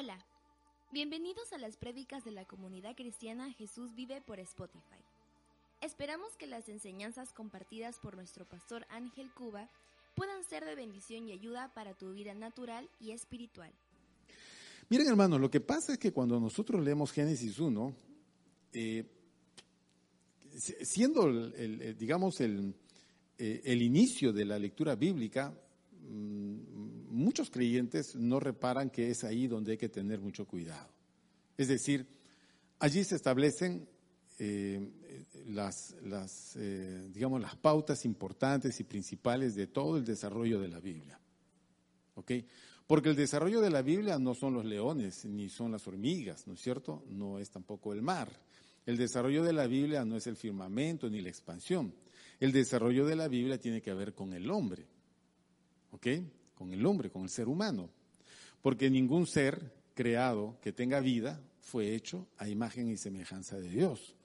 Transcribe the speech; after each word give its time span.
Hola, 0.00 0.24
bienvenidos 0.92 1.52
a 1.52 1.58
las 1.58 1.76
prédicas 1.76 2.24
de 2.24 2.30
la 2.30 2.44
comunidad 2.44 2.94
cristiana 2.94 3.52
Jesús 3.54 3.96
vive 3.96 4.20
por 4.20 4.38
Spotify. 4.38 5.02
Esperamos 5.80 6.36
que 6.38 6.46
las 6.46 6.68
enseñanzas 6.68 7.32
compartidas 7.32 7.98
por 7.98 8.14
nuestro 8.14 8.44
pastor 8.44 8.86
Ángel 8.90 9.28
Cuba 9.34 9.68
puedan 10.14 10.44
ser 10.44 10.64
de 10.64 10.76
bendición 10.76 11.28
y 11.28 11.32
ayuda 11.32 11.74
para 11.74 11.94
tu 11.94 12.12
vida 12.12 12.32
natural 12.32 12.88
y 13.00 13.10
espiritual. 13.10 13.72
Miren 14.88 15.08
hermanos, 15.08 15.40
lo 15.40 15.50
que 15.50 15.60
pasa 15.60 15.94
es 15.94 15.98
que 15.98 16.12
cuando 16.12 16.38
nosotros 16.38 16.80
leemos 16.84 17.10
Génesis 17.10 17.58
1, 17.58 17.92
eh, 18.74 19.04
siendo, 20.82 21.26
el, 21.26 21.96
digamos, 21.98 22.40
el, 22.40 22.72
eh, 23.36 23.62
el 23.64 23.82
inicio 23.82 24.32
de 24.32 24.44
la 24.44 24.60
lectura 24.60 24.94
bíblica, 24.94 25.52
mm, 26.08 26.77
muchos 27.10 27.50
creyentes 27.50 28.14
no 28.14 28.40
reparan 28.40 28.90
que 28.90 29.10
es 29.10 29.24
ahí 29.24 29.46
donde 29.46 29.72
hay 29.72 29.78
que 29.78 29.88
tener 29.88 30.20
mucho 30.20 30.46
cuidado. 30.46 30.88
Es 31.56 31.68
decir, 31.68 32.06
allí 32.78 33.04
se 33.04 33.16
establecen 33.16 33.88
eh, 34.38 34.80
las, 35.46 35.94
eh, 36.56 37.08
digamos, 37.12 37.40
las 37.40 37.56
pautas 37.56 38.04
importantes 38.04 38.78
y 38.80 38.84
principales 38.84 39.54
de 39.54 39.66
todo 39.66 39.96
el 39.96 40.04
desarrollo 40.04 40.60
de 40.60 40.68
la 40.68 40.80
Biblia. 40.80 41.18
¿Ok? 42.14 42.32
Porque 42.86 43.10
el 43.10 43.16
desarrollo 43.16 43.60
de 43.60 43.70
la 43.70 43.82
Biblia 43.82 44.18
no 44.18 44.34
son 44.34 44.54
los 44.54 44.64
leones, 44.64 45.24
ni 45.24 45.48
son 45.48 45.72
las 45.72 45.86
hormigas, 45.86 46.46
¿no 46.46 46.54
es 46.54 46.60
cierto? 46.60 47.04
No 47.10 47.38
es 47.38 47.50
tampoco 47.50 47.92
el 47.92 48.02
mar. 48.02 48.30
El 48.86 48.96
desarrollo 48.96 49.42
de 49.42 49.52
la 49.52 49.66
Biblia 49.66 50.04
no 50.04 50.16
es 50.16 50.26
el 50.26 50.36
firmamento 50.36 51.10
ni 51.10 51.20
la 51.20 51.28
expansión. 51.28 51.92
El 52.40 52.52
desarrollo 52.52 53.04
de 53.04 53.16
la 53.16 53.28
Biblia 53.28 53.58
tiene 53.58 53.82
que 53.82 53.92
ver 53.92 54.14
con 54.14 54.32
el 54.32 54.50
hombre. 54.50 54.86
¿Ok? 55.90 56.06
Con 56.58 56.72
el 56.72 56.84
hombre, 56.84 57.10
con 57.10 57.22
el 57.22 57.30
ser 57.30 57.48
humano. 57.48 57.88
Porque 58.60 58.90
ningún 58.90 59.28
ser 59.28 59.72
creado 59.94 60.58
que 60.60 60.72
tenga 60.72 60.98
vida 60.98 61.40
fue 61.60 61.94
hecho 61.94 62.26
a 62.36 62.48
imagen 62.48 62.90
y 62.90 62.96
semejanza 62.96 63.56
de 63.58 63.68
Dios. 63.68 64.16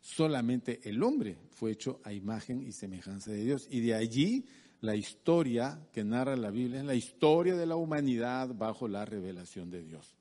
Solamente 0.00 0.80
el 0.84 1.02
hombre 1.02 1.36
fue 1.50 1.72
hecho 1.72 2.00
a 2.02 2.12
imagen 2.12 2.66
y 2.66 2.72
semejanza 2.72 3.30
de 3.30 3.44
Dios. 3.44 3.68
Y 3.70 3.80
de 3.80 3.94
allí 3.94 4.46
la 4.80 4.96
historia 4.96 5.78
que 5.92 6.02
narra 6.02 6.34
la 6.34 6.50
Biblia 6.50 6.80
es 6.80 6.86
la 6.86 6.94
historia 6.94 7.54
de 7.54 7.66
la 7.66 7.76
humanidad 7.76 8.54
bajo 8.54 8.88
la 8.88 9.04
revelación 9.04 9.70
de 9.70 9.82
Dios. 9.82 10.16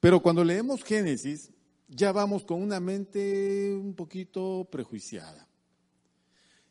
Pero 0.00 0.20
cuando 0.20 0.42
leemos 0.42 0.82
Génesis, 0.82 1.50
ya 1.88 2.12
vamos 2.12 2.44
con 2.44 2.62
una 2.62 2.80
mente 2.80 3.72
un 3.74 3.94
poquito 3.94 4.66
prejuiciada. 4.70 5.46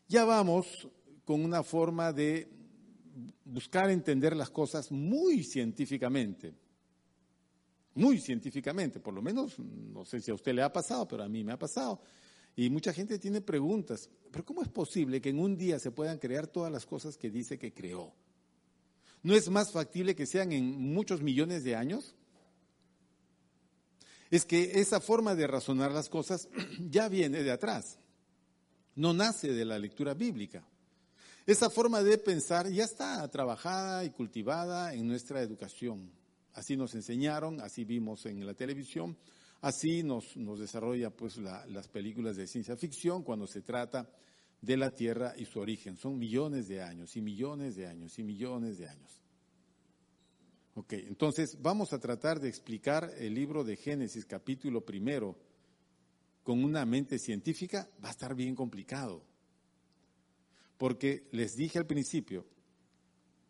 Ya 0.07 0.25
vamos 0.25 0.87
con 1.25 1.43
una 1.43 1.61
forma 1.61 2.11
de 2.11 2.49
buscar 3.45 3.89
entender 3.89 4.35
las 4.35 4.49
cosas 4.49 4.91
muy 4.91 5.43
científicamente. 5.43 6.53
Muy 7.95 8.19
científicamente, 8.19 8.99
por 8.99 9.13
lo 9.13 9.21
menos, 9.21 9.59
no 9.59 10.05
sé 10.05 10.21
si 10.21 10.31
a 10.31 10.35
usted 10.35 10.53
le 10.53 10.61
ha 10.61 10.71
pasado, 10.71 11.07
pero 11.07 11.23
a 11.23 11.29
mí 11.29 11.43
me 11.43 11.51
ha 11.51 11.59
pasado. 11.59 12.01
Y 12.55 12.69
mucha 12.69 12.93
gente 12.93 13.19
tiene 13.19 13.41
preguntas, 13.41 14.09
pero 14.31 14.45
¿cómo 14.45 14.61
es 14.61 14.69
posible 14.69 15.21
que 15.21 15.29
en 15.29 15.39
un 15.39 15.57
día 15.57 15.79
se 15.79 15.91
puedan 15.91 16.17
crear 16.17 16.47
todas 16.47 16.71
las 16.71 16.85
cosas 16.85 17.17
que 17.17 17.29
dice 17.29 17.57
que 17.57 17.73
creó? 17.73 18.13
¿No 19.23 19.35
es 19.35 19.49
más 19.49 19.71
factible 19.71 20.15
que 20.15 20.25
sean 20.25 20.51
en 20.51 20.93
muchos 20.93 21.21
millones 21.21 21.63
de 21.63 21.75
años? 21.75 22.15
es 24.31 24.45
que 24.45 24.79
esa 24.79 24.99
forma 24.99 25.35
de 25.35 25.47
razonar 25.47 25.91
las 25.91 26.09
cosas 26.09 26.49
ya 26.89 27.09
viene 27.09 27.43
de 27.43 27.51
atrás, 27.51 27.97
no 28.95 29.13
nace 29.13 29.53
de 29.53 29.65
la 29.65 29.79
lectura 29.79 30.13
bíblica. 30.13 30.63
Esa 31.49 31.71
forma 31.71 32.03
de 32.03 32.19
pensar 32.19 32.69
ya 32.69 32.83
está 32.83 33.27
trabajada 33.27 34.05
y 34.05 34.11
cultivada 34.11 34.93
en 34.93 35.07
nuestra 35.07 35.41
educación. 35.41 36.11
Así 36.53 36.77
nos 36.77 36.93
enseñaron, 36.93 37.59
así 37.59 37.85
vimos 37.85 38.27
en 38.27 38.45
la 38.45 38.53
televisión, 38.53 39.17
así 39.59 40.03
nos, 40.03 40.37
nos 40.37 40.59
desarrolla 40.59 41.09
pues 41.09 41.37
las 41.37 41.87
películas 41.87 42.35
de 42.35 42.45
ciencia 42.45 42.77
ficción 42.77 43.23
cuando 43.23 43.47
se 43.47 43.63
trata 43.63 44.07
de 44.61 44.77
la 44.77 44.91
Tierra 44.91 45.33
y 45.35 45.45
su 45.45 45.59
origen. 45.59 45.97
Son 45.97 46.19
millones 46.19 46.67
de 46.67 46.83
años 46.83 47.17
y 47.17 47.21
millones 47.21 47.75
de 47.75 47.87
años 47.87 48.19
y 48.19 48.23
millones 48.23 48.77
de 48.77 48.87
años. 48.87 49.23
Ok, 50.75 50.93
entonces 50.93 51.57
vamos 51.59 51.93
a 51.93 51.99
tratar 51.99 52.39
de 52.39 52.47
explicar 52.47 53.09
el 53.17 53.33
libro 53.33 53.63
de 53.63 53.75
Génesis 53.75 54.23
capítulo 54.23 54.85
primero 54.85 55.35
con 56.43 56.63
una 56.63 56.85
mente 56.85 57.17
científica, 57.17 57.89
va 58.05 58.09
a 58.09 58.11
estar 58.11 58.35
bien 58.35 58.53
complicado. 58.53 59.28
Porque 60.79 61.27
les 61.31 61.57
dije 61.57 61.77
al 61.77 61.85
principio, 61.85 62.45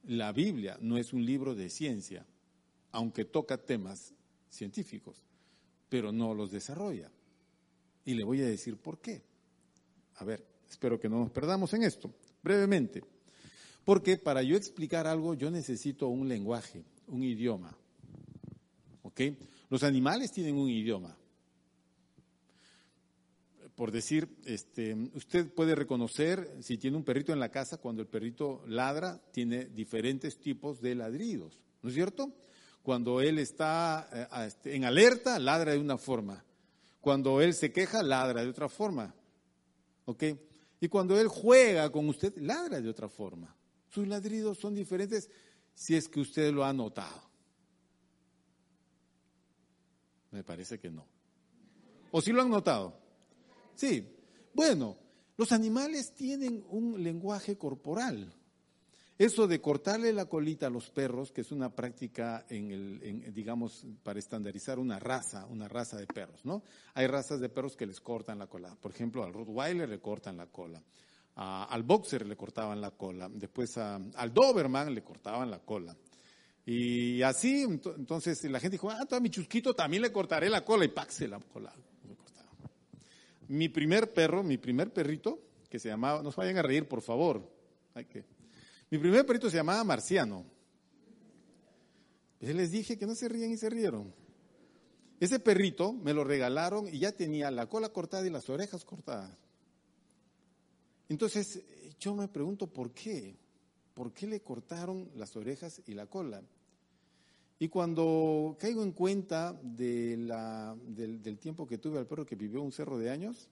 la 0.07 0.31
Biblia 0.31 0.79
no 0.81 0.97
es 0.97 1.13
un 1.13 1.23
libro 1.23 1.53
de 1.53 1.69
ciencia, 1.69 2.25
aunque 2.91 3.23
toca 3.23 3.59
temas 3.59 4.15
científicos, 4.49 5.23
pero 5.89 6.11
no 6.11 6.33
los 6.33 6.49
desarrolla. 6.49 7.11
Y 8.03 8.15
le 8.15 8.23
voy 8.23 8.41
a 8.41 8.47
decir 8.47 8.77
por 8.77 8.97
qué. 8.97 9.21
A 10.15 10.25
ver, 10.25 10.43
espero 10.67 10.99
que 10.99 11.07
no 11.07 11.19
nos 11.19 11.29
perdamos 11.29 11.71
en 11.75 11.83
esto, 11.83 12.11
brevemente. 12.41 13.03
Porque 13.85 14.17
para 14.17 14.41
yo 14.41 14.57
explicar 14.57 15.05
algo 15.05 15.35
yo 15.35 15.51
necesito 15.51 16.07
un 16.07 16.27
lenguaje, 16.27 16.83
un 17.05 17.21
idioma. 17.21 17.77
¿Ok? 19.03 19.21
Los 19.69 19.83
animales 19.83 20.31
tienen 20.31 20.55
un 20.55 20.67
idioma. 20.67 21.15
Por 23.79 23.93
decir, 23.93 24.27
este, 24.43 24.93
usted 25.13 25.53
puede 25.53 25.73
reconocer 25.73 26.53
si 26.59 26.77
tiene 26.77 26.97
un 26.97 27.05
perrito 27.05 27.31
en 27.31 27.39
la 27.39 27.47
casa, 27.47 27.77
cuando 27.77 28.01
el 28.01 28.09
perrito 28.09 28.61
ladra, 28.67 29.21
tiene 29.31 29.67
diferentes 29.67 30.37
tipos 30.37 30.81
de 30.81 30.95
ladridos, 30.95 31.61
¿no 31.81 31.87
es 31.87 31.95
cierto? 31.95 32.33
Cuando 32.83 33.21
él 33.21 33.39
está 33.39 34.09
eh, 34.11 34.47
este, 34.47 34.75
en 34.75 34.83
alerta, 34.83 35.39
ladra 35.39 35.71
de 35.71 35.77
una 35.77 35.97
forma. 35.97 36.43
Cuando 36.99 37.39
él 37.39 37.53
se 37.53 37.71
queja, 37.71 38.03
ladra 38.03 38.43
de 38.43 38.49
otra 38.49 38.67
forma. 38.67 39.15
¿Ok? 40.03 40.23
Y 40.81 40.89
cuando 40.89 41.17
él 41.17 41.29
juega 41.29 41.89
con 41.89 42.09
usted, 42.09 42.35
ladra 42.35 42.81
de 42.81 42.89
otra 42.89 43.07
forma. 43.07 43.55
Sus 43.87 44.05
ladridos 44.05 44.57
son 44.57 44.75
diferentes 44.75 45.29
si 45.73 45.95
es 45.95 46.09
que 46.09 46.19
usted 46.19 46.51
lo 46.51 46.65
ha 46.65 46.73
notado. 46.73 47.29
Me 50.31 50.43
parece 50.43 50.77
que 50.81 50.91
no. 50.91 51.07
¿O 52.11 52.19
si 52.21 52.33
lo 52.33 52.41
han 52.41 52.49
notado? 52.49 53.07
Sí. 53.79 54.05
Bueno, 54.53 54.97
los 55.37 55.51
animales 55.51 56.13
tienen 56.13 56.65
un 56.69 57.01
lenguaje 57.01 57.57
corporal. 57.57 58.33
Eso 59.17 59.47
de 59.47 59.59
cortarle 59.59 60.13
la 60.13 60.25
colita 60.25 60.67
a 60.67 60.69
los 60.69 60.89
perros, 60.89 61.31
que 61.31 61.41
es 61.41 61.51
una 61.51 61.75
práctica 61.75 62.45
en 62.49 62.71
el, 62.71 63.33
digamos, 63.33 63.85
para 64.03 64.19
estandarizar 64.19 64.79
una 64.79 64.97
raza, 64.97 65.45
una 65.45 65.67
raza 65.67 65.97
de 65.97 66.07
perros, 66.07 66.45
¿no? 66.45 66.63
Hay 66.93 67.07
razas 67.07 67.39
de 67.41 67.49
perros 67.49 67.75
que 67.75 67.85
les 67.85 67.99
cortan 67.99 68.39
la 68.39 68.47
cola. 68.47 68.75
Por 68.79 68.91
ejemplo, 68.91 69.23
al 69.23 69.33
Rottweiler 69.33 69.89
le 69.89 69.99
cortan 69.99 70.37
la 70.37 70.47
cola 70.47 70.81
al 71.39 71.83
boxer 71.83 72.25
le 72.25 72.35
cortaban 72.35 72.81
la 72.81 72.91
cola, 72.91 73.29
después 73.31 73.77
al 73.77 74.33
Doberman 74.33 74.93
le 74.93 75.03
cortaban 75.03 75.49
la 75.49 75.59
cola. 75.59 75.95
Y 76.65 77.21
así, 77.21 77.63
entonces 77.63 78.43
la 78.43 78.59
gente 78.59 78.75
dijo, 78.75 78.89
ah, 78.89 79.07
a 79.09 79.19
mi 79.19 79.29
chusquito 79.29 79.73
también 79.73 80.03
le 80.03 80.11
cortaré 80.11 80.49
la 80.49 80.63
cola 80.63 80.85
y 80.85 80.89
¡pac! 80.89 81.09
se 81.09 81.27
la 81.27 81.39
cola. 81.39 81.73
Mi 83.49 83.67
primer 83.67 84.13
perro, 84.13 84.43
mi 84.43 84.57
primer 84.57 84.93
perrito, 84.93 85.39
que 85.69 85.79
se 85.79 85.89
llamaba, 85.89 86.21
no 86.23 86.31
se 86.31 86.37
vayan 86.37 86.57
a 86.57 86.61
reír, 86.61 86.87
por 86.87 87.01
favor. 87.01 87.41
Hay 87.95 88.05
que, 88.05 88.23
mi 88.91 88.97
primer 88.97 89.25
perrito 89.25 89.49
se 89.49 89.57
llamaba 89.57 89.83
Marciano. 89.83 90.45
Yo 92.39 92.53
les 92.53 92.71
dije 92.71 92.97
que 92.97 93.05
no 93.05 93.15
se 93.15 93.27
ríen 93.27 93.51
y 93.51 93.57
se 93.57 93.69
rieron. 93.69 94.13
Ese 95.19 95.39
perrito 95.39 95.91
me 95.93 96.13
lo 96.13 96.23
regalaron 96.23 96.87
y 96.87 96.99
ya 96.99 97.11
tenía 97.11 97.51
la 97.51 97.67
cola 97.67 97.89
cortada 97.89 98.25
y 98.25 98.29
las 98.29 98.49
orejas 98.49 98.85
cortadas. 98.85 99.35
Entonces, 101.09 101.61
yo 101.99 102.15
me 102.15 102.27
pregunto 102.27 102.67
por 102.67 102.93
qué. 102.93 103.35
¿Por 103.93 104.13
qué 104.13 104.27
le 104.27 104.41
cortaron 104.41 105.09
las 105.15 105.35
orejas 105.35 105.81
y 105.85 105.93
la 105.93 106.05
cola? 106.05 106.41
Y 107.61 107.67
cuando 107.67 108.55
caigo 108.57 108.83
en 108.83 108.93
cuenta 108.93 109.59
de 109.61 110.15
del, 110.87 111.37
tiempo 111.37 111.67
que 111.67 111.77
tuve 111.77 111.99
al 111.99 112.07
perro 112.07 112.25
que 112.25 112.37
vivió 112.37 112.61
un 112.61 112.71
cerro 112.71 112.97
de 112.97 113.09
años, 113.09 113.49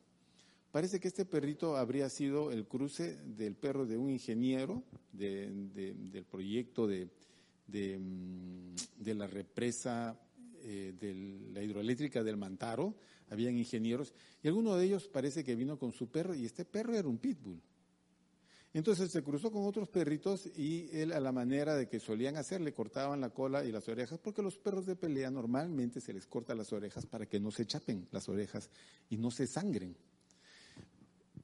parece 0.71 1.01
que 1.01 1.09
este 1.09 1.25
perrito 1.25 1.75
habría 1.75 2.07
sido 2.07 2.53
el 2.53 2.65
cruce 2.65 3.17
del 3.17 3.55
perro 3.55 3.85
de 3.85 3.97
un 3.97 4.09
ingeniero 4.09 4.81
del 5.11 6.25
proyecto 6.31 6.87
de, 6.87 7.09
mm, 7.67 8.75
la 9.17 9.27
represa 9.27 10.17
eh, 10.63 10.93
de 10.97 11.51
la 11.53 11.61
hidroeléctrica 11.61 12.23
del 12.23 12.37
Mantaro, 12.37 12.95
habían 13.29 13.57
ingenieros, 13.57 14.13
y 14.41 14.47
alguno 14.47 14.77
de 14.77 14.85
ellos 14.85 15.09
parece 15.09 15.43
que 15.43 15.55
vino 15.55 15.77
con 15.77 15.91
su 15.91 16.07
perro, 16.07 16.33
y 16.33 16.45
este 16.45 16.63
perro 16.63 16.95
era 16.95 17.09
un 17.09 17.17
pitbull. 17.17 17.61
Entonces 18.77 19.09
se 19.09 19.23
cruzó 19.23 19.51
con 19.51 19.65
otros 19.65 19.89
perritos 19.89 20.45
y 20.55 20.87
él 20.91 21.11
a 21.11 21.19
la 21.19 21.31
manera 21.31 21.75
de 21.75 21.87
que 21.87 21.99
solían 21.99 22.35
hacer 22.35 22.61
le 22.61 22.75
cortaban 22.75 23.19
la 23.19 23.31
cola 23.31 23.65
y 23.65 23.71
las 23.71 23.89
orejas, 23.89 24.19
porque 24.19 24.43
los 24.43 24.59
perros 24.59 24.85
de 24.85 24.95
pelea 24.95 25.31
normalmente 25.31 25.99
se 25.99 26.13
les 26.13 26.27
corta 26.27 26.53
las 26.53 26.71
orejas 26.71 27.07
para 27.07 27.25
que 27.25 27.39
no 27.39 27.49
se 27.49 27.65
chapen 27.65 28.07
las 28.11 28.29
orejas 28.29 28.69
y 29.09 29.17
no 29.17 29.31
se 29.31 29.47
sangren. 29.47 29.97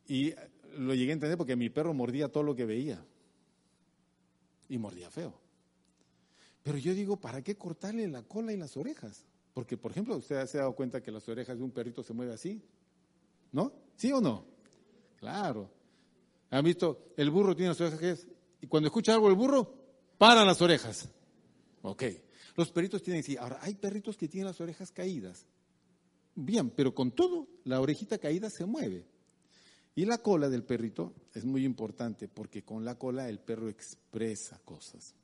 Y 0.07 0.31
lo 0.77 0.93
llegué 0.93 1.09
a 1.09 1.13
entender 1.13 1.35
porque 1.35 1.55
mi 1.55 1.71
perro 1.71 1.91
mordía 1.95 2.31
todo 2.31 2.43
lo 2.43 2.55
que 2.55 2.65
veía 2.65 3.03
y 4.69 4.77
mordía 4.77 5.09
feo. 5.09 5.33
Pero 6.61 6.77
yo 6.77 6.93
digo, 6.93 7.17
¿para 7.17 7.41
qué 7.41 7.55
cortarle 7.55 8.07
la 8.09 8.21
cola 8.21 8.53
y 8.53 8.57
las 8.57 8.77
orejas? 8.77 9.25
Porque, 9.55 9.75
por 9.75 9.89
ejemplo, 9.89 10.15
usted 10.17 10.45
se 10.45 10.59
ha 10.59 10.61
dado 10.61 10.75
cuenta 10.75 11.01
que 11.01 11.09
las 11.09 11.27
orejas 11.27 11.57
de 11.57 11.63
un 11.63 11.71
perrito 11.71 12.03
se 12.03 12.13
mueven 12.13 12.35
así, 12.35 12.61
¿no? 13.51 13.73
¿Sí 13.95 14.11
o 14.11 14.21
no? 14.21 14.45
Claro. 15.17 15.81
¿Han 16.53 16.63
visto? 16.63 17.13
El 17.17 17.31
burro 17.31 17.55
tiene 17.55 17.69
las 17.69 17.81
orejas 17.81 18.27
y 18.61 18.67
cuando 18.67 18.87
escucha 18.87 19.13
algo 19.13 19.27
el 19.27 19.33
burro, 19.33 19.73
para 20.19 20.45
las 20.45 20.61
orejas. 20.61 21.09
Ok. 21.81 22.03
Los 22.55 22.71
perritos 22.71 23.01
tienen 23.01 23.23
sí. 23.23 23.35
Ahora, 23.37 23.57
hay 23.61 23.73
perritos 23.73 24.15
que 24.15 24.27
tienen 24.27 24.45
las 24.45 24.61
orejas 24.61 24.91
caídas. 24.91 25.47
Bien, 26.35 26.69
pero 26.69 26.93
con 26.93 27.11
todo, 27.11 27.47
la 27.63 27.81
orejita 27.81 28.19
caída 28.19 28.51
se 28.51 28.65
mueve. 28.65 29.07
Y 29.95 30.05
la 30.05 30.19
cola 30.19 30.47
del 30.47 30.63
perrito 30.63 31.15
es 31.33 31.43
muy 31.43 31.65
importante 31.65 32.27
porque 32.27 32.63
con 32.63 32.85
la 32.85 32.99
cola 32.99 33.29
el 33.29 33.39
perro 33.39 33.67
expresa 33.67 34.59
cosas. 34.63 35.15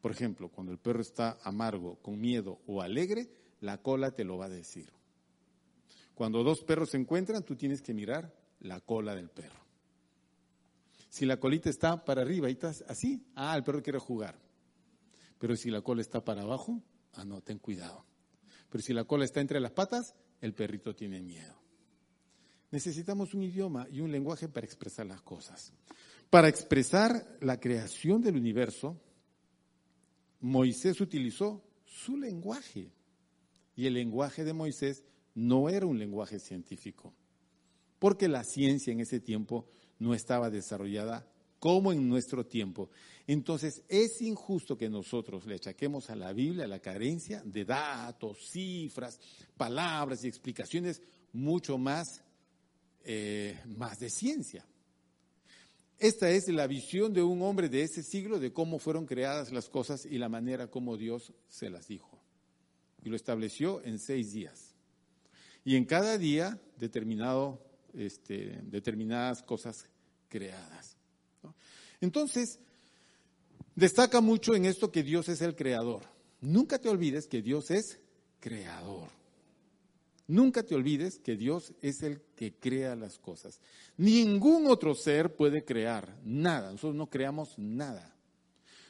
Por 0.00 0.10
ejemplo, 0.10 0.48
cuando 0.48 0.72
el 0.72 0.78
perro 0.78 1.02
está 1.02 1.38
amargo, 1.44 1.96
con 2.02 2.20
miedo 2.20 2.58
o 2.66 2.82
alegre, 2.82 3.30
la 3.60 3.80
cola 3.80 4.10
te 4.10 4.24
lo 4.24 4.36
va 4.36 4.46
a 4.46 4.50
decir. 4.50 4.90
Cuando 6.16 6.42
dos 6.42 6.64
perros 6.64 6.90
se 6.90 6.96
encuentran, 6.96 7.44
tú 7.44 7.54
tienes 7.54 7.82
que 7.82 7.94
mirar 7.94 8.34
la 8.58 8.80
cola 8.80 9.14
del 9.14 9.30
perro. 9.30 9.61
Si 11.12 11.26
la 11.26 11.36
colita 11.36 11.68
está 11.68 12.02
para 12.06 12.22
arriba 12.22 12.48
y 12.48 12.52
estás 12.52 12.86
así, 12.88 13.22
ah, 13.34 13.54
el 13.54 13.62
perro 13.62 13.82
quiere 13.82 13.98
jugar. 13.98 14.40
Pero 15.38 15.56
si 15.56 15.70
la 15.70 15.82
cola 15.82 16.00
está 16.00 16.24
para 16.24 16.40
abajo, 16.40 16.82
ah, 17.12 17.22
no, 17.26 17.42
ten 17.42 17.58
cuidado. 17.58 18.06
Pero 18.70 18.82
si 18.82 18.94
la 18.94 19.04
cola 19.04 19.26
está 19.26 19.42
entre 19.42 19.60
las 19.60 19.72
patas, 19.72 20.14
el 20.40 20.54
perrito 20.54 20.96
tiene 20.96 21.20
miedo. 21.20 21.54
Necesitamos 22.70 23.34
un 23.34 23.42
idioma 23.42 23.86
y 23.90 24.00
un 24.00 24.10
lenguaje 24.10 24.48
para 24.48 24.64
expresar 24.64 25.04
las 25.04 25.20
cosas. 25.20 25.74
Para 26.30 26.48
expresar 26.48 27.36
la 27.42 27.60
creación 27.60 28.22
del 28.22 28.36
universo, 28.36 28.98
Moisés 30.40 30.98
utilizó 31.02 31.62
su 31.84 32.16
lenguaje. 32.16 32.90
Y 33.76 33.84
el 33.84 33.92
lenguaje 33.92 34.44
de 34.44 34.54
Moisés 34.54 35.04
no 35.34 35.68
era 35.68 35.84
un 35.84 35.98
lenguaje 35.98 36.38
científico, 36.38 37.12
porque 37.98 38.28
la 38.28 38.44
ciencia 38.44 38.94
en 38.94 39.00
ese 39.00 39.20
tiempo 39.20 39.68
no 40.02 40.14
estaba 40.14 40.50
desarrollada 40.50 41.26
como 41.58 41.92
en 41.92 42.08
nuestro 42.08 42.44
tiempo. 42.44 42.90
Entonces 43.26 43.82
es 43.88 44.20
injusto 44.20 44.76
que 44.76 44.88
nosotros 44.88 45.46
le 45.46 45.54
achaquemos 45.54 46.10
a 46.10 46.16
la 46.16 46.32
Biblia 46.32 46.66
la 46.66 46.80
carencia 46.80 47.40
de 47.44 47.64
datos, 47.64 48.50
cifras, 48.50 49.20
palabras 49.56 50.24
y 50.24 50.28
explicaciones 50.28 51.00
mucho 51.32 51.78
más 51.78 52.22
eh, 53.04 53.58
más 53.66 53.98
de 53.98 54.10
ciencia. 54.10 54.64
Esta 55.98 56.30
es 56.30 56.48
la 56.48 56.66
visión 56.68 57.12
de 57.12 57.22
un 57.22 57.42
hombre 57.42 57.68
de 57.68 57.82
ese 57.82 58.02
siglo 58.02 58.38
de 58.38 58.52
cómo 58.52 58.78
fueron 58.78 59.06
creadas 59.06 59.52
las 59.52 59.68
cosas 59.68 60.04
y 60.04 60.18
la 60.18 60.28
manera 60.28 60.68
como 60.68 60.96
Dios 60.96 61.32
se 61.48 61.68
las 61.68 61.88
dijo. 61.88 62.20
Y 63.02 63.08
lo 63.08 63.16
estableció 63.16 63.84
en 63.84 63.98
seis 63.98 64.32
días. 64.32 64.74
Y 65.64 65.76
en 65.76 65.84
cada 65.84 66.16
día 66.16 66.60
determinado, 66.76 67.64
este, 67.92 68.60
determinadas 68.64 69.42
cosas 69.42 69.88
creadas. 70.32 70.96
Entonces, 72.00 72.58
destaca 73.76 74.22
mucho 74.22 74.54
en 74.54 74.64
esto 74.64 74.90
que 74.90 75.02
Dios 75.02 75.28
es 75.28 75.42
el 75.42 75.54
creador. 75.54 76.04
Nunca 76.40 76.78
te 76.78 76.88
olvides 76.88 77.26
que 77.26 77.42
Dios 77.42 77.70
es 77.70 78.00
creador. 78.40 79.10
Nunca 80.26 80.62
te 80.62 80.74
olvides 80.74 81.18
que 81.18 81.36
Dios 81.36 81.74
es 81.82 82.02
el 82.02 82.22
que 82.34 82.54
crea 82.54 82.96
las 82.96 83.18
cosas. 83.18 83.60
Ningún 83.98 84.68
otro 84.68 84.94
ser 84.94 85.36
puede 85.36 85.66
crear 85.66 86.18
nada. 86.24 86.70
Nosotros 86.72 86.94
no 86.94 87.10
creamos 87.10 87.58
nada. 87.58 88.16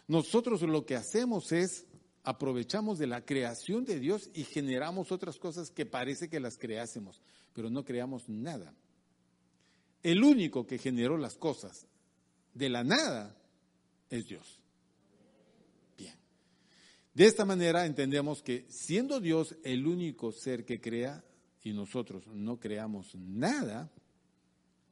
Nosotros 0.07 0.63
lo 0.63 0.87
que 0.87 0.95
hacemos 0.95 1.51
es 1.51 1.87
aprovechamos 2.23 3.01
de 3.01 3.09
la 3.09 3.25
creación 3.25 3.85
de 3.85 3.99
Dios 3.99 4.31
y 4.33 4.45
generamos 4.45 5.11
otras 5.11 5.41
cosas 5.41 5.71
que 5.71 5.87
parece 5.87 6.29
que 6.29 6.39
las 6.39 6.57
creásemos, 6.57 7.21
pero 7.53 7.69
no 7.69 7.85
creamos 7.85 8.29
nada. 8.29 8.73
El 10.03 10.25
único 10.25 10.67
que 10.67 10.79
generó 10.79 11.17
las 11.17 11.37
cosas 11.37 11.87
de 12.55 12.69
la 12.69 12.83
nada 12.85 13.37
es 14.11 14.27
Dios. 14.27 14.61
Bien. 15.97 16.15
De 17.15 17.27
esta 17.27 17.45
manera 17.45 17.87
entendemos 17.87 18.43
que 18.43 18.67
siendo 18.69 19.21
Dios 19.21 19.57
el 19.63 19.87
único 19.87 20.33
ser 20.33 20.65
que 20.65 20.81
crea, 20.81 21.25
y 21.65 21.73
nosotros 21.73 22.27
no 22.27 22.59
creamos 22.59 23.15
nada, 23.15 23.91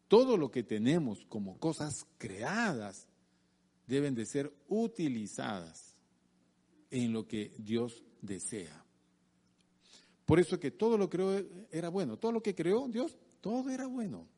todo 0.07 0.37
lo 0.37 0.51
que 0.51 0.63
tenemos 0.63 1.25
como 1.29 1.59
cosas 1.59 2.07
creadas 2.19 3.09
deben 3.87 4.15
de 4.15 4.25
ser 4.25 4.53
utilizadas 4.69 5.97
en 6.91 7.13
lo 7.13 7.27
que 7.27 7.53
Dios 7.59 8.05
desea. 8.23 8.85
Por 10.25 10.39
eso 10.39 10.61
que 10.61 10.71
todo 10.71 10.97
lo 10.97 11.11
creó 11.11 11.45
era 11.73 11.89
bueno, 11.89 12.17
todo 12.17 12.31
lo 12.31 12.43
que 12.43 12.55
creó 12.55 12.87
Dios, 12.89 13.17
todo 13.41 13.69
era 13.71 13.87
bueno. 13.87 14.29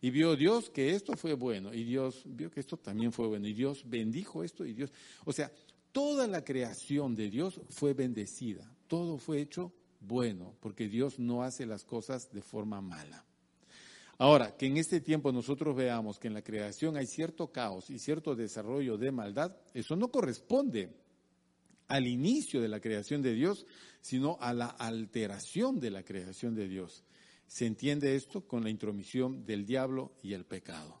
Y 0.00 0.10
vio 0.10 0.36
Dios 0.36 0.70
que 0.70 0.94
esto 0.94 1.16
fue 1.16 1.34
bueno, 1.34 1.74
y 1.74 1.84
Dios 1.84 2.22
vio 2.24 2.50
que 2.50 2.60
esto 2.60 2.76
también 2.76 3.12
fue 3.12 3.26
bueno, 3.26 3.46
y 3.48 3.52
Dios 3.52 3.82
bendijo 3.84 4.44
esto, 4.44 4.64
y 4.64 4.72
Dios, 4.72 4.92
o 5.24 5.32
sea, 5.32 5.50
toda 5.92 6.26
la 6.28 6.44
creación 6.44 7.16
de 7.16 7.30
Dios 7.30 7.60
fue 7.70 7.94
bendecida, 7.94 8.70
todo 8.86 9.18
fue 9.18 9.40
hecho 9.40 9.72
bueno, 10.00 10.54
porque 10.60 10.88
Dios 10.88 11.18
no 11.18 11.42
hace 11.42 11.66
las 11.66 11.84
cosas 11.84 12.30
de 12.32 12.42
forma 12.42 12.80
mala. 12.80 13.24
Ahora, 14.18 14.56
que 14.56 14.66
en 14.66 14.76
este 14.76 15.00
tiempo 15.00 15.30
nosotros 15.30 15.76
veamos 15.76 16.18
que 16.18 16.26
en 16.26 16.34
la 16.34 16.42
creación 16.42 16.96
hay 16.96 17.06
cierto 17.06 17.52
caos 17.52 17.88
y 17.88 17.98
cierto 17.98 18.34
desarrollo 18.34 18.98
de 18.98 19.12
maldad, 19.12 19.56
eso 19.74 19.94
no 19.94 20.10
corresponde 20.10 20.92
al 21.86 22.06
inicio 22.06 22.60
de 22.60 22.68
la 22.68 22.80
creación 22.80 23.22
de 23.22 23.34
Dios, 23.34 23.64
sino 24.00 24.36
a 24.40 24.52
la 24.52 24.66
alteración 24.66 25.78
de 25.78 25.90
la 25.90 26.04
creación 26.04 26.54
de 26.54 26.68
Dios. 26.68 27.04
Se 27.48 27.66
entiende 27.66 28.14
esto 28.14 28.46
con 28.46 28.62
la 28.62 28.70
intromisión 28.70 29.44
del 29.44 29.66
diablo 29.66 30.12
y 30.22 30.34
el 30.34 30.44
pecado. 30.44 31.00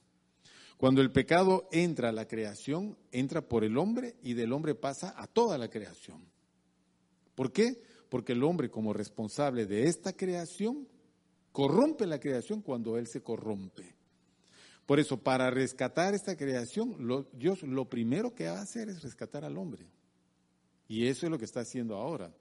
Cuando 0.76 1.00
el 1.00 1.12
pecado 1.12 1.68
entra 1.70 2.08
a 2.08 2.12
la 2.12 2.26
creación, 2.26 2.98
entra 3.12 3.42
por 3.42 3.62
el 3.62 3.78
hombre 3.78 4.16
y 4.22 4.34
del 4.34 4.52
hombre 4.52 4.74
pasa 4.74 5.14
a 5.16 5.28
toda 5.28 5.56
la 5.58 5.68
creación. 5.70 6.24
¿Por 7.36 7.52
qué? 7.52 7.80
porque 8.08 8.32
el 8.32 8.42
hombre 8.42 8.70
como 8.70 8.92
responsable 8.92 9.66
de 9.66 9.84
esta 9.84 10.12
creación 10.12 10.88
corrompe 11.52 12.06
la 12.06 12.20
creación 12.20 12.62
cuando 12.62 12.96
él 12.96 13.06
se 13.06 13.22
corrompe. 13.22 13.94
Por 14.86 14.98
eso, 14.98 15.18
para 15.18 15.50
rescatar 15.50 16.14
esta 16.14 16.36
creación, 16.36 16.96
Dios 17.32 17.62
lo 17.62 17.88
primero 17.88 18.34
que 18.34 18.46
va 18.46 18.58
a 18.58 18.62
hacer 18.62 18.88
es 18.88 19.02
rescatar 19.02 19.44
al 19.44 19.58
hombre. 19.58 19.86
Y 20.86 21.06
eso 21.06 21.26
es 21.26 21.30
lo 21.30 21.38
que 21.38 21.44
está 21.44 21.60
haciendo 21.60 21.96
ahora. 21.96 22.32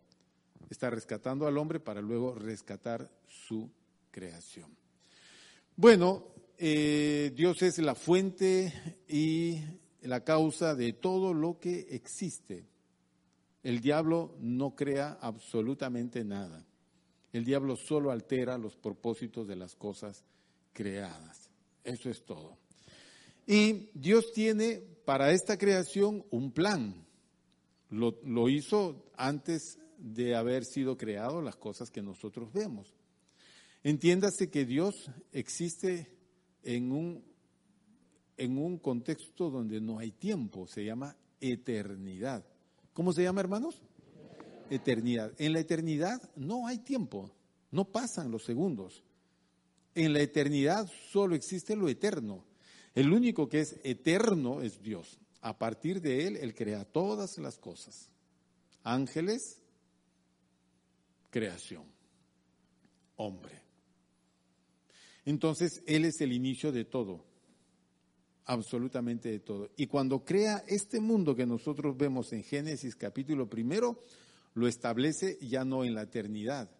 Está 0.69 0.89
rescatando 0.89 1.45
al 1.45 1.57
hombre 1.57 1.81
para 1.81 2.01
luego 2.01 2.35
rescatar 2.35 3.11
su 3.27 3.69
creación. 4.17 4.75
Bueno, 5.75 6.25
eh, 6.57 7.31
Dios 7.35 7.61
es 7.61 7.77
la 7.77 7.93
fuente 7.93 8.73
y 9.07 9.59
la 10.01 10.23
causa 10.23 10.73
de 10.73 10.93
todo 10.93 11.35
lo 11.35 11.59
que 11.59 11.85
existe. 11.91 12.65
El 13.61 13.79
diablo 13.79 14.35
no 14.39 14.73
crea 14.75 15.19
absolutamente 15.21 16.23
nada. 16.23 16.65
El 17.31 17.45
diablo 17.45 17.75
solo 17.75 18.09
altera 18.09 18.57
los 18.57 18.75
propósitos 18.75 19.47
de 19.47 19.55
las 19.55 19.75
cosas 19.75 20.23
creadas. 20.73 21.51
Eso 21.83 22.09
es 22.09 22.25
todo. 22.25 22.57
Y 23.45 23.91
Dios 23.93 24.31
tiene 24.33 24.81
para 25.05 25.31
esta 25.31 25.59
creación 25.59 26.25
un 26.31 26.51
plan. 26.51 27.05
Lo, 27.91 28.49
hizo 28.49 29.11
antes 29.15 29.77
de 29.99 30.35
haber 30.35 30.65
sido 30.65 30.97
creado 30.97 31.39
las 31.39 31.55
cosas 31.55 31.91
que 31.91 32.01
nosotros 32.01 32.51
vemos. 32.51 32.96
Entiéndase 33.87 34.49
que 34.49 34.65
Dios 34.65 35.09
existe 35.31 36.11
en 36.61 36.91
un, 36.91 37.23
en 38.35 38.57
un 38.57 38.79
contexto 38.79 39.49
donde 39.49 39.79
no 39.79 39.97
hay 39.97 40.11
tiempo, 40.11 40.67
se 40.67 40.83
llama 40.83 41.15
eternidad. 41.39 42.45
¿Cómo 42.91 43.13
se 43.13 43.23
llama, 43.23 43.39
hermanos? 43.39 43.81
Eternidad. 44.69 45.31
En 45.37 45.53
la 45.53 45.61
eternidad 45.61 46.21
no 46.35 46.67
hay 46.67 46.79
tiempo, 46.79 47.31
no 47.71 47.85
pasan 47.85 48.29
los 48.29 48.43
segundos. 48.43 49.05
En 49.95 50.11
la 50.11 50.19
eternidad 50.19 50.91
solo 51.09 51.33
existe 51.33 51.73
lo 51.73 51.87
eterno. 51.87 52.43
El 52.93 53.13
único 53.13 53.47
que 53.47 53.61
es 53.61 53.79
eterno 53.85 54.63
es 54.63 54.81
Dios. 54.81 55.17
A 55.39 55.57
partir 55.57 56.01
de 56.01 56.27
Él, 56.27 56.35
Él 56.35 56.53
crea 56.53 56.83
todas 56.83 57.37
las 57.37 57.57
cosas. 57.57 58.09
Ángeles, 58.83 59.63
creación, 61.29 61.85
hombre. 63.15 63.66
Entonces, 65.27 65.83
Él 65.85 66.05
es 66.05 66.19
el 66.21 66.33
inicio 66.33 66.71
de 66.71 66.85
todo 66.85 67.27
absolutamente 68.47 69.29
de 69.29 69.39
todo. 69.39 69.69
Y 69.75 69.87
cuando 69.87 70.23
crea 70.23 70.63
este 70.67 70.99
mundo 70.99 71.35
que 71.35 71.45
nosotros 71.45 71.97
vemos 71.97 72.31
en 72.33 72.43
Génesis 72.43 72.95
capítulo 72.95 73.49
primero, 73.49 73.99
lo 74.53 74.67
establece 74.67 75.37
ya 75.41 75.65
no 75.65 75.83
en 75.83 75.93
la 75.93 76.03
eternidad, 76.03 76.71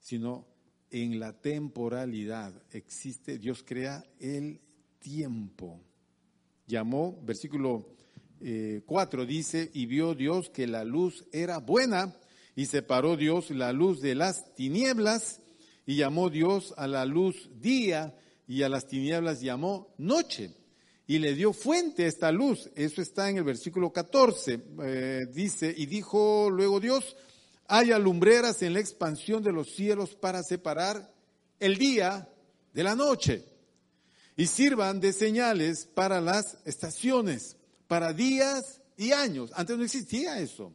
sino 0.00 0.46
en 0.90 1.20
la 1.20 1.34
temporalidad. 1.34 2.54
Existe, 2.72 3.38
Dios 3.38 3.62
crea 3.62 4.04
el 4.18 4.60
tiempo. 4.98 5.80
Llamó, 6.66 7.20
versículo 7.22 7.94
4 8.86 9.26
dice, 9.26 9.70
y 9.74 9.84
vio 9.86 10.14
Dios 10.14 10.48
que 10.48 10.66
la 10.66 10.82
luz 10.82 11.26
era 11.30 11.58
buena, 11.58 12.16
y 12.56 12.66
separó 12.66 13.16
Dios 13.16 13.50
la 13.50 13.72
luz 13.72 14.00
de 14.00 14.14
las 14.14 14.54
tinieblas, 14.54 15.41
y 15.86 15.96
llamó 15.96 16.30
Dios 16.30 16.74
a 16.76 16.86
la 16.86 17.04
luz 17.04 17.50
día, 17.60 18.14
y 18.46 18.62
a 18.62 18.68
las 18.68 18.86
tinieblas 18.86 19.40
llamó 19.40 19.94
noche. 19.98 20.54
Y 21.06 21.18
le 21.18 21.34
dio 21.34 21.52
fuente 21.52 22.04
a 22.04 22.08
esta 22.08 22.30
luz. 22.30 22.70
Eso 22.74 23.02
está 23.02 23.28
en 23.28 23.38
el 23.38 23.44
versículo 23.44 23.92
14. 23.92 24.60
Eh, 24.84 25.26
dice, 25.32 25.72
y 25.76 25.86
dijo 25.86 26.48
luego 26.50 26.80
Dios, 26.80 27.16
hay 27.66 27.92
alumbreras 27.92 28.62
en 28.62 28.74
la 28.74 28.80
expansión 28.80 29.42
de 29.42 29.52
los 29.52 29.74
cielos 29.74 30.14
para 30.14 30.42
separar 30.42 31.12
el 31.60 31.76
día 31.76 32.28
de 32.72 32.84
la 32.84 32.94
noche. 32.94 33.44
Y 34.36 34.46
sirvan 34.46 35.00
de 35.00 35.12
señales 35.12 35.86
para 35.86 36.20
las 36.20 36.58
estaciones, 36.64 37.56
para 37.88 38.12
días 38.12 38.80
y 38.96 39.12
años. 39.12 39.50
Antes 39.54 39.76
no 39.76 39.84
existía 39.84 40.38
eso. 40.38 40.74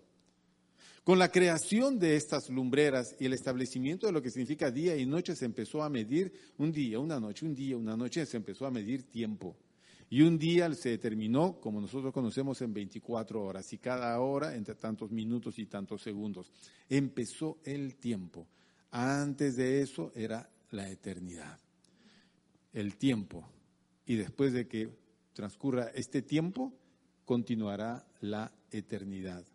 Con 1.08 1.20
la 1.20 1.32
creación 1.32 2.00
de 2.00 2.18
estas 2.18 2.50
lumbreras 2.50 3.16
y 3.18 3.28
el 3.28 3.32
establecimiento 3.32 4.08
de 4.08 4.12
lo 4.12 4.22
que 4.22 4.30
significa 4.30 4.70
día 4.70 4.98
y 4.98 5.06
noche 5.06 5.38
se 5.38 5.46
empezó 5.46 5.82
a 5.82 5.90
medir 5.90 6.34
un 6.58 6.70
día, 6.70 7.00
una 7.00 7.18
noche, 7.18 7.46
un 7.46 7.56
día, 7.56 7.78
una 7.78 7.96
noche, 7.96 8.26
se 8.26 8.36
empezó 8.36 8.66
a 8.66 8.72
medir 8.72 9.04
tiempo. 9.04 9.56
Y 10.10 10.24
un 10.24 10.38
día 10.38 10.70
se 10.74 10.90
determinó, 10.90 11.62
como 11.62 11.80
nosotros 11.80 12.12
conocemos, 12.12 12.62
en 12.62 12.74
24 12.74 13.42
horas 13.42 13.72
y 13.72 13.78
cada 13.78 14.20
hora 14.20 14.54
entre 14.54 14.76
tantos 14.76 15.10
minutos 15.10 15.58
y 15.60 15.68
tantos 15.68 16.02
segundos. 16.02 16.52
Empezó 16.90 17.60
el 17.64 17.96
tiempo. 17.96 18.46
Antes 18.92 19.56
de 19.56 19.80
eso 19.82 20.12
era 20.14 20.50
la 20.72 20.90
eternidad. 20.90 21.58
El 22.74 22.98
tiempo. 22.98 23.48
Y 24.06 24.18
después 24.18 24.52
de 24.52 24.68
que 24.68 24.90
transcurra 25.32 25.88
este 25.96 26.22
tiempo, 26.22 26.74
continuará 27.24 28.06
la 28.20 28.52
eternidad. 28.72 29.46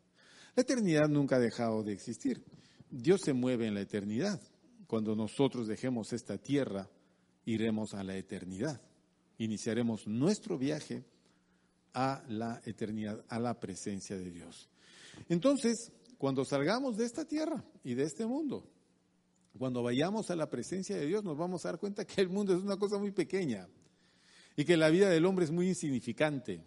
La 0.55 0.63
eternidad 0.63 1.09
nunca 1.09 1.37
ha 1.37 1.41
dejado 1.41 1.83
de 1.83 1.93
existir. 1.93 2.45
Dios 2.91 3.23
se 3.23 3.33
mueve 3.33 3.67
en 3.67 3.75
la 3.75 3.81
eternidad. 3.81 4.41
Cuando 4.87 5.17
nosotros 5.17 5.67
dejemos 5.67 6.13
esta 6.13 6.37
tierra, 6.37 6.91
iremos 7.47 7.95
a 7.95 8.05
la 8.05 8.17
eternidad. 8.17 8.81
Iniciaremos 9.39 10.07
nuestro 10.07 10.59
viaje 10.59 11.05
a 11.95 12.23
la 12.29 12.61
eternidad, 12.67 13.25
a 13.29 13.39
la 13.39 13.59
presencia 13.59 14.17
de 14.17 14.31
Dios. 14.31 14.69
Entonces, 15.29 15.91
cuando 16.19 16.45
salgamos 16.45 16.97
de 16.97 17.07
esta 17.07 17.25
tierra 17.25 17.65
y 17.83 17.95
de 17.95 18.05
este 18.05 18.27
mundo, 18.27 18.69
cuando 19.59 19.83
vayamos 19.83 20.31
a 20.31 20.37
la 20.37 20.51
presencia 20.51 20.97
de 20.97 21.07
Dios, 21.07 21.25
nos 21.25 21.37
vamos 21.37 21.65
a 21.65 21.71
dar 21.71 21.81
cuenta 21.81 22.05
que 22.05 22.21
el 22.21 22.29
mundo 22.29 22.55
es 22.55 22.63
una 22.63 22.77
cosa 22.77 22.99
muy 22.99 23.11
pequeña 23.11 23.69
y 24.57 24.65
que 24.65 24.77
la 24.77 24.91
vida 24.91 25.09
del 25.09 25.25
hombre 25.25 25.47
es 25.47 25.51
muy 25.51 25.69
insignificante 25.69 26.63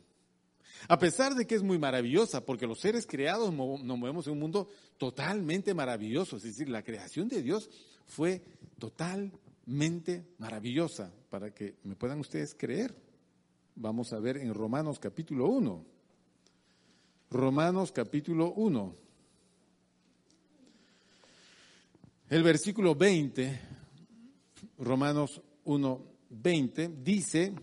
a 0.87 0.99
pesar 0.99 1.35
de 1.35 1.45
que 1.47 1.55
es 1.55 1.63
muy 1.63 1.77
maravillosa, 1.79 2.45
porque 2.45 2.67
los 2.67 2.79
seres 2.79 3.05
creados 3.07 3.53
nos 3.53 3.97
movemos 3.97 4.27
en 4.27 4.33
un 4.33 4.39
mundo 4.39 4.69
totalmente 4.97 5.73
maravilloso, 5.73 6.37
es 6.37 6.43
decir, 6.43 6.69
la 6.69 6.83
creación 6.83 7.27
de 7.27 7.41
Dios 7.41 7.69
fue 8.05 8.41
totalmente 8.77 10.25
maravillosa, 10.37 11.11
para 11.29 11.53
que 11.53 11.75
me 11.83 11.95
puedan 11.95 12.19
ustedes 12.19 12.53
creer. 12.55 12.95
Vamos 13.75 14.13
a 14.13 14.19
ver 14.19 14.37
en 14.37 14.53
Romanos 14.53 14.99
capítulo 14.99 15.47
1. 15.47 15.85
Romanos 17.31 17.91
capítulo 17.91 18.53
1. 18.53 18.95
El 22.29 22.43
versículo 22.43 22.95
20, 22.95 23.59
Romanos 24.79 25.41
1, 25.65 26.01
20, 26.29 26.87
dice, 27.03 27.53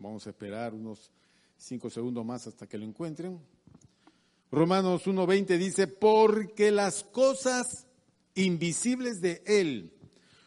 Vamos 0.00 0.26
a 0.28 0.30
esperar 0.30 0.74
unos 0.74 1.10
cinco 1.56 1.90
segundos 1.90 2.24
más 2.24 2.46
hasta 2.46 2.68
que 2.68 2.78
lo 2.78 2.84
encuentren. 2.84 3.40
Romanos 4.50 5.06
1.20 5.06 5.58
dice, 5.58 5.88
porque 5.88 6.70
las 6.70 7.02
cosas 7.02 7.66
invisibles 8.36 9.20
de 9.20 9.42
Él, 9.44 9.92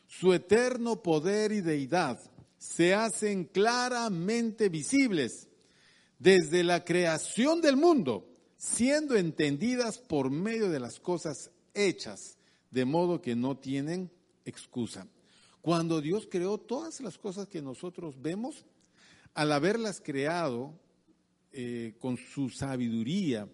su 0.08 0.34
eterno 0.34 1.04
poder 1.04 1.52
y 1.52 1.60
deidad, 1.60 2.18
se 2.58 2.94
hacen 2.94 3.44
claramente 3.44 4.70
visibles 4.70 5.50
desde 6.18 6.64
la 6.64 6.86
creación 6.86 7.60
del 7.60 7.76
mundo, 7.76 8.30
siendo 8.56 9.18
entendidas 9.18 9.98
por 9.98 10.32
medio 10.32 10.70
de 10.70 10.80
las 10.80 11.00
cosas 11.00 11.52
hechas, 11.74 12.38
de 12.70 12.86
modo 12.86 13.22
que 13.22 13.36
no 13.36 13.58
tienen 13.58 14.12
excusa. 14.46 15.08
Cuando 15.62 16.00
Dios 16.00 16.28
creó 16.32 16.58
todas 16.58 17.02
las 17.02 17.18
cosas 17.18 17.48
que 17.48 17.62
nosotros 17.62 18.22
vemos, 18.22 18.66
al 19.34 19.52
haberlas 19.52 20.02
creado 20.02 20.74
eh, 21.54 21.96
con 22.00 22.18
su 22.18 22.50
sabiduría, 22.50 23.48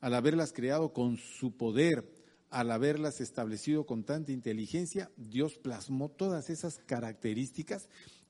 al 0.00 0.14
haberlas 0.14 0.52
creado 0.52 0.92
con 0.92 1.16
su 1.16 1.56
poder, 1.56 2.04
al 2.50 2.70
haberlas 2.70 3.20
establecido 3.20 3.84
con 3.86 4.04
tanta 4.04 4.32
inteligencia, 4.32 5.10
Dios 5.16 5.58
plasmó 5.58 6.08
todas 6.08 6.50
esas 6.50 6.78
características 6.86 7.88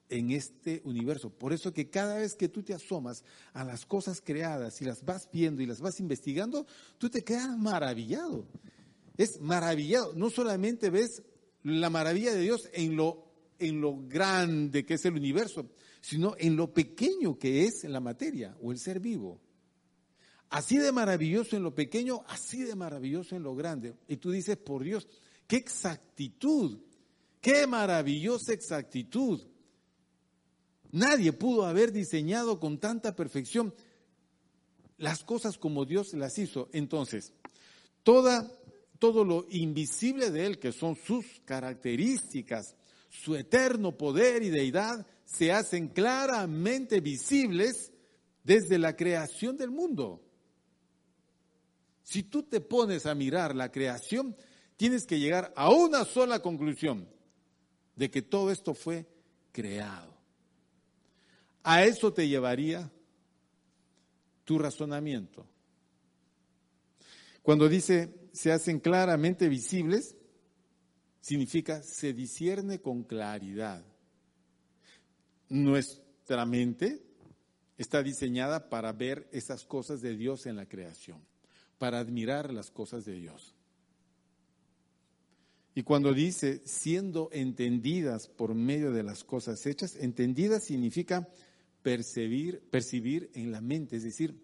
en 0.09 0.31
este 0.31 0.81
universo. 0.85 1.31
Por 1.31 1.53
eso 1.53 1.73
que 1.73 1.91
cada 1.91 2.17
vez 2.17 2.35
que 2.35 2.49
tú 2.49 2.63
te 2.63 2.75
asomas 2.75 3.25
a 3.53 3.65
las 3.65 3.87
cosas 3.87 4.21
creadas 4.21 4.81
y 4.81 4.85
las 4.85 5.05
vas 5.05 5.29
viendo 5.33 5.63
y 5.63 5.67
las 5.67 5.81
vas 5.81 6.01
investigando, 6.01 6.67
tú 6.99 7.11
te 7.11 7.23
quedas 7.25 7.57
maravillado. 7.59 8.47
Es 9.17 9.41
maravillado. 9.41 10.13
No 10.15 10.31
solamente 10.31 10.91
ves 10.91 11.23
la 11.63 11.91
maravilla 11.91 12.33
de 12.35 12.41
Dios 12.41 12.69
en 12.73 12.97
lo, 12.97 13.27
en 13.59 13.81
lo 13.81 13.97
grande 14.07 14.85
que 14.85 14.95
es 14.95 15.05
el 15.05 15.15
universo, 15.15 15.67
sino 16.05 16.35
en 16.39 16.55
lo 16.55 16.71
pequeño 16.71 17.39
que 17.39 17.65
es 17.65 17.83
la 17.85 17.99
materia 17.99 18.55
o 18.61 18.73
el 18.73 18.79
ser 18.79 19.01
vivo. 19.01 19.41
Así 20.51 20.77
de 20.77 20.93
maravilloso 20.93 21.57
en 21.57 21.63
lo 21.63 21.75
pequeño, 21.75 22.23
así 22.29 22.63
de 22.63 22.75
maravilloso 22.75 23.35
en 23.35 23.43
lo 23.43 23.55
grande. 23.55 23.95
Y 24.07 24.19
tú 24.19 24.31
dices, 24.31 24.59
por 24.59 24.85
Dios, 24.85 25.09
qué 25.47 25.57
exactitud, 25.57 26.79
qué 27.41 27.67
maravillosa 27.67 28.53
exactitud. 28.53 29.41
Nadie 30.93 31.33
pudo 31.33 31.65
haber 31.65 31.91
diseñado 31.91 32.61
con 32.61 32.77
tanta 32.77 33.17
perfección 33.17 33.75
las 34.99 35.25
cosas 35.25 35.57
como 35.57 35.87
Dios 35.87 36.13
las 36.13 36.39
hizo. 36.39 36.69
Entonces, 36.75 37.33
toda, 38.03 38.53
todo 38.99 39.25
lo 39.25 39.47
invisible 39.49 40.31
de 40.31 40.45
Él, 40.45 40.59
que 40.59 40.71
son 40.71 40.97
sus 40.97 41.25
características, 41.47 42.77
su 43.09 43.37
eterno 43.37 43.97
poder 43.97 44.43
y 44.43 44.51
deidad, 44.51 45.07
se 45.25 45.53
hacen 45.53 45.89
claramente 45.89 47.01
visibles 47.01 47.93
desde 48.43 48.79
la 48.79 48.95
creación 48.97 49.57
del 49.57 49.71
mundo. 49.71 50.23
Si 52.03 52.23
tú 52.23 52.43
te 52.43 52.61
pones 52.61 53.07
a 53.07 53.15
mirar 53.15 53.55
la 53.55 53.73
creación, 53.73 54.37
tienes 54.77 55.07
que 55.07 55.19
llegar 55.19 55.53
a 55.57 55.71
una 55.71 56.05
sola 56.05 56.41
conclusión, 56.41 57.09
de 57.97 58.11
que 58.11 58.23
todo 58.23 58.51
esto 58.51 58.75
fue 58.75 59.07
creado. 59.53 60.15
A 61.63 61.85
eso 61.85 62.13
te 62.13 62.29
llevaría 62.29 62.91
tu 64.45 64.59
razonamiento. 64.59 65.47
Cuando 67.43 67.69
dice 67.69 68.15
se 68.33 68.51
hacen 68.53 68.81
claramente 68.81 69.49
visibles, 69.49 70.17
significa 71.21 71.83
se 71.83 72.13
discierne 72.13 72.81
con 72.81 73.05
claridad. 73.05 73.85
Nuestra 75.55 76.45
mente 76.47 77.01
está 77.79 78.03
diseñada 78.03 78.69
para 78.69 78.93
ver 78.93 79.29
esas 79.31 79.65
cosas 79.65 80.01
de 80.01 80.17
Dios 80.17 80.47
en 80.47 80.57
la 80.57 80.67
creación, 80.67 81.21
para 81.79 82.01
admirar 82.01 82.53
las 82.53 82.73
cosas 82.73 83.05
de 83.05 83.13
Dios. 83.13 83.55
Y 85.77 85.85
cuando 85.85 86.13
dice 86.13 86.61
siendo 86.65 87.29
entendidas 87.31 88.27
por 88.27 88.57
medio 88.57 88.91
de 88.91 89.05
las 89.05 89.23
cosas 89.23 89.65
hechas, 89.67 89.95
entendidas 89.95 90.65
significa 90.65 91.29
percibir, 91.85 92.61
percibir 92.69 93.31
en 93.35 93.53
la 93.53 93.61
mente, 93.61 93.95
es 93.95 94.03
decir, 94.03 94.43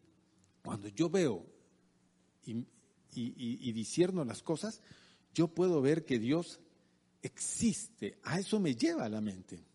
cuando 0.63 0.87
yo 0.87 1.11
veo 1.11 1.45
y, 2.47 2.65
y, 3.17 3.73
discierno 3.73 4.25
las 4.25 4.45
cosas, 4.45 4.81
yo 5.35 5.49
puedo 5.49 5.83
ver 5.83 6.05
que 6.05 6.21
Dios 6.21 6.61
existe. 7.21 8.21
A 8.23 8.39
eso 8.39 8.61
me 8.61 8.77
lleva 8.77 9.09
la 9.09 9.21
mente. 9.21 9.70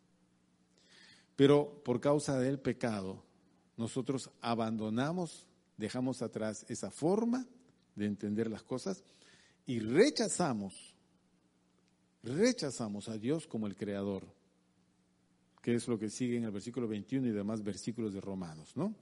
Pero 1.36 1.82
por 1.84 2.00
causa 2.00 2.40
del 2.40 2.60
pecado, 2.60 3.24
nosotros 3.78 4.30
abandonamos, 4.42 5.48
dejamos 5.78 6.22
atrás 6.22 6.66
esa 6.70 6.92
forma 6.92 7.46
de 7.96 8.06
entender 8.06 8.50
las 8.50 8.64
cosas 8.64 9.04
y 9.66 9.80
rechazamos, 9.80 10.96
rechazamos 12.24 13.10
a 13.10 13.18
Dios 13.18 13.48
como 13.48 13.68
el 13.68 13.76
creador, 13.76 14.24
que 15.62 15.76
es 15.76 15.88
lo 15.88 15.98
que 15.98 16.10
sigue 16.10 16.38
en 16.38 16.44
el 16.44 16.52
versículo 16.52 16.88
21 16.88 17.28
y 17.28 17.32
demás 17.32 17.64
versículos 17.64 18.14
de 18.14 18.22
Romanos, 18.22 18.72
¿no? 18.76 18.94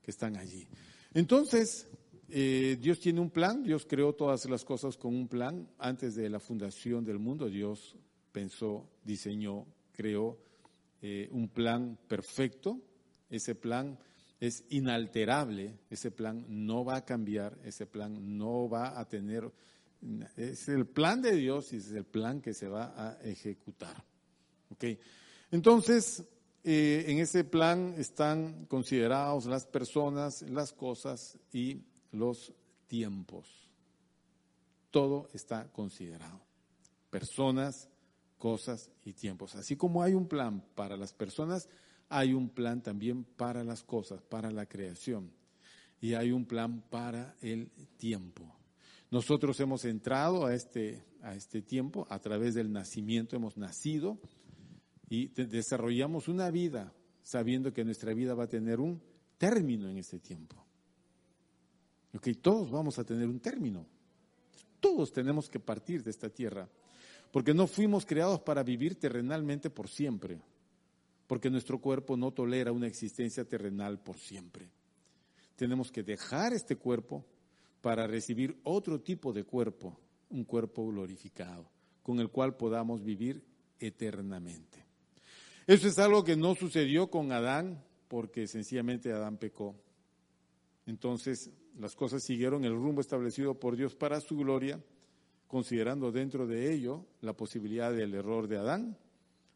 Que 0.00 0.10
están 0.10 0.36
allí. 0.36 0.66
Entonces, 1.12 1.88
eh, 2.28 2.78
Dios 2.80 3.00
tiene 3.00 3.20
un 3.20 3.30
plan, 3.30 3.62
Dios 3.62 3.84
creó 3.86 4.14
todas 4.14 4.48
las 4.48 4.64
cosas 4.64 4.96
con 4.96 5.14
un 5.14 5.28
plan. 5.28 5.68
Antes 5.78 6.14
de 6.14 6.30
la 6.30 6.40
fundación 6.40 7.04
del 7.04 7.18
mundo, 7.18 7.48
Dios 7.48 7.96
pensó, 8.30 8.88
diseñó, 9.04 9.66
creó 9.92 10.38
eh, 11.02 11.28
un 11.32 11.48
plan 11.48 11.98
perfecto, 12.06 12.80
ese 13.28 13.54
plan 13.56 13.98
es 14.38 14.64
inalterable, 14.70 15.78
ese 15.90 16.10
plan 16.10 16.44
no 16.48 16.84
va 16.84 16.96
a 16.96 17.04
cambiar, 17.04 17.58
ese 17.64 17.86
plan 17.86 18.38
no 18.38 18.68
va 18.68 18.98
a 18.98 19.08
tener, 19.08 19.50
es 20.36 20.68
el 20.68 20.86
plan 20.86 21.20
de 21.20 21.32
Dios 21.32 21.72
y 21.72 21.76
es 21.76 21.90
el 21.90 22.04
plan 22.04 22.40
que 22.40 22.54
se 22.54 22.68
va 22.68 22.94
a 22.96 23.20
ejecutar. 23.22 24.04
¿Okay? 24.70 24.98
Entonces, 25.50 26.24
eh, 26.64 27.04
en 27.08 27.18
ese 27.18 27.42
plan 27.42 27.94
están 27.98 28.66
considerados 28.66 29.46
las 29.46 29.66
personas, 29.66 30.42
las 30.42 30.72
cosas 30.72 31.36
y 31.52 31.82
los 32.12 32.52
tiempos. 32.86 33.48
Todo 34.90 35.28
está 35.32 35.68
considerado. 35.72 36.40
Personas, 37.10 37.88
cosas 38.42 38.90
y 39.04 39.12
tiempos. 39.12 39.54
Así 39.54 39.76
como 39.76 40.02
hay 40.02 40.14
un 40.14 40.26
plan 40.26 40.64
para 40.74 40.96
las 40.96 41.12
personas, 41.12 41.68
hay 42.08 42.34
un 42.34 42.48
plan 42.48 42.82
también 42.82 43.22
para 43.22 43.62
las 43.62 43.84
cosas, 43.84 44.20
para 44.20 44.50
la 44.50 44.66
creación. 44.66 45.30
Y 46.00 46.14
hay 46.14 46.32
un 46.32 46.44
plan 46.44 46.82
para 46.90 47.36
el 47.40 47.70
tiempo. 47.98 48.52
Nosotros 49.12 49.60
hemos 49.60 49.84
entrado 49.84 50.44
a 50.44 50.56
este, 50.56 51.04
a 51.22 51.36
este 51.36 51.62
tiempo 51.62 52.04
a 52.10 52.18
través 52.18 52.54
del 52.54 52.72
nacimiento, 52.72 53.36
hemos 53.36 53.56
nacido 53.56 54.18
y 55.08 55.28
desarrollamos 55.28 56.26
una 56.26 56.50
vida 56.50 56.92
sabiendo 57.22 57.72
que 57.72 57.84
nuestra 57.84 58.12
vida 58.12 58.34
va 58.34 58.44
a 58.44 58.48
tener 58.48 58.80
un 58.80 59.00
término 59.38 59.88
en 59.88 59.98
este 59.98 60.18
tiempo. 60.18 60.56
Ok, 62.12 62.26
todos 62.42 62.72
vamos 62.72 62.98
a 62.98 63.04
tener 63.04 63.28
un 63.28 63.38
término. 63.38 63.86
Todos 64.80 65.12
tenemos 65.12 65.48
que 65.48 65.60
partir 65.60 66.02
de 66.02 66.10
esta 66.10 66.28
tierra, 66.28 66.68
porque 67.32 67.52
no 67.52 67.66
fuimos 67.66 68.06
creados 68.06 68.40
para 68.40 68.62
vivir 68.62 68.94
terrenalmente 68.94 69.68
por 69.70 69.88
siempre 69.88 70.40
porque 71.32 71.48
nuestro 71.48 71.80
cuerpo 71.80 72.14
no 72.14 72.30
tolera 72.30 72.72
una 72.72 72.86
existencia 72.86 73.42
terrenal 73.46 73.98
por 73.98 74.18
siempre. 74.18 74.68
Tenemos 75.56 75.90
que 75.90 76.02
dejar 76.02 76.52
este 76.52 76.76
cuerpo 76.76 77.24
para 77.80 78.06
recibir 78.06 78.60
otro 78.64 79.00
tipo 79.00 79.32
de 79.32 79.42
cuerpo, 79.42 79.98
un 80.28 80.44
cuerpo 80.44 80.86
glorificado, 80.86 81.70
con 82.02 82.20
el 82.20 82.28
cual 82.28 82.58
podamos 82.58 83.02
vivir 83.02 83.42
eternamente. 83.80 84.84
Eso 85.66 85.88
es 85.88 85.98
algo 85.98 86.22
que 86.22 86.36
no 86.36 86.54
sucedió 86.54 87.08
con 87.08 87.32
Adán, 87.32 87.82
porque 88.08 88.46
sencillamente 88.46 89.10
Adán 89.10 89.38
pecó. 89.38 89.74
Entonces 90.84 91.50
las 91.78 91.96
cosas 91.96 92.22
siguieron 92.22 92.66
el 92.66 92.74
rumbo 92.74 93.00
establecido 93.00 93.58
por 93.58 93.74
Dios 93.74 93.94
para 93.94 94.20
su 94.20 94.36
gloria, 94.36 94.78
considerando 95.52 96.10
dentro 96.10 96.48
de 96.48 96.72
ello 96.72 97.04
la 97.20 97.34
posibilidad 97.34 97.92
del 97.92 98.14
error 98.14 98.48
de 98.48 98.56
Adán 98.56 98.96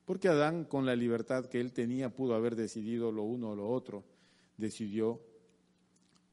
porque 0.07 0.29
Adán, 0.29 0.65
con 0.65 0.87
la 0.87 0.95
libertad 0.95 1.47
que 1.47 1.61
él 1.61 1.73
tenía, 1.73 2.15
pudo 2.15 2.37
haber 2.37 2.55
decidido 2.55 3.11
lo 3.11 3.25
uno 3.25 3.51
o 3.51 3.57
lo 3.57 3.69
otro. 3.69 4.05
Decidió 4.57 5.21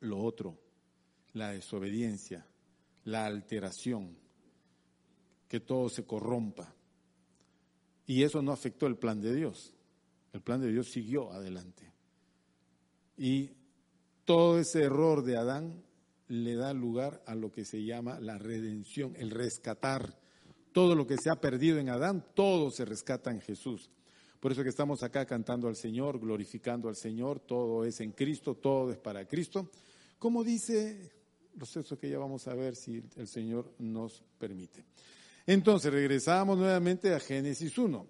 lo 0.01 0.19
otro, 0.19 0.59
la 1.33 1.49
desobediencia, 1.49 2.45
la 3.05 3.25
alteración, 3.25 4.15
que 5.47 5.59
todo 5.59 5.89
se 5.89 6.05
corrompa. 6.05 6.71
Y 8.05 8.21
eso 8.21 8.43
no 8.43 8.51
afectó 8.51 8.85
el 8.85 8.97
plan 8.97 9.19
de 9.19 9.33
Dios. 9.33 9.73
El 10.33 10.41
plan 10.41 10.61
de 10.61 10.71
Dios 10.71 10.91
siguió 10.91 11.31
adelante. 11.31 11.91
Y 13.17 13.49
todo 14.23 14.59
ese 14.59 14.83
error 14.83 15.23
de 15.23 15.35
Adán 15.35 15.83
le 16.27 16.55
da 16.55 16.73
lugar 16.73 17.21
a 17.25 17.35
lo 17.35 17.51
que 17.51 17.65
se 17.65 17.83
llama 17.83 18.19
la 18.19 18.37
redención, 18.37 19.15
el 19.17 19.29
rescatar 19.29 20.17
todo 20.71 20.95
lo 20.95 21.05
que 21.05 21.17
se 21.17 21.29
ha 21.29 21.35
perdido 21.35 21.77
en 21.77 21.89
Adán, 21.89 22.25
todo 22.33 22.71
se 22.71 22.85
rescata 22.85 23.31
en 23.31 23.41
Jesús. 23.41 23.89
Por 24.39 24.51
eso 24.51 24.63
que 24.63 24.69
estamos 24.69 25.03
acá 25.03 25.25
cantando 25.25 25.67
al 25.67 25.75
Señor, 25.75 26.19
glorificando 26.19 26.89
al 26.89 26.95
Señor, 26.95 27.39
todo 27.39 27.85
es 27.85 28.01
en 28.01 28.11
Cristo, 28.11 28.55
todo 28.55 28.91
es 28.91 28.97
para 28.97 29.25
Cristo. 29.25 29.69
Como 30.19 30.43
dice 30.43 31.11
los 31.55 31.71
textos 31.71 31.99
que 31.99 32.09
ya 32.09 32.17
vamos 32.17 32.47
a 32.47 32.55
ver 32.55 32.75
si 32.75 33.01
el 33.15 33.27
Señor 33.27 33.73
nos 33.79 34.23
permite. 34.37 34.83
Entonces, 35.45 35.91
regresamos 35.91 36.57
nuevamente 36.57 37.13
a 37.13 37.19
Génesis 37.19 37.77
1 37.77 38.07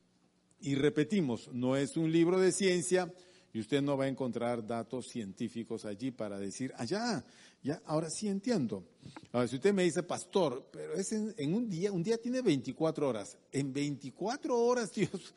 y 0.60 0.74
repetimos, 0.74 1.50
no 1.52 1.76
es 1.76 1.96
un 1.96 2.12
libro 2.12 2.38
de 2.38 2.52
ciencia, 2.52 3.12
y 3.54 3.60
usted 3.60 3.80
no 3.80 3.96
va 3.96 4.06
a 4.06 4.08
encontrar 4.08 4.66
datos 4.66 5.06
científicos 5.06 5.84
allí 5.84 6.10
para 6.10 6.40
decir, 6.40 6.74
allá, 6.76 7.24
ya, 7.62 7.80
ahora 7.86 8.10
sí 8.10 8.26
entiendo. 8.26 8.84
Ahora, 9.30 9.46
si 9.46 9.54
usted 9.54 9.72
me 9.72 9.84
dice, 9.84 10.02
pastor, 10.02 10.68
pero 10.72 10.94
es 10.94 11.12
en, 11.12 11.54
un 11.54 11.70
día, 11.70 11.92
un 11.92 12.02
día 12.02 12.18
tiene 12.18 12.42
24 12.42 13.08
horas. 13.08 13.38
En 13.52 13.72
24 13.72 14.58
horas 14.58 14.92
Dios 14.94 15.36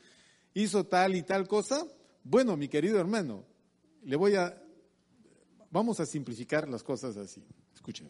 hizo 0.56 0.84
tal 0.88 1.16
y 1.16 1.22
tal 1.22 1.48
cosa. 1.48 1.86
Bueno, 2.24 2.58
mi 2.58 2.68
querido 2.68 3.00
hermano, 3.00 3.46
le 4.04 4.16
voy 4.16 4.34
a, 4.34 4.60
vamos 5.70 6.00
a 6.00 6.08
simplificar 6.08 6.68
las 6.68 6.82
cosas 6.82 7.18
así. 7.18 7.44
Escúcheme. 7.76 8.10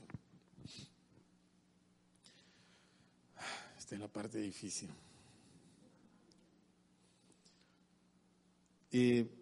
Esta 3.77 3.95
es 3.95 3.99
la 3.99 4.07
parte 4.07 4.39
difícil. 4.39 4.89
Eh, 8.89 9.36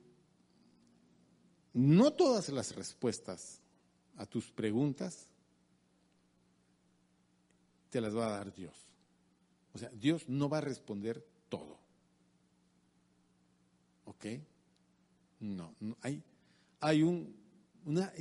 no 1.75 2.13
todas 2.13 2.49
las 2.49 2.73
respuestas 2.73 3.59
a 4.15 4.25
tus 4.25 4.49
preguntas 4.49 5.27
te 7.89 7.99
las 7.99 8.15
va 8.15 8.27
a 8.27 8.37
dar 8.37 8.53
Dios. 8.53 8.73
O 9.73 9.77
sea, 9.77 9.89
Dios 9.89 10.27
no 10.29 10.47
va 10.47 10.59
a 10.59 10.61
responder 10.61 11.21
todo. 11.49 11.77
¿Ok? 14.05 14.25
No, 15.41 15.75
hay, 16.01 16.23
hay 16.79 17.03
un, 17.03 17.35
una, 17.83 18.11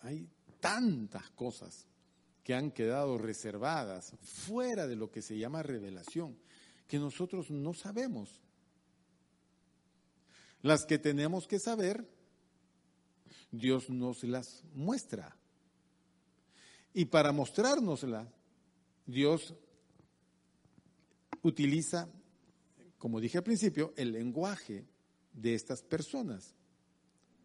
hay 0.00 0.28
tantas 0.58 1.30
cosas 1.30 1.86
que 2.42 2.54
han 2.54 2.72
quedado 2.72 3.16
reservadas 3.16 4.12
fuera 4.20 4.88
de 4.88 4.96
lo 4.96 5.08
que 5.08 5.22
se 5.22 5.38
llama 5.38 5.62
revelación, 5.62 6.36
que 6.88 6.98
nosotros 6.98 7.52
no 7.52 7.72
sabemos. 7.72 8.40
Las 10.62 10.86
que 10.86 10.98
tenemos 10.98 11.46
que 11.46 11.58
saber, 11.58 12.08
Dios 13.50 13.90
nos 13.90 14.22
las 14.24 14.62
muestra. 14.74 15.36
Y 16.94 17.06
para 17.06 17.32
mostrárnosla, 17.32 18.32
Dios 19.06 19.54
utiliza, 21.42 22.08
como 22.98 23.20
dije 23.20 23.38
al 23.38 23.44
principio, 23.44 23.92
el 23.96 24.12
lenguaje 24.12 24.86
de 25.32 25.54
estas 25.54 25.82
personas, 25.82 26.54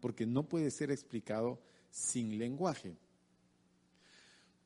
porque 0.00 0.26
no 0.26 0.48
puede 0.48 0.70
ser 0.70 0.90
explicado 0.90 1.60
sin 1.90 2.38
lenguaje. 2.38 2.96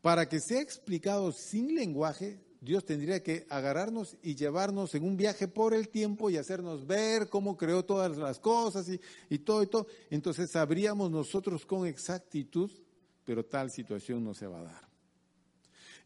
Para 0.02 0.28
que 0.28 0.40
sea 0.40 0.60
explicado 0.60 1.32
sin 1.32 1.74
lenguaje, 1.74 2.40
Dios 2.62 2.84
tendría 2.84 3.20
que 3.24 3.44
agarrarnos 3.50 4.16
y 4.22 4.36
llevarnos 4.36 4.94
en 4.94 5.02
un 5.02 5.16
viaje 5.16 5.48
por 5.48 5.74
el 5.74 5.88
tiempo 5.88 6.30
y 6.30 6.36
hacernos 6.36 6.86
ver 6.86 7.28
cómo 7.28 7.56
creó 7.56 7.84
todas 7.84 8.16
las 8.16 8.38
cosas 8.38 8.88
y, 9.28 9.38
todo 9.40 9.64
y 9.64 9.66
todo. 9.66 9.88
Entonces 10.10 10.52
sabríamos 10.52 11.10
nosotros 11.10 11.66
con 11.66 11.88
exactitud, 11.88 12.70
pero 13.24 13.44
tal 13.44 13.72
situación 13.72 14.22
no 14.22 14.32
se 14.32 14.46
va 14.46 14.60
a 14.60 14.62
dar. 14.62 14.88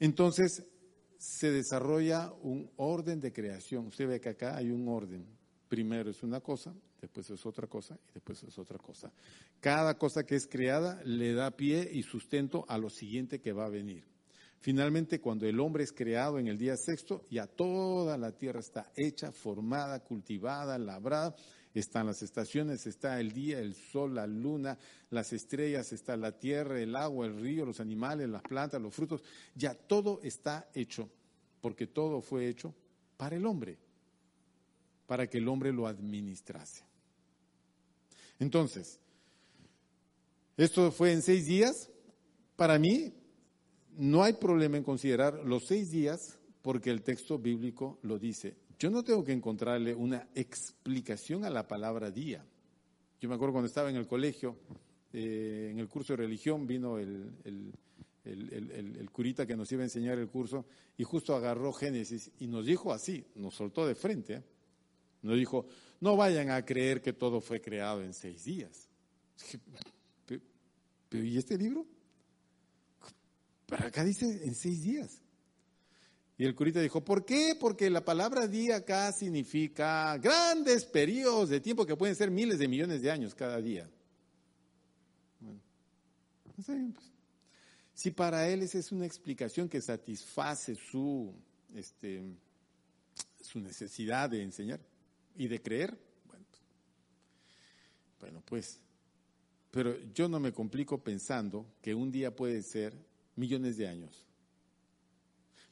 Entonces 0.00 0.64
se 1.18 1.50
desarrolla 1.50 2.32
un 2.40 2.70
orden 2.76 3.20
de 3.20 3.34
creación. 3.34 3.88
Usted 3.88 4.08
ve 4.08 4.18
que 4.18 4.30
acá 4.30 4.56
hay 4.56 4.70
un 4.70 4.88
orden. 4.88 5.26
Primero 5.68 6.08
es 6.08 6.22
una 6.22 6.40
cosa, 6.40 6.74
después 7.02 7.28
es 7.28 7.44
otra 7.44 7.66
cosa 7.66 7.98
y 8.08 8.14
después 8.14 8.42
es 8.44 8.58
otra 8.58 8.78
cosa. 8.78 9.12
Cada 9.60 9.98
cosa 9.98 10.24
que 10.24 10.36
es 10.36 10.46
creada 10.46 11.02
le 11.04 11.34
da 11.34 11.50
pie 11.50 11.86
y 11.92 12.02
sustento 12.02 12.64
a 12.66 12.78
lo 12.78 12.88
siguiente 12.88 13.42
que 13.42 13.52
va 13.52 13.66
a 13.66 13.70
venir. 13.70 14.15
Finalmente, 14.60 15.20
cuando 15.20 15.46
el 15.46 15.60
hombre 15.60 15.84
es 15.84 15.92
creado 15.92 16.38
en 16.38 16.48
el 16.48 16.58
día 16.58 16.76
sexto, 16.76 17.24
ya 17.30 17.46
toda 17.46 18.18
la 18.18 18.32
tierra 18.32 18.60
está 18.60 18.90
hecha, 18.96 19.30
formada, 19.32 20.00
cultivada, 20.00 20.78
labrada. 20.78 21.36
Están 21.74 22.06
las 22.06 22.22
estaciones, 22.22 22.86
está 22.86 23.20
el 23.20 23.32
día, 23.32 23.58
el 23.60 23.74
sol, 23.74 24.14
la 24.14 24.26
luna, 24.26 24.78
las 25.10 25.34
estrellas, 25.34 25.92
está 25.92 26.16
la 26.16 26.32
tierra, 26.32 26.80
el 26.80 26.96
agua, 26.96 27.26
el 27.26 27.38
río, 27.38 27.66
los 27.66 27.80
animales, 27.80 28.30
las 28.30 28.42
plantas, 28.42 28.80
los 28.80 28.94
frutos. 28.94 29.22
Ya 29.54 29.74
todo 29.74 30.20
está 30.22 30.70
hecho, 30.72 31.10
porque 31.60 31.86
todo 31.86 32.22
fue 32.22 32.48
hecho 32.48 32.74
para 33.18 33.36
el 33.36 33.44
hombre, 33.44 33.78
para 35.06 35.26
que 35.26 35.36
el 35.36 35.48
hombre 35.48 35.70
lo 35.70 35.86
administrase. 35.86 36.82
Entonces, 38.38 38.98
esto 40.56 40.90
fue 40.90 41.12
en 41.12 41.20
seis 41.20 41.44
días. 41.46 41.90
Para 42.56 42.78
mí, 42.78 43.12
no 43.96 44.22
hay 44.22 44.34
problema 44.34 44.76
en 44.76 44.82
considerar 44.82 45.42
los 45.44 45.66
seis 45.66 45.90
días 45.90 46.38
porque 46.62 46.90
el 46.90 47.02
texto 47.02 47.38
bíblico 47.38 47.98
lo 48.02 48.18
dice. 48.18 48.56
Yo 48.78 48.90
no 48.90 49.02
tengo 49.02 49.24
que 49.24 49.32
encontrarle 49.32 49.94
una 49.94 50.28
explicación 50.34 51.44
a 51.44 51.50
la 51.50 51.66
palabra 51.66 52.10
día. 52.10 52.44
Yo 53.20 53.28
me 53.28 53.34
acuerdo 53.34 53.52
cuando 53.52 53.68
estaba 53.68 53.88
en 53.88 53.96
el 53.96 54.06
colegio, 54.06 54.56
eh, 55.12 55.68
en 55.70 55.78
el 55.78 55.88
curso 55.88 56.12
de 56.12 56.18
religión, 56.18 56.66
vino 56.66 56.98
el, 56.98 57.32
curita 59.12 59.46
que 59.46 59.56
nos 59.56 59.70
iba 59.72 59.82
a 59.82 59.84
enseñar 59.84 60.18
el 60.18 60.28
curso 60.28 60.66
y 60.98 61.04
justo 61.04 61.34
agarró 61.34 61.72
Génesis 61.72 62.30
y 62.40 62.48
nos 62.48 62.66
dijo 62.66 62.92
así, 62.92 63.24
nos 63.36 63.54
soltó 63.54 63.86
de 63.86 63.94
frente. 63.94 64.34
¿eh? 64.34 64.42
No 65.22 65.34
dijo, 65.34 65.66
no 66.00 66.16
vayan 66.16 66.50
a 66.50 66.64
creer 66.64 67.00
que 67.00 67.14
todo 67.14 67.40
fue 67.40 67.60
creado 67.60 68.02
en 68.02 68.12
seis 68.12 68.44
días. 68.44 68.88
Pero, 71.08 71.24
¿y 71.24 71.38
este 71.38 71.56
libro? 71.56 71.86
Para 73.66 73.88
acá 73.88 74.04
dice 74.04 74.24
en 74.44 74.54
seis 74.54 74.82
días. 74.82 75.20
Y 76.38 76.44
el 76.44 76.54
curita 76.54 76.80
dijo, 76.80 77.02
¿por 77.02 77.24
qué? 77.24 77.56
Porque 77.58 77.88
la 77.88 78.04
palabra 78.04 78.46
día 78.46 78.76
acá 78.76 79.10
significa 79.12 80.18
grandes 80.18 80.84
periodos 80.84 81.48
de 81.48 81.60
tiempo 81.60 81.86
que 81.86 81.96
pueden 81.96 82.14
ser 82.14 82.30
miles 82.30 82.58
de 82.58 82.68
millones 82.68 83.00
de 83.00 83.10
años 83.10 83.34
cada 83.34 83.60
día. 83.60 83.88
Bueno, 85.40 85.60
pues, 86.54 86.66
si 87.94 88.10
para 88.10 88.46
él 88.48 88.62
esa 88.62 88.78
es 88.78 88.92
una 88.92 89.06
explicación 89.06 89.66
que 89.66 89.80
satisface 89.80 90.74
su, 90.74 91.32
este, 91.74 92.22
su 93.40 93.58
necesidad 93.58 94.28
de 94.28 94.42
enseñar 94.42 94.80
y 95.36 95.48
de 95.48 95.62
creer, 95.62 95.98
bueno, 96.26 96.44
bueno, 98.20 98.42
pues, 98.44 98.78
pero 99.70 99.96
yo 100.12 100.28
no 100.28 100.38
me 100.38 100.52
complico 100.52 101.02
pensando 101.02 101.66
que 101.80 101.94
un 101.94 102.12
día 102.12 102.36
puede 102.36 102.62
ser 102.62 103.05
millones 103.36 103.76
de 103.76 103.86
años. 103.86 104.26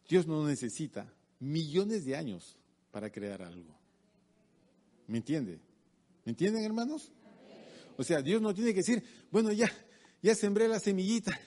Dios 0.08 0.26
no 0.26 0.46
necesita 0.46 1.12
millones 1.40 2.04
de 2.04 2.16
años 2.16 2.56
para 2.90 3.10
crear 3.10 3.42
algo. 3.42 3.74
¿Me 5.06 5.18
entiende? 5.18 5.58
¿Me 6.24 6.30
entienden, 6.30 6.64
hermanos? 6.64 7.10
O 7.96 8.04
sea, 8.04 8.22
Dios 8.22 8.40
no 8.40 8.54
tiene 8.54 8.70
que 8.70 8.80
decir, 8.80 9.02
bueno, 9.30 9.52
ya, 9.52 9.70
ya 10.22 10.34
sembré 10.34 10.68
la 10.68 10.80
semillita, 10.80 11.38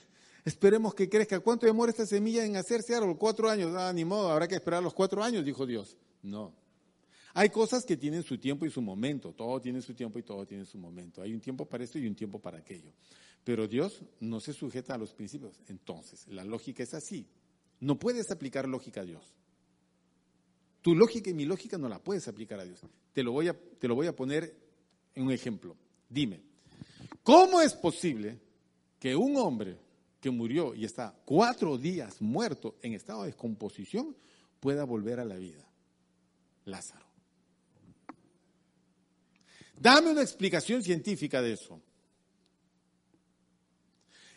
esperemos 0.44 0.94
que 0.94 1.08
crezca. 1.08 1.40
¿Cuánto 1.40 1.66
demora 1.66 1.90
esta 1.90 2.06
semilla 2.06 2.44
en 2.44 2.56
hacerse 2.56 2.94
árbol? 2.94 3.18
Cuatro 3.18 3.50
años. 3.50 3.72
Ah, 3.76 3.92
ni 3.92 4.04
modo, 4.04 4.30
habrá 4.30 4.48
que 4.48 4.54
esperar 4.54 4.82
los 4.82 4.94
cuatro 4.94 5.22
años, 5.22 5.44
dijo 5.44 5.66
Dios. 5.66 5.96
No. 6.22 6.54
Hay 7.34 7.50
cosas 7.50 7.84
que 7.84 7.96
tienen 7.96 8.22
su 8.22 8.38
tiempo 8.38 8.66
y 8.66 8.70
su 8.70 8.80
momento. 8.80 9.32
Todo 9.32 9.60
tiene 9.60 9.82
su 9.82 9.94
tiempo 9.94 10.18
y 10.18 10.22
todo 10.22 10.46
tiene 10.46 10.64
su 10.64 10.78
momento. 10.78 11.22
Hay 11.22 11.34
un 11.34 11.40
tiempo 11.40 11.66
para 11.66 11.84
esto 11.84 11.98
y 11.98 12.06
un 12.06 12.14
tiempo 12.14 12.40
para 12.40 12.58
aquello. 12.58 12.90
Pero 13.44 13.66
Dios 13.66 14.02
no 14.20 14.40
se 14.40 14.52
sujeta 14.52 14.94
a 14.94 14.98
los 14.98 15.14
principios. 15.14 15.60
Entonces, 15.68 16.26
la 16.28 16.44
lógica 16.44 16.82
es 16.82 16.94
así. 16.94 17.26
No 17.80 17.98
puedes 17.98 18.30
aplicar 18.30 18.68
lógica 18.68 19.00
a 19.00 19.04
Dios. 19.04 19.34
Tu 20.82 20.94
lógica 20.94 21.30
y 21.30 21.34
mi 21.34 21.44
lógica 21.44 21.78
no 21.78 21.88
la 21.88 21.98
puedes 21.98 22.28
aplicar 22.28 22.60
a 22.60 22.64
Dios. 22.64 22.80
Te 23.12 23.22
lo 23.22 23.32
voy 23.32 23.48
a, 23.48 23.54
te 23.54 23.88
lo 23.88 23.94
voy 23.94 24.06
a 24.06 24.14
poner 24.14 24.54
en 25.14 25.24
un 25.24 25.32
ejemplo. 25.32 25.76
Dime, 26.08 26.40
¿cómo 27.22 27.60
es 27.60 27.74
posible 27.74 28.38
que 28.98 29.16
un 29.16 29.36
hombre 29.36 29.76
que 30.20 30.30
murió 30.30 30.74
y 30.74 30.84
está 30.84 31.14
cuatro 31.24 31.78
días 31.78 32.20
muerto 32.20 32.76
en 32.82 32.94
estado 32.94 33.22
de 33.22 33.28
descomposición 33.28 34.16
pueda 34.60 34.84
volver 34.84 35.20
a 35.20 35.24
la 35.24 35.36
vida? 35.36 35.68
Lázaro. 36.64 37.06
Dame 39.80 40.10
una 40.10 40.22
explicación 40.22 40.82
científica 40.82 41.40
de 41.40 41.52
eso. 41.52 41.80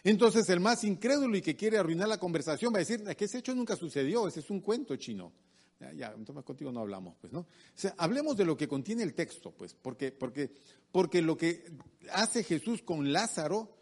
Entonces 0.04 0.50
el 0.50 0.60
más 0.60 0.84
incrédulo 0.84 1.38
y 1.38 1.42
que 1.42 1.56
quiere 1.56 1.78
arruinar 1.78 2.08
la 2.08 2.18
conversación 2.18 2.74
va 2.74 2.78
a 2.78 2.86
decir, 2.86 3.04
que 3.16 3.26
ese 3.26 3.40
hecho 3.40 3.54
nunca 3.54 3.76
sucedió, 3.76 4.28
ese 4.28 4.40
es 4.40 4.50
un 4.50 4.62
cuento 4.62 4.96
chino. 4.96 5.32
Ya, 5.80 5.94
ya, 5.94 6.14
entonces 6.16 6.44
contigo 6.44 6.72
no 6.72 6.80
hablamos, 6.82 7.16
pues, 7.20 7.34
¿no? 7.34 7.40
O 7.40 7.48
sea, 7.74 7.96
hablemos 7.98 8.38
de 8.38 8.46
lo 8.46 8.56
que 8.56 8.68
contiene 8.68 9.02
el 9.02 9.16
texto, 9.16 9.52
pues, 9.52 9.74
porque, 9.74 10.12
porque, 10.12 10.52
porque 10.92 11.22
lo 11.22 11.36
que 11.36 11.66
hace 12.12 12.44
Jesús 12.44 12.84
con 12.84 13.12
Lázaro 13.12 13.76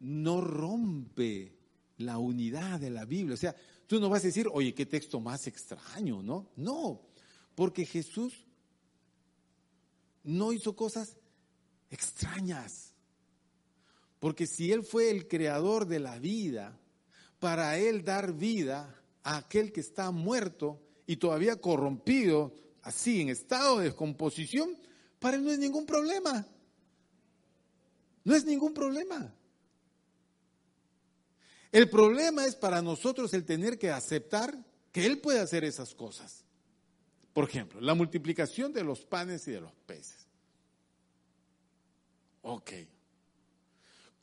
no 0.00 0.40
rompe 0.40 1.56
la 1.98 2.18
unidad 2.18 2.80
de 2.80 2.90
la 2.90 3.04
Biblia. 3.04 3.34
O 3.34 3.38
sea, 3.38 3.54
tú 3.86 4.00
no 4.00 4.08
vas 4.08 4.22
a 4.22 4.26
decir, 4.26 4.48
oye, 4.52 4.74
qué 4.74 4.86
texto 4.86 5.20
más 5.20 5.46
extraño, 5.46 6.22
¿no? 6.22 6.50
No, 6.56 7.02
porque 7.54 7.86
Jesús 7.86 8.46
no 10.24 10.52
hizo 10.52 10.74
cosas 10.74 11.16
extrañas. 11.90 12.83
Porque 14.24 14.46
si 14.46 14.72
Él 14.72 14.82
fue 14.84 15.10
el 15.10 15.28
creador 15.28 15.86
de 15.86 16.00
la 16.00 16.18
vida, 16.18 16.80
para 17.40 17.76
Él 17.76 18.06
dar 18.06 18.32
vida 18.32 18.98
a 19.22 19.36
aquel 19.36 19.70
que 19.70 19.80
está 19.80 20.10
muerto 20.12 20.80
y 21.06 21.16
todavía 21.16 21.60
corrompido, 21.60 22.54
así 22.80 23.20
en 23.20 23.28
estado 23.28 23.80
de 23.80 23.84
descomposición, 23.84 24.78
para 25.18 25.36
Él 25.36 25.44
no 25.44 25.50
es 25.50 25.58
ningún 25.58 25.84
problema. 25.84 26.46
No 28.24 28.34
es 28.34 28.46
ningún 28.46 28.72
problema. 28.72 29.30
El 31.70 31.90
problema 31.90 32.46
es 32.46 32.56
para 32.56 32.80
nosotros 32.80 33.34
el 33.34 33.44
tener 33.44 33.78
que 33.78 33.90
aceptar 33.90 34.56
que 34.90 35.04
Él 35.04 35.20
puede 35.20 35.40
hacer 35.40 35.64
esas 35.64 35.94
cosas. 35.94 36.46
Por 37.34 37.44
ejemplo, 37.46 37.78
la 37.78 37.92
multiplicación 37.92 38.72
de 38.72 38.84
los 38.84 39.04
panes 39.04 39.46
y 39.48 39.50
de 39.50 39.60
los 39.60 39.74
peces. 39.84 40.26
Ok, 42.40 42.72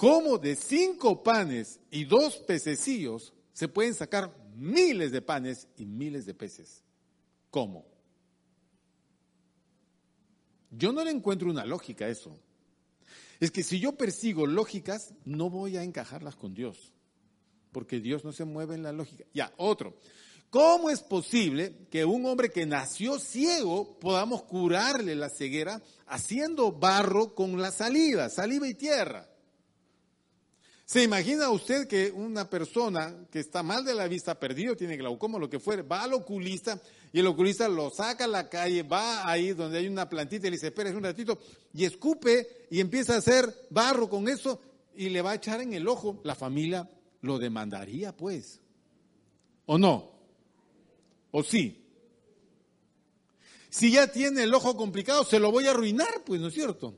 cómo 0.01 0.39
de 0.39 0.55
cinco 0.55 1.21
panes 1.21 1.79
y 1.91 2.05
dos 2.05 2.37
pececillos 2.37 3.33
se 3.53 3.67
pueden 3.67 3.93
sacar 3.93 4.35
miles 4.55 5.11
de 5.11 5.21
panes 5.21 5.67
y 5.77 5.85
miles 5.85 6.25
de 6.25 6.33
peces. 6.33 6.83
¿Cómo? 7.51 7.85
Yo 10.71 10.91
no 10.91 11.03
le 11.03 11.11
encuentro 11.11 11.51
una 11.51 11.67
lógica 11.67 12.05
a 12.05 12.07
eso. 12.07 12.35
Es 13.39 13.51
que 13.51 13.61
si 13.61 13.79
yo 13.79 13.91
persigo 13.91 14.47
lógicas, 14.47 15.13
no 15.23 15.51
voy 15.51 15.77
a 15.77 15.83
encajarlas 15.83 16.35
con 16.35 16.55
Dios, 16.55 16.93
porque 17.71 17.99
Dios 17.99 18.25
no 18.25 18.31
se 18.31 18.45
mueve 18.45 18.73
en 18.73 18.81
la 18.81 18.93
lógica. 18.93 19.25
Ya, 19.35 19.53
otro. 19.57 19.99
¿Cómo 20.49 20.89
es 20.89 21.03
posible 21.03 21.75
que 21.91 22.05
un 22.05 22.25
hombre 22.25 22.49
que 22.49 22.65
nació 22.65 23.19
ciego 23.19 23.99
podamos 23.99 24.41
curarle 24.45 25.13
la 25.13 25.29
ceguera 25.29 25.79
haciendo 26.07 26.71
barro 26.71 27.35
con 27.35 27.61
la 27.61 27.69
saliva, 27.69 28.29
saliva 28.29 28.67
y 28.67 28.73
tierra? 28.73 29.30
¿Se 30.91 31.01
imagina 31.01 31.49
usted 31.49 31.87
que 31.87 32.11
una 32.11 32.49
persona 32.49 33.15
que 33.31 33.39
está 33.39 33.63
mal 33.63 33.85
de 33.85 33.93
la 33.93 34.09
vista, 34.09 34.37
perdido, 34.37 34.75
tiene 34.75 34.97
glaucoma, 34.97 35.39
lo 35.39 35.49
que 35.49 35.57
fuere, 35.57 35.83
va 35.83 36.03
al 36.03 36.11
oculista 36.11 36.81
y 37.13 37.21
el 37.21 37.27
oculista 37.27 37.69
lo 37.69 37.89
saca 37.89 38.25
a 38.25 38.27
la 38.27 38.49
calle, 38.49 38.83
va 38.83 39.25
ahí 39.25 39.53
donde 39.53 39.77
hay 39.77 39.87
una 39.87 40.09
plantita 40.09 40.47
y 40.47 40.49
le 40.49 40.57
dice, 40.57 40.67
espera 40.67 40.89
un 40.89 41.01
ratito, 41.01 41.39
y 41.73 41.85
escupe 41.85 42.67
y 42.69 42.81
empieza 42.81 43.15
a 43.15 43.19
hacer 43.19 43.67
barro 43.69 44.09
con 44.09 44.27
eso 44.27 44.59
y 44.93 45.07
le 45.07 45.21
va 45.21 45.31
a 45.31 45.35
echar 45.35 45.61
en 45.61 45.73
el 45.73 45.87
ojo? 45.87 46.19
La 46.25 46.35
familia 46.35 46.89
lo 47.21 47.39
demandaría, 47.39 48.13
pues. 48.13 48.59
¿O 49.67 49.77
no? 49.77 50.11
¿O 51.31 51.41
sí? 51.41 51.85
Si 53.69 53.93
ya 53.93 54.07
tiene 54.07 54.43
el 54.43 54.53
ojo 54.53 54.75
complicado, 54.75 55.23
se 55.23 55.39
lo 55.39 55.53
voy 55.53 55.67
a 55.67 55.71
arruinar, 55.71 56.25
pues, 56.25 56.41
¿no 56.41 56.49
es 56.49 56.53
cierto? 56.53 56.95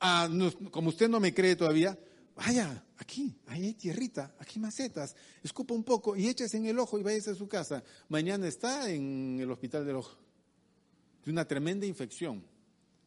Ah, 0.00 0.28
como 0.70 0.90
usted 0.90 1.08
no 1.08 1.18
me 1.18 1.32
cree 1.32 1.56
todavía, 1.56 1.98
vaya, 2.34 2.84
aquí, 2.98 3.36
ahí 3.46 3.66
hay 3.66 3.74
tierrita, 3.74 4.34
aquí 4.38 4.58
macetas, 4.58 5.14
escupa 5.42 5.74
un 5.74 5.84
poco 5.84 6.16
y 6.16 6.28
échese 6.28 6.56
en 6.56 6.66
el 6.66 6.78
ojo 6.78 6.98
y 6.98 7.02
váyase 7.02 7.30
a 7.30 7.34
su 7.34 7.48
casa. 7.48 7.82
Mañana 8.08 8.46
está 8.46 8.90
en 8.90 9.38
el 9.40 9.50
hospital 9.50 9.86
del 9.86 9.96
ojo. 9.96 10.16
De 11.24 11.30
una 11.30 11.46
tremenda 11.46 11.86
infección. 11.86 12.44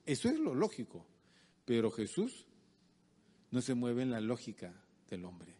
Eso 0.05 0.29
es 0.29 0.39
lo 0.39 0.55
lógico. 0.55 1.05
Pero 1.65 1.91
Jesús 1.91 2.45
no 3.51 3.61
se 3.61 3.73
mueve 3.73 4.01
en 4.01 4.11
la 4.11 4.21
lógica 4.21 4.73
del 5.09 5.25
hombre. 5.25 5.53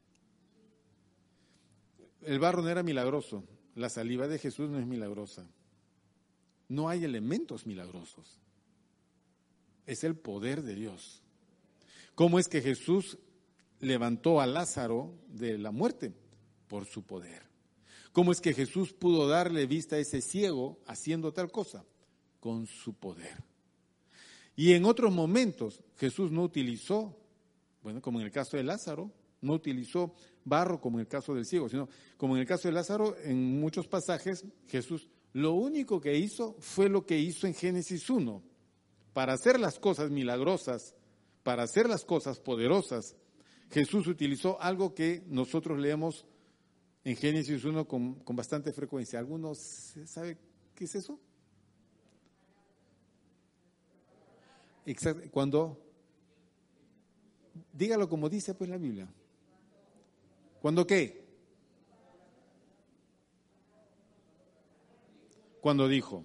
El 2.21 2.39
barro 2.39 2.62
no 2.62 2.69
era 2.69 2.84
milagroso. 2.84 3.43
La 3.75 3.89
saliva 3.89 4.27
de 4.27 4.39
Jesús 4.39 4.69
no 4.69 4.80
es 4.80 4.88
milagrosa. 4.88 5.45
No 6.69 6.89
hay 6.89 7.03
elementos 7.03 7.65
milagrosos. 7.65 8.39
Es 9.86 10.03
el 10.03 10.15
poder 10.15 10.63
de 10.63 10.75
Dios. 10.75 11.21
¿Cómo 12.15 12.39
es 12.39 12.47
que 12.47 12.62
Jesús 12.62 13.17
levantó 13.79 14.41
a 14.41 14.47
Lázaro 14.47 15.13
de 15.27 15.57
la 15.57 15.71
muerte? 15.71 16.13
Por 16.67 16.85
su 16.85 17.03
poder. 17.03 17.43
¿Cómo 18.11 18.31
es 18.31 18.41
que 18.41 18.53
Jesús 18.53 18.93
pudo 18.93 19.27
darle 19.27 19.65
vista 19.67 19.95
a 19.95 19.99
ese 19.99 20.21
ciego 20.21 20.79
haciendo 20.85 21.31
tal 21.33 21.51
cosa? 21.51 21.85
Con 22.39 22.67
su 22.67 22.93
poder. 22.93 23.43
Y 24.55 24.73
en 24.73 24.85
otros 24.85 25.13
momentos 25.13 25.83
Jesús 25.97 26.31
no 26.31 26.43
utilizó, 26.43 27.15
bueno, 27.83 28.01
como 28.01 28.19
en 28.19 28.25
el 28.25 28.31
caso 28.31 28.57
de 28.57 28.63
Lázaro, 28.63 29.11
no 29.41 29.53
utilizó 29.53 30.13
barro 30.43 30.81
como 30.81 30.97
en 30.97 31.01
el 31.01 31.07
caso 31.07 31.35
del 31.35 31.45
ciego, 31.45 31.69
sino 31.69 31.87
como 32.17 32.35
en 32.35 32.41
el 32.41 32.47
caso 32.47 32.67
de 32.67 32.73
Lázaro, 32.73 33.15
en 33.23 33.59
muchos 33.59 33.87
pasajes 33.87 34.45
Jesús 34.67 35.07
lo 35.33 35.53
único 35.53 36.01
que 36.01 36.17
hizo 36.17 36.55
fue 36.59 36.89
lo 36.89 37.05
que 37.05 37.19
hizo 37.19 37.45
en 37.45 37.53
Génesis 37.53 38.09
1. 38.09 38.41
Para 39.13 39.33
hacer 39.33 39.59
las 39.59 39.77
cosas 39.77 40.09
milagrosas, 40.09 40.95
para 41.43 41.63
hacer 41.63 41.87
las 41.87 42.05
cosas 42.05 42.39
poderosas, 42.39 43.15
Jesús 43.69 44.08
utilizó 44.08 44.62
algo 44.62 44.93
que 44.93 45.23
nosotros 45.27 45.77
leemos 45.80 46.25
en 47.03 47.15
Génesis 47.15 47.63
1 47.63 47.88
con, 47.88 48.23
bastante 48.36 48.71
frecuencia. 48.73 49.19
¿Algunos 49.19 49.58
sabe 50.06 50.38
qué 50.75 50.86
es 50.86 50.95
eso? 50.95 51.19
Exacto. 54.86 55.30
Cuando, 55.32 55.82
dígalo 57.73 58.08
como 58.08 58.30
dice 58.30 58.53
pues 58.53 58.69
la 58.69 58.77
Biblia. 58.77 59.08
¿Cuándo 60.62 60.88
qué? 60.88 61.25
Cuando 65.62 65.88
dijo, 65.88 66.23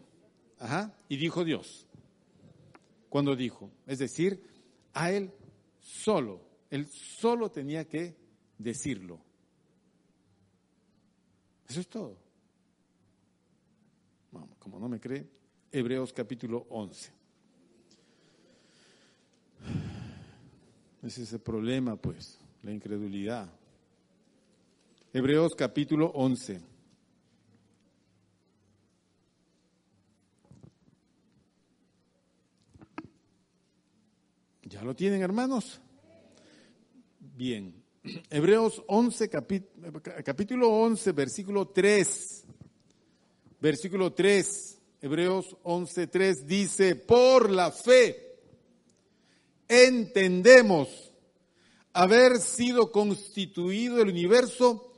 ajá, 0.58 0.96
y 1.08 1.16
dijo 1.16 1.44
Dios. 1.44 1.86
cuando 3.08 3.36
dijo. 3.36 3.70
Es 3.86 3.98
decir, 3.98 4.42
a 4.94 5.10
él 5.10 5.32
solo, 5.80 6.40
él 6.72 6.86
solo 6.86 7.50
tenía 7.50 7.86
que 7.86 8.16
decirlo. 8.56 9.20
Eso 11.68 11.80
es 11.80 11.88
todo. 11.88 12.16
Vamos, 14.30 14.56
como 14.58 14.80
no 14.80 14.88
me 14.88 14.98
cree, 14.98 15.28
Hebreos 15.70 16.14
capítulo 16.14 16.66
11. 16.70 17.12
Ese 21.02 21.22
es 21.24 21.32
el 21.34 21.40
problema, 21.40 21.96
pues, 21.96 22.40
la 22.62 22.72
incredulidad. 22.72 23.52
Hebreos 25.12 25.54
capítulo 25.54 26.06
11. 26.14 26.62
¿Ya 34.62 34.82
lo 34.82 34.96
tienen, 34.96 35.20
hermanos? 35.20 35.82
Bien. 37.42 37.74
Hebreos 38.30 38.84
11, 38.86 39.28
capítulo 39.28 40.68
11, 40.68 41.10
versículo 41.10 41.66
3. 41.66 42.44
Versículo 43.60 44.12
3. 44.12 44.78
Hebreos 45.00 45.56
11, 45.64 46.06
3 46.06 46.46
dice, 46.46 46.94
por 46.94 47.50
la 47.50 47.72
fe 47.72 48.38
entendemos 49.66 51.10
haber 51.92 52.38
sido 52.38 52.92
constituido 52.92 54.00
el 54.00 54.10
universo 54.10 54.92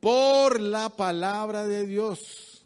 por 0.00 0.58
la 0.58 0.88
palabra 0.88 1.66
de 1.66 1.86
Dios. 1.86 2.64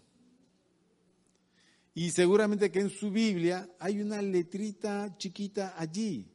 Y 1.92 2.12
seguramente 2.12 2.70
que 2.70 2.78
en 2.78 2.90
su 2.90 3.10
Biblia 3.10 3.68
hay 3.80 4.00
una 4.00 4.22
letrita 4.22 5.12
chiquita 5.18 5.74
allí. 5.76 6.33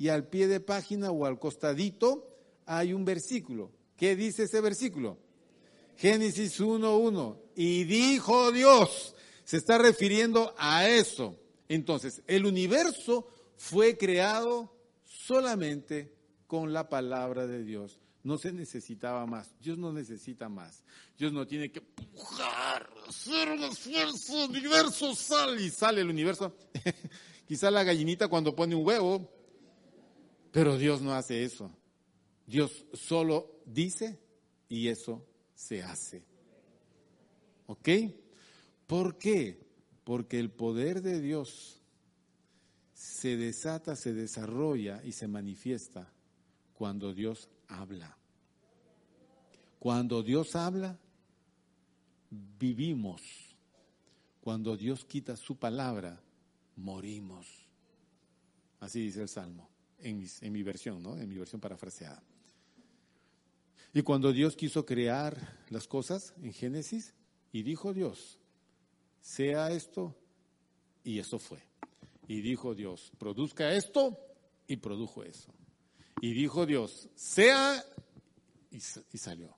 Y 0.00 0.08
al 0.08 0.26
pie 0.26 0.48
de 0.48 0.60
página 0.60 1.10
o 1.10 1.26
al 1.26 1.38
costadito 1.38 2.26
hay 2.64 2.94
un 2.94 3.04
versículo. 3.04 3.70
¿Qué 3.98 4.16
dice 4.16 4.44
ese 4.44 4.62
versículo? 4.62 5.18
Génesis 5.98 6.58
1.1. 6.58 7.36
Y 7.54 7.84
dijo 7.84 8.50
Dios. 8.50 9.14
Se 9.44 9.58
está 9.58 9.76
refiriendo 9.76 10.54
a 10.56 10.88
eso. 10.88 11.36
Entonces, 11.68 12.22
el 12.26 12.46
universo 12.46 13.28
fue 13.58 13.98
creado 13.98 14.74
solamente 15.04 16.14
con 16.46 16.72
la 16.72 16.88
palabra 16.88 17.46
de 17.46 17.62
Dios. 17.62 18.00
No 18.22 18.38
se 18.38 18.52
necesitaba 18.52 19.26
más. 19.26 19.54
Dios 19.60 19.76
no 19.76 19.92
necesita 19.92 20.48
más. 20.48 20.82
Dios 21.18 21.30
no 21.34 21.46
tiene 21.46 21.70
que 21.70 21.82
pujar, 21.82 22.88
hacer 23.06 23.50
un 23.50 23.64
esfuerzo, 23.64 24.46
universo 24.46 25.14
sale 25.14 25.62
y 25.62 25.68
sale 25.68 26.00
el 26.00 26.08
universo. 26.08 26.56
Quizá 27.46 27.70
la 27.70 27.84
gallinita 27.84 28.28
cuando 28.28 28.56
pone 28.56 28.74
un 28.74 28.86
huevo, 28.86 29.39
pero 30.52 30.76
Dios 30.76 31.00
no 31.00 31.12
hace 31.12 31.44
eso. 31.44 31.70
Dios 32.46 32.84
solo 32.92 33.60
dice 33.64 34.18
y 34.68 34.88
eso 34.88 35.24
se 35.54 35.82
hace. 35.82 36.24
¿Ok? 37.66 37.88
¿Por 38.86 39.18
qué? 39.18 39.64
Porque 40.02 40.40
el 40.40 40.50
poder 40.50 41.02
de 41.02 41.20
Dios 41.20 41.80
se 42.92 43.36
desata, 43.36 43.94
se 43.96 44.12
desarrolla 44.12 45.00
y 45.04 45.12
se 45.12 45.28
manifiesta 45.28 46.12
cuando 46.74 47.14
Dios 47.14 47.48
habla. 47.68 48.16
Cuando 49.78 50.22
Dios 50.22 50.56
habla, 50.56 50.98
vivimos. 52.58 53.22
Cuando 54.42 54.76
Dios 54.76 55.04
quita 55.04 55.36
su 55.36 55.56
palabra, 55.56 56.20
morimos. 56.76 57.46
Así 58.80 59.00
dice 59.00 59.22
el 59.22 59.28
Salmo, 59.28 59.69
en 60.02 60.52
mi, 60.52 60.62
versión, 60.62 61.02
¿no? 61.02 61.16
En 61.16 61.28
mi 61.28 61.36
versión 61.36 61.60
parafraseada. 61.60 62.22
Y 63.92 64.02
cuando 64.02 64.32
Dios 64.32 64.56
quiso 64.56 64.86
crear 64.86 65.58
las 65.68 65.88
cosas 65.88 66.34
en 66.42 66.52
Génesis, 66.52 67.14
y 67.52 67.62
dijo 67.62 67.92
Dios, 67.92 68.38
sea 69.20 69.70
esto, 69.70 70.16
y 71.02 71.18
eso 71.18 71.38
fue. 71.38 71.62
Y 72.28 72.40
dijo 72.42 72.74
Dios, 72.74 73.10
produzca 73.18 73.72
esto 73.72 74.16
y 74.66 74.76
produjo 74.76 75.24
eso. 75.24 75.52
Y 76.20 76.32
dijo 76.32 76.66
Dios, 76.66 77.08
sea 77.14 77.84
y, 78.70 78.80
salió. 78.80 79.56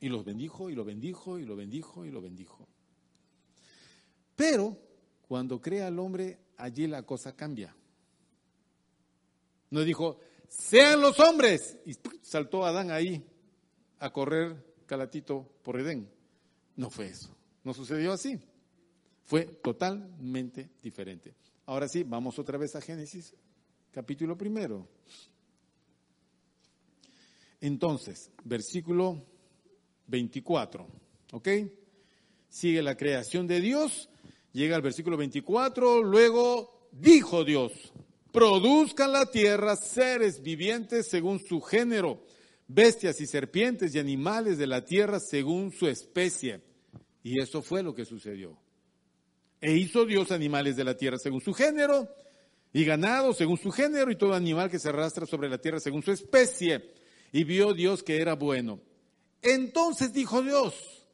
Y 0.00 0.08
los 0.08 0.24
bendijo 0.24 0.70
y 0.70 0.74
lo 0.74 0.84
bendijo 0.84 1.38
y 1.38 1.44
lo 1.44 1.56
bendijo 1.56 2.06
y 2.06 2.10
lo 2.10 2.22
bendijo. 2.22 2.66
Pero 4.34 4.78
cuando 5.28 5.60
crea 5.60 5.88
al 5.88 5.98
hombre, 5.98 6.38
allí 6.56 6.86
la 6.86 7.02
cosa 7.02 7.36
cambia. 7.36 7.76
No 9.72 9.80
dijo, 9.84 10.18
sean 10.48 11.00
los 11.00 11.18
hombres. 11.18 11.78
Y 11.86 11.96
saltó 12.20 12.64
Adán 12.66 12.90
ahí 12.90 13.24
a 13.98 14.12
correr 14.12 14.54
calatito 14.84 15.48
por 15.62 15.80
Edén. 15.80 16.08
No 16.76 16.90
fue 16.90 17.06
eso. 17.06 17.34
No 17.64 17.72
sucedió 17.72 18.12
así. 18.12 18.38
Fue 19.24 19.44
totalmente 19.44 20.68
diferente. 20.82 21.34
Ahora 21.64 21.88
sí, 21.88 22.02
vamos 22.02 22.38
otra 22.38 22.58
vez 22.58 22.76
a 22.76 22.82
Génesis, 22.82 23.34
capítulo 23.90 24.36
primero. 24.36 24.86
Entonces, 27.58 28.30
versículo 28.44 29.24
24, 30.08 30.86
¿ok? 31.32 31.48
Sigue 32.50 32.82
la 32.82 32.96
creación 32.96 33.46
de 33.46 33.60
Dios, 33.62 34.10
llega 34.52 34.76
al 34.76 34.82
versículo 34.82 35.16
24, 35.16 36.02
luego 36.02 36.88
dijo 36.90 37.44
Dios, 37.44 37.72
produzcan 38.32 39.12
la 39.12 39.26
tierra 39.26 39.76
seres 39.76 40.42
vivientes 40.42 41.08
según 41.08 41.38
su 41.38 41.60
género, 41.60 42.24
bestias 42.66 43.20
y 43.20 43.26
serpientes 43.26 43.94
y 43.94 43.98
animales 43.98 44.58
de 44.58 44.66
la 44.66 44.84
tierra 44.84 45.20
según 45.20 45.70
su 45.70 45.86
especie. 45.86 46.62
Y 47.22 47.40
eso 47.40 47.62
fue 47.62 47.82
lo 47.82 47.94
que 47.94 48.04
sucedió. 48.04 48.58
E 49.60 49.76
hizo 49.76 50.04
Dios 50.04 50.32
animales 50.32 50.76
de 50.76 50.84
la 50.84 50.96
tierra 50.96 51.18
según 51.18 51.40
su 51.40 51.52
género, 51.52 52.08
y 52.72 52.84
ganado 52.84 53.34
según 53.34 53.58
su 53.58 53.70
género, 53.70 54.10
y 54.10 54.16
todo 54.16 54.34
animal 54.34 54.70
que 54.70 54.78
se 54.78 54.88
arrastra 54.88 55.26
sobre 55.26 55.48
la 55.48 55.58
tierra 55.58 55.78
según 55.78 56.02
su 56.02 56.10
especie. 56.10 56.90
Y 57.30 57.44
vio 57.44 57.74
Dios 57.74 58.02
que 58.02 58.20
era 58.20 58.34
bueno. 58.34 58.80
Entonces 59.42 60.12
dijo 60.12 60.42
Dios, 60.42 61.06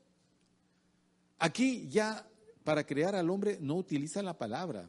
aquí 1.39 1.89
ya 1.89 2.27
para 2.65 2.85
crear 2.85 3.15
al 3.15 3.31
hombre 3.31 3.59
no 3.61 3.77
utiliza 3.77 4.23
la 4.23 4.37
palabra, 4.37 4.89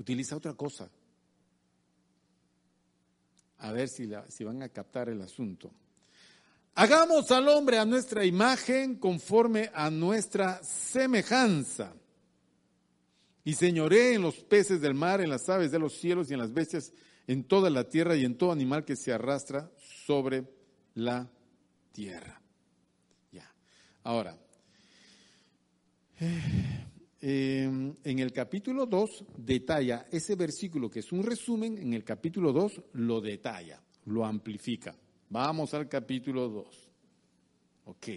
utiliza 0.00 0.34
otra 0.34 0.54
cosa. 0.54 0.90
A 3.58 3.72
ver 3.72 3.88
si, 3.88 4.08
si 4.28 4.44
van 4.44 4.62
a 4.62 4.68
captar 4.70 5.10
el 5.10 5.20
asunto. 5.20 5.70
Hagamos 6.74 7.30
al 7.30 7.46
hombre 7.48 7.78
a 7.78 7.84
nuestra 7.84 8.24
imagen 8.24 8.96
conforme 8.96 9.70
a 9.74 9.90
nuestra 9.90 10.62
semejanza. 10.64 11.92
Y 13.44 13.54
señoré 13.54 14.14
en 14.14 14.22
los 14.22 14.36
peces 14.36 14.80
del 14.80 14.94
mar, 14.94 15.20
en 15.20 15.28
las 15.28 15.48
aves 15.48 15.70
de 15.70 15.78
los 15.78 15.94
cielos 15.94 16.30
y 16.30 16.34
en 16.34 16.40
las 16.40 16.54
bestias, 16.54 16.92
en 17.26 17.44
toda 17.44 17.68
la 17.68 17.84
tierra 17.84 18.16
y 18.16 18.24
en 18.24 18.36
todo 18.36 18.52
animal 18.52 18.84
que 18.84 18.96
se 18.96 19.12
arrastra 19.12 19.70
sobre 20.06 20.44
la 20.94 21.30
tierra. 21.92 22.40
Ya. 23.32 23.52
Ahora, 24.02 24.38
en 27.22 28.18
el 28.18 28.32
capítulo 28.32 28.86
2 28.86 29.24
detalla 29.36 30.06
ese 30.10 30.34
versículo 30.36 30.90
que 30.90 31.00
es 31.00 31.12
un 31.12 31.22
resumen, 31.22 31.76
en 31.78 31.92
el 31.92 32.04
capítulo 32.04 32.52
2 32.52 32.82
lo 32.94 33.20
detalla, 33.20 33.82
lo 34.06 34.24
amplifica. 34.24 34.96
Vamos 35.28 35.74
al 35.74 35.88
capítulo 35.88 36.48
2. 36.48 36.88
Ok. 37.84 38.08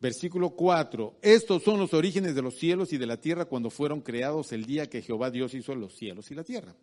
Versículo 0.00 0.50
4. 0.50 1.18
Estos 1.22 1.62
son 1.62 1.78
los 1.78 1.92
orígenes 1.94 2.34
de 2.34 2.42
los 2.42 2.56
cielos 2.56 2.92
y 2.92 2.98
de 2.98 3.06
la 3.06 3.20
tierra 3.20 3.46
cuando 3.46 3.70
fueron 3.70 4.00
creados 4.00 4.52
el 4.52 4.64
día 4.64 4.88
que 4.88 5.02
Jehová 5.02 5.30
Dios 5.30 5.54
hizo 5.54 5.74
los 5.74 5.96
cielos 5.96 6.30
y 6.30 6.34
la 6.34 6.44
tierra. 6.44 6.74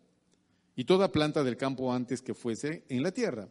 Y 0.74 0.84
toda 0.84 1.12
planta 1.12 1.44
del 1.44 1.56
campo 1.56 1.92
antes 1.92 2.22
que 2.22 2.34
fuese 2.34 2.84
en 2.88 3.02
la 3.02 3.12
tierra. 3.12 3.48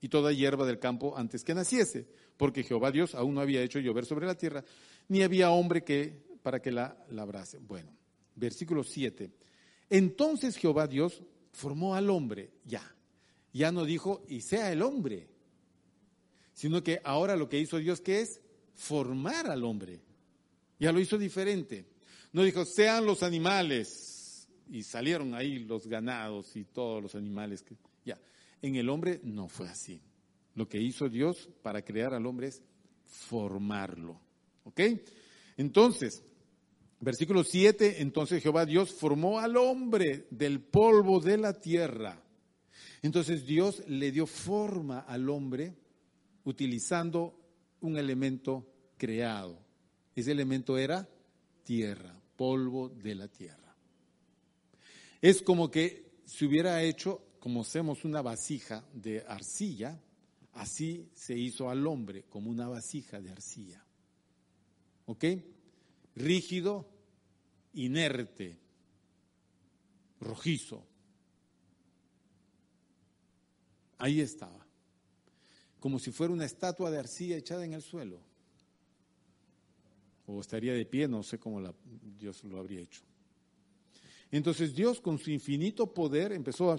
Y 0.00 0.08
toda 0.08 0.32
hierba 0.32 0.66
del 0.66 0.78
campo 0.78 1.16
antes 1.16 1.44
que 1.44 1.54
naciese. 1.54 2.06
Porque 2.36 2.62
Jehová 2.62 2.90
Dios 2.90 3.14
aún 3.14 3.34
no 3.34 3.40
había 3.40 3.62
hecho 3.62 3.78
llover 3.78 4.06
sobre 4.06 4.26
la 4.26 4.34
tierra, 4.34 4.64
ni 5.08 5.22
había 5.22 5.50
hombre 5.50 5.84
que 5.84 6.29
para 6.42 6.60
que 6.60 6.70
la 6.70 6.96
labrase. 7.10 7.58
Bueno, 7.58 7.90
versículo 8.34 8.82
7. 8.84 9.30
Entonces 9.88 10.56
Jehová 10.56 10.86
Dios 10.86 11.22
formó 11.52 11.94
al 11.94 12.10
hombre, 12.10 12.50
ya, 12.64 12.94
ya 13.52 13.72
no 13.72 13.84
dijo, 13.84 14.24
y 14.28 14.40
sea 14.40 14.72
el 14.72 14.82
hombre, 14.82 15.28
sino 16.54 16.82
que 16.82 17.00
ahora 17.04 17.36
lo 17.36 17.48
que 17.48 17.58
hizo 17.58 17.78
Dios, 17.78 18.00
que 18.00 18.20
es? 18.20 18.40
Formar 18.74 19.50
al 19.50 19.64
hombre. 19.64 20.00
Ya 20.78 20.92
lo 20.92 21.00
hizo 21.00 21.18
diferente. 21.18 21.86
No 22.32 22.42
dijo, 22.42 22.64
sean 22.64 23.04
los 23.04 23.22
animales, 23.22 24.48
y 24.70 24.84
salieron 24.84 25.34
ahí 25.34 25.58
los 25.58 25.86
ganados 25.86 26.54
y 26.56 26.64
todos 26.64 27.02
los 27.02 27.14
animales. 27.14 27.62
Que, 27.62 27.76
ya, 28.04 28.18
en 28.62 28.76
el 28.76 28.88
hombre 28.88 29.20
no 29.24 29.48
fue 29.48 29.68
así. 29.68 30.00
Lo 30.54 30.68
que 30.68 30.80
hizo 30.80 31.08
Dios 31.08 31.48
para 31.62 31.82
crear 31.82 32.14
al 32.14 32.26
hombre 32.26 32.48
es 32.48 32.62
formarlo. 33.04 34.20
¿Ok? 34.64 34.80
Entonces, 35.56 36.22
Versículo 37.00 37.44
7, 37.44 38.02
entonces 38.02 38.42
Jehová 38.42 38.66
Dios 38.66 38.90
formó 38.90 39.40
al 39.40 39.56
hombre 39.56 40.26
del 40.30 40.60
polvo 40.60 41.18
de 41.18 41.38
la 41.38 41.58
tierra. 41.58 42.22
Entonces 43.00 43.46
Dios 43.46 43.82
le 43.88 44.12
dio 44.12 44.26
forma 44.26 45.00
al 45.00 45.30
hombre 45.30 45.74
utilizando 46.44 47.40
un 47.80 47.96
elemento 47.96 48.66
creado. 48.98 49.58
Ese 50.14 50.32
elemento 50.32 50.76
era 50.76 51.08
tierra, 51.64 52.20
polvo 52.36 52.90
de 52.90 53.14
la 53.14 53.28
tierra. 53.28 53.74
Es 55.22 55.40
como 55.40 55.70
que 55.70 56.20
se 56.26 56.44
hubiera 56.44 56.82
hecho, 56.82 57.22
como 57.38 57.62
hacemos 57.62 58.04
una 58.04 58.20
vasija 58.20 58.84
de 58.92 59.24
arcilla, 59.26 59.98
así 60.52 61.08
se 61.14 61.34
hizo 61.34 61.70
al 61.70 61.86
hombre, 61.86 62.24
como 62.28 62.50
una 62.50 62.68
vasija 62.68 63.20
de 63.22 63.30
arcilla. 63.30 63.82
¿Ok? 65.06 65.24
Rígido, 66.14 66.88
inerte, 67.72 68.58
rojizo. 70.20 70.86
Ahí 73.98 74.20
estaba, 74.20 74.66
como 75.78 75.98
si 75.98 76.10
fuera 76.10 76.32
una 76.32 76.46
estatua 76.46 76.90
de 76.90 76.98
arcilla 76.98 77.36
echada 77.36 77.64
en 77.64 77.74
el 77.74 77.82
suelo. 77.82 78.20
O 80.26 80.40
estaría 80.40 80.72
de 80.72 80.86
pie, 80.86 81.08
no 81.08 81.22
sé 81.22 81.38
cómo 81.38 81.60
Dios 82.18 82.44
lo 82.44 82.58
habría 82.58 82.80
hecho. 82.80 83.02
Entonces 84.30 84.74
Dios 84.74 85.00
con 85.00 85.18
su 85.18 85.30
infinito 85.30 85.92
poder 85.92 86.32
empezó 86.32 86.72
a 86.72 86.78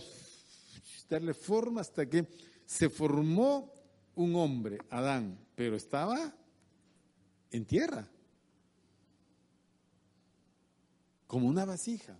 darle 1.09 1.33
forma 1.33 1.81
hasta 1.81 2.09
que 2.09 2.25
se 2.65 2.89
formó 2.89 3.73
un 4.15 4.35
hombre, 4.35 4.77
Adán, 4.89 5.37
pero 5.55 5.75
estaba 5.75 6.33
en 7.51 7.65
tierra. 7.65 8.09
Como 11.31 11.47
una 11.47 11.63
vasija. 11.63 12.19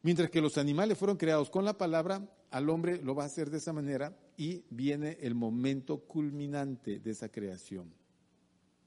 Mientras 0.00 0.30
que 0.30 0.40
los 0.40 0.56
animales 0.56 0.96
fueron 0.96 1.18
creados 1.18 1.50
con 1.50 1.62
la 1.62 1.76
palabra, 1.76 2.26
al 2.50 2.70
hombre 2.70 3.02
lo 3.02 3.14
va 3.14 3.24
a 3.24 3.26
hacer 3.26 3.50
de 3.50 3.58
esa 3.58 3.74
manera 3.74 4.18
y 4.38 4.64
viene 4.70 5.18
el 5.20 5.34
momento 5.34 5.98
culminante 5.98 7.00
de 7.00 7.10
esa 7.10 7.28
creación. 7.28 7.92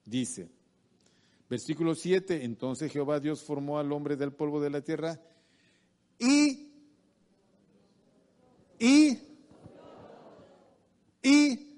Dice, 0.03 0.49
versículo 1.51 1.93
7, 1.93 2.43
entonces 2.43 2.91
Jehová 2.91 3.19
Dios 3.19 3.43
formó 3.43 3.77
al 3.77 3.91
hombre 3.91 4.15
del 4.15 4.33
polvo 4.33 4.59
de 4.59 4.71
la 4.71 4.81
tierra 4.81 5.21
y, 6.17 6.71
y, 8.79 9.19
y 11.21 11.77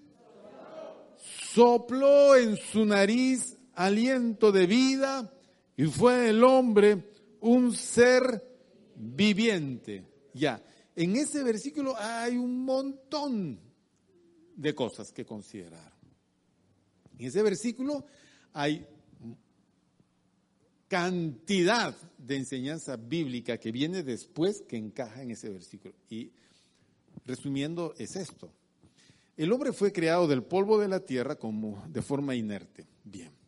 sopló 1.17 2.38
en 2.38 2.56
su 2.56 2.86
nariz 2.86 3.58
aliento 3.76 4.54
de 4.54 4.65
vida 4.65 5.30
y 5.75 5.86
fue 5.86 6.29
el 6.29 6.43
hombre 6.43 7.12
un 7.41 7.75
ser 7.75 8.43
viviente. 8.95 10.05
Ya, 10.33 10.63
en 10.95 11.15
ese 11.15 11.43
versículo 11.43 11.95
hay 11.97 12.38
un 12.38 12.63
montón 12.63 13.59
de 14.55 14.75
cosas 14.75 15.12
que 15.12 15.25
considerar. 15.25 15.93
En 17.17 17.27
ese 17.27 17.41
versículo 17.41 18.05
hay 18.53 18.86
cantidad 20.88 21.95
de 22.19 22.36
enseñanza 22.36 22.97
bíblica 22.97 23.57
que 23.57 23.71
viene 23.71 24.03
después 24.03 24.62
que 24.62 24.77
encaja 24.77 25.23
en 25.23 25.31
ese 25.31 25.49
versículo. 25.49 25.95
Y 26.09 26.31
resumiendo, 27.25 27.95
es 27.97 28.15
esto. 28.15 28.53
El 29.36 29.51
hombre 29.51 29.73
fue 29.73 29.91
creado 29.91 30.27
del 30.27 30.43
polvo 30.43 30.79
de 30.79 30.88
la 30.88 30.99
tierra 30.99 31.36
como 31.36 31.83
de 31.88 32.03
forma 32.03 32.36
inerte. 32.36 32.86
Bien. 33.03 33.42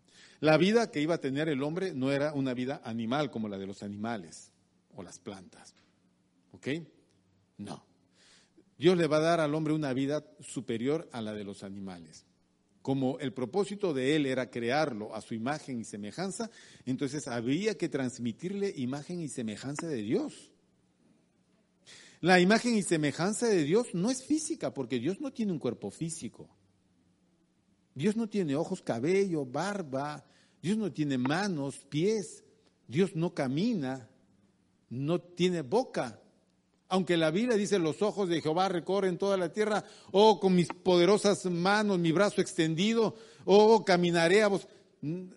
La 0.45 0.57
vida 0.57 0.91
que 0.91 1.01
iba 1.01 1.15
a 1.15 1.19
tener 1.19 1.49
el 1.49 1.63
hombre 1.63 1.95
no 1.95 2.11
era 2.11 2.31
una 2.31 2.53
vida 2.53 2.79
animal 2.83 3.31
como 3.31 3.49
la 3.49 3.57
de 3.57 3.65
los 3.65 3.81
animales 3.81 4.51
o 4.95 5.01
las 5.01 5.17
plantas. 5.17 5.73
¿Ok? 6.51 6.67
No. 7.57 7.83
Dios 8.77 8.95
le 8.95 9.07
va 9.07 9.17
a 9.17 9.21
dar 9.21 9.39
al 9.39 9.55
hombre 9.55 9.73
una 9.73 9.91
vida 9.91 10.23
superior 10.41 11.09
a 11.11 11.23
la 11.23 11.33
de 11.33 11.45
los 11.45 11.63
animales. 11.63 12.27
Como 12.83 13.17
el 13.17 13.33
propósito 13.33 13.91
de 13.91 14.15
él 14.15 14.27
era 14.27 14.51
crearlo 14.51 15.15
a 15.15 15.21
su 15.21 15.33
imagen 15.33 15.79
y 15.79 15.83
semejanza, 15.83 16.51
entonces 16.85 17.27
había 17.27 17.75
que 17.75 17.89
transmitirle 17.89 18.71
imagen 18.77 19.21
y 19.21 19.29
semejanza 19.29 19.87
de 19.87 20.03
Dios. 20.03 20.51
La 22.21 22.39
imagen 22.39 22.75
y 22.75 22.83
semejanza 22.83 23.47
de 23.47 23.63
Dios 23.63 23.95
no 23.95 24.11
es 24.11 24.23
física, 24.23 24.71
porque 24.75 24.99
Dios 24.99 25.19
no 25.19 25.33
tiene 25.33 25.53
un 25.53 25.59
cuerpo 25.59 25.89
físico. 25.89 26.47
Dios 27.95 28.15
no 28.15 28.29
tiene 28.29 28.55
ojos, 28.55 28.83
cabello, 28.83 29.43
barba, 29.43 30.23
Dios 30.65 30.79
no 30.79 30.91
tiene 30.91 31.19
manos, 31.19 31.85
pies, 31.89 32.43
Dios 32.87 33.15
no 33.15 33.35
camina, 33.35 34.09
no 34.89 35.21
tiene 35.21 35.61
boca. 35.61 36.19
Aunque 36.87 37.17
la 37.17 37.29
Biblia 37.29 37.55
dice 37.55 37.77
los 37.77 38.01
ojos 38.01 38.29
de 38.29 38.41
Jehová 38.41 38.67
recorren 38.67 39.19
toda 39.19 39.37
la 39.37 39.53
tierra, 39.53 39.85
oh, 40.11 40.39
con 40.39 40.55
mis 40.55 40.67
poderosas 40.69 41.45
manos, 41.45 41.99
mi 41.99 42.11
brazo 42.11 42.41
extendido, 42.41 43.15
oh, 43.45 43.85
caminaré 43.85 44.41
a 44.41 44.47
vos. 44.47 44.67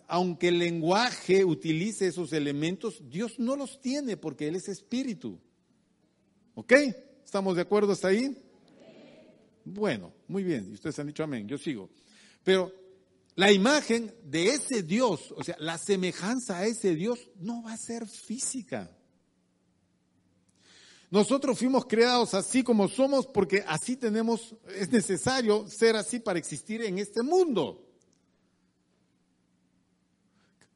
Aunque 0.07 0.49
el 0.49 0.61
lenguaje 0.61 1.45
utilice 1.45 2.07
esos 2.07 2.33
elementos, 2.33 3.03
Dios 3.11 3.39
no 3.39 3.55
los 3.55 3.83
tiene 3.83 4.17
porque 4.17 4.49
Él 4.49 4.57
es 4.57 4.71
espíritu. 4.71 5.39
¿Ok? 6.55 6.73
¿Estamos 7.23 7.55
de 7.55 7.61
acuerdo 7.61 7.93
hasta 7.93 8.09
ahí? 8.09 8.35
Bueno, 9.63 10.11
muy 10.27 10.43
bien. 10.43 10.73
Ustedes 10.73 10.99
han 10.99 11.09
dicho 11.09 11.23
amén. 11.23 11.47
Yo 11.47 11.59
sigo. 11.59 11.91
Pero 12.43 12.73
la 13.39 13.53
imagen 13.53 14.13
de 14.25 14.49
ese 14.49 14.83
Dios, 14.83 15.33
o 15.37 15.45
sea, 15.45 15.55
la 15.61 15.79
semejanza 15.79 16.59
a 16.59 16.67
ese 16.67 16.97
Dios 16.97 17.31
no 17.37 17.63
va 17.63 17.75
a 17.75 17.77
ser 17.77 18.05
física. 18.09 18.91
Nosotros 21.09 21.57
fuimos 21.57 21.87
creados 21.87 22.35
así 22.35 22.65
como 22.65 22.89
somos 22.89 23.29
porque 23.29 23.63
así 23.69 23.95
tenemos, 23.95 24.57
es 24.75 24.91
necesario 24.91 25.69
ser 25.69 25.95
así 25.95 26.19
para 26.19 26.41
existir 26.41 26.83
en 26.83 26.99
este 26.99 27.23
mundo. 27.23 27.87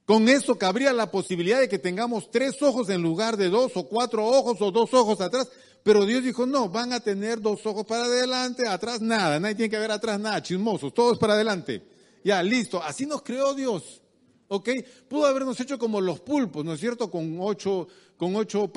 Con 0.05 0.29
eso 0.29 0.57
cabría 0.57 0.93
la 0.93 1.11
posibilidad 1.11 1.59
de 1.59 1.69
que 1.69 1.81
tengamos 1.81 2.31
tres 2.31 2.63
ojos 2.63 2.89
en 2.91 3.03
lugar 3.03 3.37
de 3.37 3.49
dos 3.49 3.73
o 3.75 3.89
cuatro 3.89 4.25
ojos 4.25 4.59
o 4.61 4.71
dos 4.71 4.95
ojos 4.95 5.21
atrás. 5.21 5.51
Pero 5.83 6.07
Dios 6.07 6.23
dijo, 6.23 6.47
no, 6.47 6.69
van 6.69 6.93
a 6.93 7.01
tener 7.01 7.41
dos 7.41 7.67
ojos 7.67 7.85
para 7.85 8.05
adelante, 8.05 8.69
atrás 8.69 9.01
nada, 9.01 9.41
nadie 9.41 9.57
tiene 9.57 9.71
que 9.71 9.81
ver 9.81 9.91
atrás 9.91 10.21
nada, 10.21 10.41
chismosos, 10.41 10.95
todos 10.95 11.19
para 11.19 11.33
adelante. 11.33 11.91
Ya, 12.25 12.43
listo. 12.43 12.83
Así 12.83 13.07
nos 13.07 13.23
creó 13.23 13.55
Dios. 13.55 14.03
¿Ok? 14.49 14.69
Pudo 15.09 15.27
habernos 15.27 15.59
hecho 15.61 15.79
como 15.79 16.01
los 16.01 16.21
pulpos, 16.21 16.65
¿no 16.65 16.75
es 16.75 16.81
cierto? 16.81 17.11
Con 17.11 17.39
ocho, 17.41 17.89
con 18.17 18.37
ocho 18.37 18.71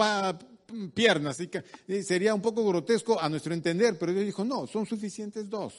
piernas. 0.93 1.37
Sería 2.03 2.33
un 2.33 2.41
poco 2.41 2.65
grotesco 2.65 3.19
a 3.19 3.27
nuestro 3.27 3.53
entender, 3.53 3.97
pero 3.99 4.13
Dios 4.13 4.25
dijo, 4.25 4.45
no, 4.45 4.67
son 4.67 4.85
suficientes 4.85 5.49
dos. 5.49 5.73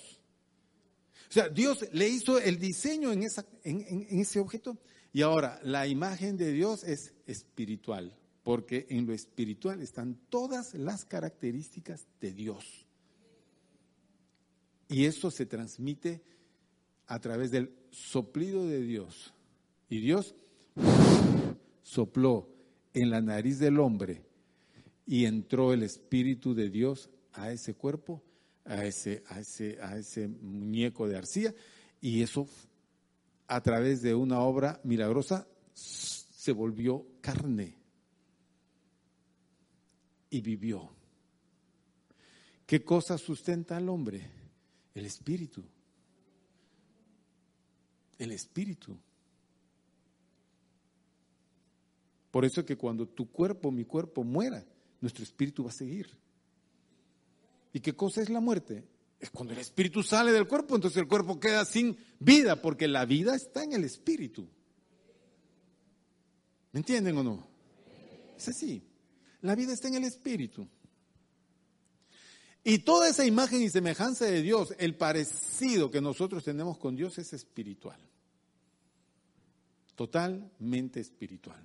O 1.29 1.33
sea, 1.33 1.48
Dios 1.48 1.87
le 1.92 2.09
hizo 2.09 2.38
el 2.38 2.59
diseño 2.59 3.11
en, 3.11 3.22
en 3.64 4.20
ese 4.20 4.38
objeto. 4.38 4.76
Y 5.12 5.22
ahora, 5.22 5.59
la 5.62 5.87
imagen 5.87 6.37
de 6.37 6.52
Dios 6.52 6.85
es 6.85 7.14
espiritual, 7.26 8.14
porque 8.44 8.87
en 8.90 9.07
lo 9.07 9.14
espiritual 9.14 9.81
están 9.81 10.18
todas 10.29 10.74
las 10.74 11.07
características 11.07 12.07
de 12.20 12.33
Dios. 12.33 12.87
Y 14.88 15.07
eso 15.07 15.31
se 15.31 15.46
transmite 15.46 16.22
a 17.06 17.18
través 17.20 17.50
del 17.50 17.74
soplido 17.90 18.66
de 18.66 18.80
Dios. 18.82 19.32
Y 19.88 20.00
Dios 20.00 20.34
sopló 21.82 22.48
en 22.92 23.10
la 23.10 23.20
nariz 23.20 23.58
del 23.58 23.78
hombre 23.78 24.24
y 25.06 25.24
entró 25.24 25.72
el 25.72 25.82
Espíritu 25.82 26.54
de 26.54 26.68
Dios 26.68 27.10
a 27.32 27.52
ese 27.52 27.74
cuerpo, 27.74 28.22
a 28.64 28.84
ese, 28.84 29.22
a 29.28 29.40
ese, 29.40 29.78
a 29.80 29.96
ese 29.96 30.28
muñeco 30.28 31.06
de 31.08 31.16
arcilla, 31.16 31.54
y 32.00 32.22
eso 32.22 32.48
a 33.46 33.60
través 33.60 34.02
de 34.02 34.14
una 34.14 34.40
obra 34.40 34.80
milagrosa 34.82 35.46
se 35.72 36.52
volvió 36.52 37.07
carne 37.20 37.76
y 40.30 40.40
vivió. 40.40 40.90
¿Qué 42.66 42.82
cosa 42.82 43.16
sustenta 43.16 43.76
al 43.76 43.88
hombre? 43.88 44.28
El 44.94 45.07
espíritu 45.07 45.62
el 48.18 48.32
espíritu. 48.32 48.98
Por 52.30 52.44
eso 52.44 52.60
es 52.60 52.66
que 52.66 52.76
cuando 52.76 53.08
tu 53.08 53.30
cuerpo, 53.30 53.70
mi 53.70 53.84
cuerpo 53.84 54.22
muera, 54.22 54.64
nuestro 55.00 55.24
espíritu 55.24 55.64
va 55.64 55.70
a 55.70 55.72
seguir. 55.72 56.08
¿Y 57.72 57.80
qué 57.80 57.94
cosa 57.94 58.22
es 58.22 58.28
la 58.28 58.40
muerte? 58.40 58.84
Es 59.18 59.30
cuando 59.30 59.54
el 59.54 59.60
espíritu 59.60 60.02
sale 60.02 60.32
del 60.32 60.46
cuerpo, 60.46 60.74
entonces 60.74 60.98
el 60.98 61.08
cuerpo 61.08 61.40
queda 61.40 61.64
sin 61.64 61.96
vida, 62.18 62.60
porque 62.60 62.88
la 62.88 63.06
vida 63.06 63.34
está 63.34 63.64
en 63.64 63.72
el 63.72 63.84
espíritu. 63.84 64.46
¿Me 66.72 66.80
entienden 66.80 67.16
o 67.16 67.22
no? 67.22 67.48
Es 68.36 68.48
así. 68.48 68.82
La 69.40 69.54
vida 69.54 69.72
está 69.72 69.88
en 69.88 69.94
el 69.94 70.04
espíritu. 70.04 70.68
Y 72.68 72.80
toda 72.80 73.08
esa 73.08 73.24
imagen 73.24 73.62
y 73.62 73.70
semejanza 73.70 74.24
de 74.24 74.42
Dios, 74.42 74.74
el 74.78 74.96
parecido 74.96 75.88
que 75.88 76.00
nosotros 76.00 76.42
tenemos 76.42 76.78
con 76.78 76.96
Dios 76.96 77.16
es 77.16 77.32
espiritual. 77.32 77.96
totalmente 79.94 80.98
espiritual. 80.98 81.64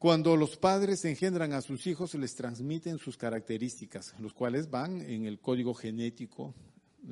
Cuando 0.00 0.36
los 0.36 0.56
padres 0.56 1.04
engendran 1.04 1.52
a 1.52 1.62
sus 1.62 1.86
hijos, 1.86 2.12
les 2.14 2.34
transmiten 2.34 2.98
sus 2.98 3.16
características, 3.16 4.16
los 4.18 4.34
cuales 4.34 4.68
van 4.68 5.00
en 5.00 5.24
el 5.24 5.38
código 5.38 5.74
genético. 5.74 6.54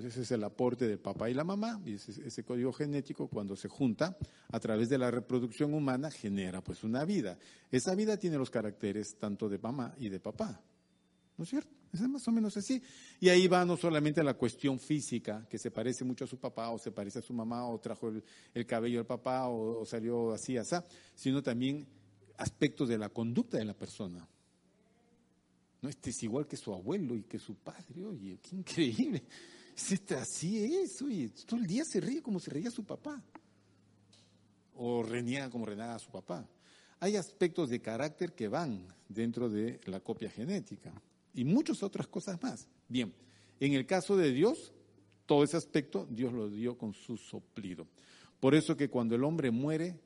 Ese 0.04 0.22
es 0.22 0.30
el 0.30 0.44
aporte 0.44 0.86
del 0.86 0.98
papá 0.98 1.30
y 1.30 1.34
la 1.34 1.44
mamá, 1.44 1.80
y 1.86 1.94
ese, 1.94 2.44
código 2.44 2.70
genético, 2.72 3.28
cuando 3.28 3.56
se 3.56 3.68
junta 3.68 4.16
a 4.48 4.60
través 4.60 4.90
de 4.90 4.98
la 4.98 5.10
reproducción 5.10 5.72
humana, 5.72 6.10
genera 6.10 6.62
pues 6.62 6.84
una 6.84 7.04
vida. 7.06 7.38
Esa 7.70 7.94
vida 7.94 8.18
tiene 8.18 8.36
los 8.36 8.50
caracteres 8.50 9.16
tanto 9.18 9.48
de 9.48 9.58
mamá 9.58 9.94
y 9.98 10.10
de 10.10 10.20
papá. 10.20 10.60
¿No 11.38 11.44
es 11.44 11.50
cierto? 11.50 11.70
Es 11.94 12.00
más 12.02 12.28
o 12.28 12.32
menos 12.32 12.54
así. 12.58 12.82
Y 13.20 13.30
ahí 13.30 13.48
va 13.48 13.64
no 13.64 13.76
solamente 13.78 14.22
la 14.22 14.34
cuestión 14.34 14.78
física, 14.78 15.46
que 15.48 15.58
se 15.58 15.70
parece 15.70 16.04
mucho 16.04 16.24
a 16.24 16.28
su 16.28 16.38
papá, 16.38 16.68
o 16.70 16.78
se 16.78 16.92
parece 16.92 17.20
a 17.20 17.22
su 17.22 17.32
mamá, 17.32 17.66
o 17.66 17.78
trajo 17.78 18.12
el, 18.52 18.66
cabello 18.66 18.98
del 18.98 19.06
papá, 19.06 19.48
o, 19.48 19.84
salió 19.86 20.32
así, 20.32 20.58
así, 20.58 20.76
sino 21.14 21.42
también 21.42 21.86
aspectos 22.36 22.88
de 22.90 22.98
la 22.98 23.08
conducta 23.08 23.56
de 23.56 23.64
la 23.64 23.74
persona. 23.74 24.28
No, 25.80 25.88
este 25.88 26.10
es 26.10 26.22
igual 26.22 26.46
que 26.46 26.58
su 26.58 26.72
abuelo 26.74 27.14
y 27.16 27.22
que 27.22 27.38
su 27.38 27.54
padre, 27.54 28.04
oye, 28.04 28.38
qué 28.42 28.56
increíble. 28.56 29.22
Así 30.18 30.64
es, 30.64 31.02
oye, 31.02 31.30
todo 31.46 31.60
el 31.60 31.66
día 31.66 31.84
se 31.84 32.00
ríe 32.00 32.22
como 32.22 32.40
se 32.40 32.50
reía 32.50 32.70
su 32.70 32.84
papá. 32.84 33.22
O 34.74 35.02
reniega 35.02 35.50
como 35.50 35.66
reniega 35.66 35.98
su 35.98 36.10
papá. 36.10 36.48
Hay 36.98 37.16
aspectos 37.16 37.68
de 37.68 37.80
carácter 37.80 38.32
que 38.32 38.48
van 38.48 38.88
dentro 39.08 39.50
de 39.50 39.80
la 39.84 40.00
copia 40.00 40.30
genética 40.30 40.92
y 41.34 41.44
muchas 41.44 41.82
otras 41.82 42.06
cosas 42.06 42.42
más. 42.42 42.66
Bien, 42.88 43.12
en 43.60 43.74
el 43.74 43.86
caso 43.86 44.16
de 44.16 44.32
Dios, 44.32 44.72
todo 45.26 45.44
ese 45.44 45.58
aspecto 45.58 46.06
Dios 46.10 46.32
lo 46.32 46.48
dio 46.48 46.78
con 46.78 46.94
su 46.94 47.18
soplido. 47.18 47.86
Por 48.40 48.54
eso 48.54 48.76
que 48.76 48.88
cuando 48.88 49.14
el 49.14 49.24
hombre 49.24 49.50
muere, 49.50 50.00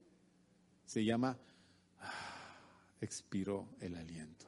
se 0.85 1.05
llama 1.05 1.39
expiró 3.01 3.69
el 3.81 3.95
aliento, 3.95 4.47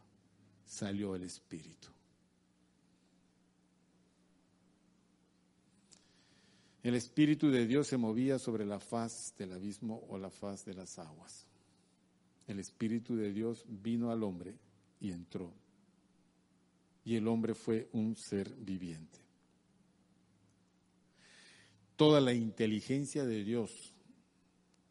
salió 0.65 1.15
el 1.15 1.23
espíritu. 1.23 1.92
El 6.83 6.95
espíritu 6.97 7.51
de 7.51 7.67
Dios 7.67 7.87
se 7.87 7.97
movía 7.97 8.39
sobre 8.39 8.67
la 8.67 8.81
faz 8.81 9.35
del 9.39 9.53
abismo 9.53 10.05
o 10.09 10.19
la 10.19 10.31
faz 10.31 10.65
de 10.65 10.75
las 10.75 10.99
aguas. 10.99 11.47
El 12.49 12.59
espíritu 12.59 13.15
de 13.15 13.33
Dios 13.33 13.65
vino 13.69 14.11
al 14.11 14.25
hombre 14.25 14.57
y 15.01 15.13
entró. 15.13 15.53
Y 17.05 17.15
el 17.15 17.29
hombre 17.29 17.55
fue 17.55 17.89
un 17.93 18.17
ser 18.17 18.53
viviente. 18.57 19.21
Toda 21.97 22.21
la 22.21 22.35
inteligencia 22.35 23.25
de 23.25 23.45
Dios 23.45 23.95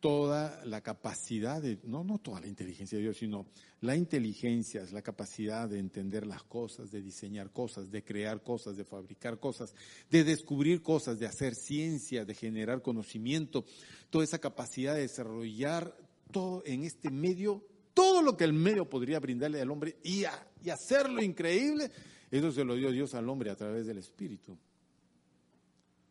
toda 0.02 0.66
la 0.66 0.82
capacidad 0.82 1.62
de, 1.62 1.78
no, 1.84 2.04
no 2.04 2.18
toda 2.18 2.42
la 2.42 2.48
inteligencia 2.48 2.98
de 2.98 3.04
Dios, 3.04 3.18
sino 3.18 3.46
la 3.82 3.96
inteligencia 3.96 4.82
es 4.82 4.92
la 4.92 5.04
capacidad 5.04 5.70
de 5.70 5.78
entender 5.78 6.26
las 6.26 6.44
cosas, 6.44 6.92
de 6.92 7.04
diseñar 7.04 7.52
cosas, 7.52 7.92
de 7.92 8.04
crear 8.04 8.42
cosas, 8.42 8.76
de 8.76 8.84
fabricar 8.84 9.40
cosas, 9.40 9.76
de 10.10 10.24
descubrir 10.24 10.82
cosas, 10.82 11.20
de 11.20 11.28
hacer 11.28 11.54
ciencia, 11.54 12.26
de 12.26 12.34
generar 12.34 12.82
conocimiento, 12.82 13.64
toda 14.10 14.24
esa 14.24 14.40
capacidad 14.40 14.96
de 14.96 15.02
desarrollar 15.02 15.96
todo 16.32 16.64
en 16.66 16.84
este 16.84 17.12
medio, 17.12 17.64
todo 17.94 18.24
lo 18.24 18.36
que 18.36 18.44
el 18.44 18.54
medio 18.54 18.90
podría 18.90 19.20
brindarle 19.20 19.62
al 19.62 19.70
hombre 19.70 19.98
y, 20.04 20.24
y 20.64 20.70
hacerlo 20.72 21.22
increíble, 21.22 21.92
eso 22.32 22.52
se 22.52 22.64
lo 22.64 22.76
dio 22.76 22.92
Dios 22.92 23.14
al 23.14 23.30
hombre 23.30 23.52
a 23.52 23.56
través 23.56 23.86
del 23.86 24.00
Espíritu. 24.00 24.58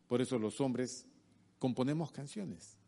Por 0.07 0.21
eso 0.21 0.39
los 0.39 0.61
hombres 0.61 1.05
componemos 1.59 2.11
canciones 2.13 2.80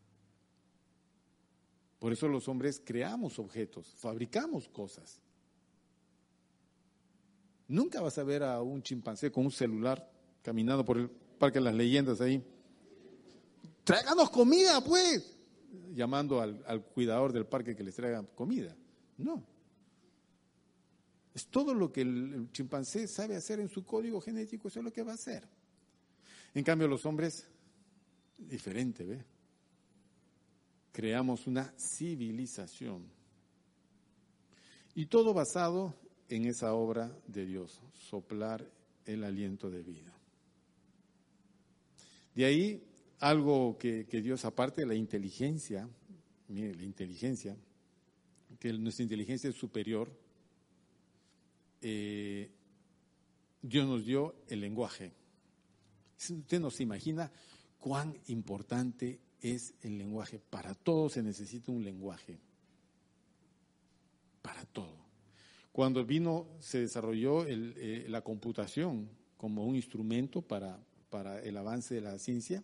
por 2.03 2.11
eso 2.11 2.27
los 2.27 2.49
hombres 2.49 2.81
creamos 2.83 3.39
objetos, 3.39 3.93
fabricamos 3.95 4.67
cosas. 4.67 5.21
Nunca 7.69 8.01
vas 8.01 8.17
a 8.17 8.23
ver 8.23 8.43
a 8.43 8.61
un 8.61 8.83
chimpancé 8.83 9.31
con 9.31 9.45
un 9.45 9.51
celular 9.51 10.11
caminando 10.41 10.83
por 10.83 10.97
el 10.97 11.09
Parque 11.09 11.59
de 11.59 11.63
las 11.63 11.73
Leyendas 11.73 12.19
ahí. 12.19 12.43
Tráiganos 13.85 14.29
comida, 14.31 14.83
pues. 14.83 15.33
Llamando 15.93 16.41
al, 16.41 16.61
al 16.67 16.83
cuidador 16.83 17.31
del 17.31 17.45
parque 17.45 17.73
que 17.73 17.85
les 17.85 17.95
traiga 17.95 18.21
comida. 18.35 18.75
No. 19.17 19.41
Es 21.33 21.47
todo 21.47 21.73
lo 21.73 21.89
que 21.89 22.01
el, 22.01 22.49
chimpancé 22.51 23.07
sabe 23.07 23.37
hacer 23.37 23.61
en 23.61 23.69
su 23.69 23.85
código 23.85 24.19
genético, 24.19 24.67
eso 24.67 24.79
es 24.79 24.83
lo 24.83 24.91
que 24.91 25.03
va 25.03 25.13
a 25.13 25.15
hacer. 25.15 25.47
En 26.53 26.65
cambio, 26.65 26.89
los 26.89 27.05
hombres, 27.05 27.47
diferente, 28.37 29.05
¿ve? 29.05 29.23
Creamos 30.93 31.47
una 31.47 31.73
civilización. 31.77 33.03
Y 34.95 35.07
todo 35.07 35.33
basado 35.33 35.95
en 36.29 36.45
esa 36.45 36.73
obra 36.73 37.11
de 37.27 37.45
Dios, 37.45 37.81
soplar 38.09 38.71
el 39.05 39.23
aliento 39.23 39.69
de 39.69 39.83
vida. 39.83 40.13
De 42.35 42.45
ahí 42.45 42.83
algo 43.19 43.77
que, 43.77 44.05
Dios, 44.05 44.45
aparte 44.45 44.81
de 44.81 44.87
la 44.87 44.95
inteligencia, 44.95 45.89
mire, 46.47 46.75
la 46.75 46.83
inteligencia, 46.83 47.57
que 48.59 48.71
nuestra 48.73 49.03
inteligencia 49.03 49.49
es 49.49 49.55
superior, 49.55 50.11
eh, 51.81 52.51
Dios 53.61 53.87
nos 53.87 54.05
dio 54.05 54.35
el 54.47 54.61
lenguaje. 54.61 55.11
Usted 56.17 56.59
no 56.59 56.69
se 56.69 56.83
imagina 56.83 57.31
cuán 57.79 58.15
importante 58.27 59.19
es 59.43 59.73
el 59.81 59.97
lenguaje. 59.97 60.39
Para 60.39 60.73
todo 60.73 61.09
se 61.09 61.21
necesita 61.21 61.71
un 61.71 61.83
lenguaje. 61.83 62.39
Para 64.41 64.65
todo. 64.65 65.03
Cuando 65.71 66.05
vino, 66.05 66.47
se 66.59 66.79
desarrolló 66.79 67.45
eh, 67.45 68.05
la 68.07 68.21
computación 68.21 69.09
como 69.37 69.65
un 69.65 69.75
instrumento 69.75 70.41
para, 70.41 70.79
para 71.09 71.41
el 71.41 71.57
avance 71.57 71.93
de 71.95 72.01
la 72.01 72.17
ciencia. 72.17 72.63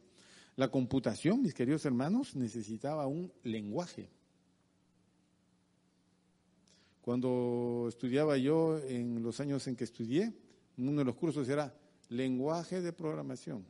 La 0.56 0.70
computación, 0.70 1.42
mis 1.42 1.54
queridos 1.54 1.86
hermanos, 1.86 2.36
necesitaba 2.36 3.08
un 3.08 3.32
lenguaje. 3.44 4.10
Cuando 7.02 7.88
estudiaba 7.90 8.38
yo, 8.38 8.78
en 8.80 9.22
los 9.22 9.40
años 9.40 9.68
en 9.68 9.76
que 9.76 9.84
estudié, 9.84 10.34
uno 10.78 11.00
de 11.00 11.06
los 11.06 11.16
cursos 11.16 11.50
era 11.50 11.74
lenguaje 12.10 12.82
de 12.82 12.94
programación. 12.94 13.66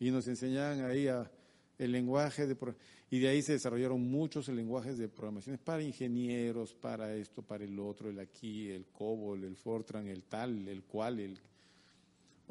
Y 0.00 0.10
nos 0.10 0.26
enseñaban 0.28 0.84
ahí 0.84 1.08
a, 1.08 1.30
el 1.78 1.92
lenguaje 1.92 2.46
de 2.46 2.56
y 3.10 3.20
de 3.20 3.28
ahí 3.28 3.40
se 3.40 3.52
desarrollaron 3.52 4.02
muchos 4.10 4.48
lenguajes 4.48 4.98
de 4.98 5.08
programación 5.08 5.58
para 5.62 5.82
ingenieros, 5.82 6.74
para 6.74 7.14
esto, 7.14 7.42
para 7.42 7.64
el 7.64 7.78
otro, 7.78 8.10
el 8.10 8.18
aquí, 8.18 8.68
el 8.68 8.86
COBOL, 8.86 9.44
el 9.44 9.56
Fortran, 9.56 10.08
el 10.08 10.24
tal, 10.24 10.68
el 10.68 10.82
cual, 10.82 11.20
el 11.20 11.40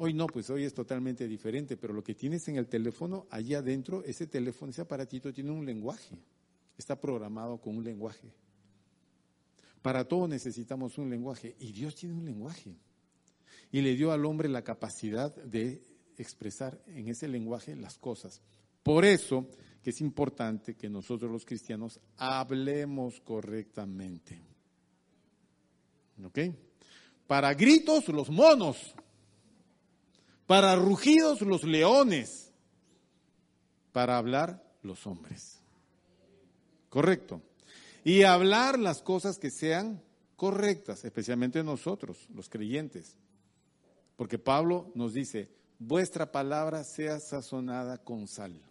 Hoy 0.00 0.14
no, 0.14 0.28
pues 0.28 0.48
hoy 0.48 0.62
es 0.62 0.74
totalmente 0.74 1.26
diferente, 1.26 1.76
pero 1.76 1.92
lo 1.92 2.04
que 2.04 2.14
tienes 2.14 2.46
en 2.46 2.56
el 2.56 2.68
teléfono, 2.68 3.26
allí 3.30 3.54
adentro, 3.54 4.04
ese 4.04 4.28
teléfono, 4.28 4.70
ese 4.70 4.82
aparatito 4.82 5.32
tiene 5.32 5.50
un 5.50 5.66
lenguaje, 5.66 6.16
está 6.76 7.00
programado 7.00 7.60
con 7.60 7.76
un 7.76 7.82
lenguaje. 7.82 8.32
Para 9.82 10.06
todo 10.06 10.28
necesitamos 10.28 10.98
un 10.98 11.10
lenguaje 11.10 11.56
y 11.58 11.72
Dios 11.72 11.96
tiene 11.96 12.14
un 12.14 12.24
lenguaje. 12.24 12.76
Y 13.72 13.80
le 13.80 13.96
dio 13.96 14.12
al 14.12 14.24
hombre 14.24 14.48
la 14.48 14.62
capacidad 14.62 15.34
de 15.34 15.82
expresar 16.16 16.80
en 16.86 17.08
ese 17.08 17.26
lenguaje 17.26 17.74
las 17.74 17.98
cosas. 17.98 18.40
Por 18.88 19.04
eso 19.04 19.46
que 19.82 19.90
es 19.90 20.00
importante 20.00 20.74
que 20.74 20.88
nosotros 20.88 21.30
los 21.30 21.44
cristianos 21.44 22.00
hablemos 22.16 23.20
correctamente. 23.20 24.40
¿Ok? 26.24 26.38
Para 27.26 27.52
gritos 27.52 28.08
los 28.08 28.30
monos, 28.30 28.94
para 30.46 30.74
rugidos 30.74 31.42
los 31.42 31.64
leones, 31.64 32.50
para 33.92 34.16
hablar 34.16 34.64
los 34.82 35.06
hombres. 35.06 35.60
Correcto. 36.88 37.42
Y 38.04 38.22
hablar 38.22 38.78
las 38.78 39.02
cosas 39.02 39.38
que 39.38 39.50
sean 39.50 40.02
correctas, 40.34 41.04
especialmente 41.04 41.62
nosotros, 41.62 42.26
los 42.34 42.48
creyentes. 42.48 43.18
Porque 44.16 44.38
Pablo 44.38 44.90
nos 44.94 45.12
dice, 45.12 45.50
vuestra 45.78 46.32
palabra 46.32 46.84
sea 46.84 47.20
sazonada 47.20 47.98
con 47.98 48.26
sal. 48.26 48.62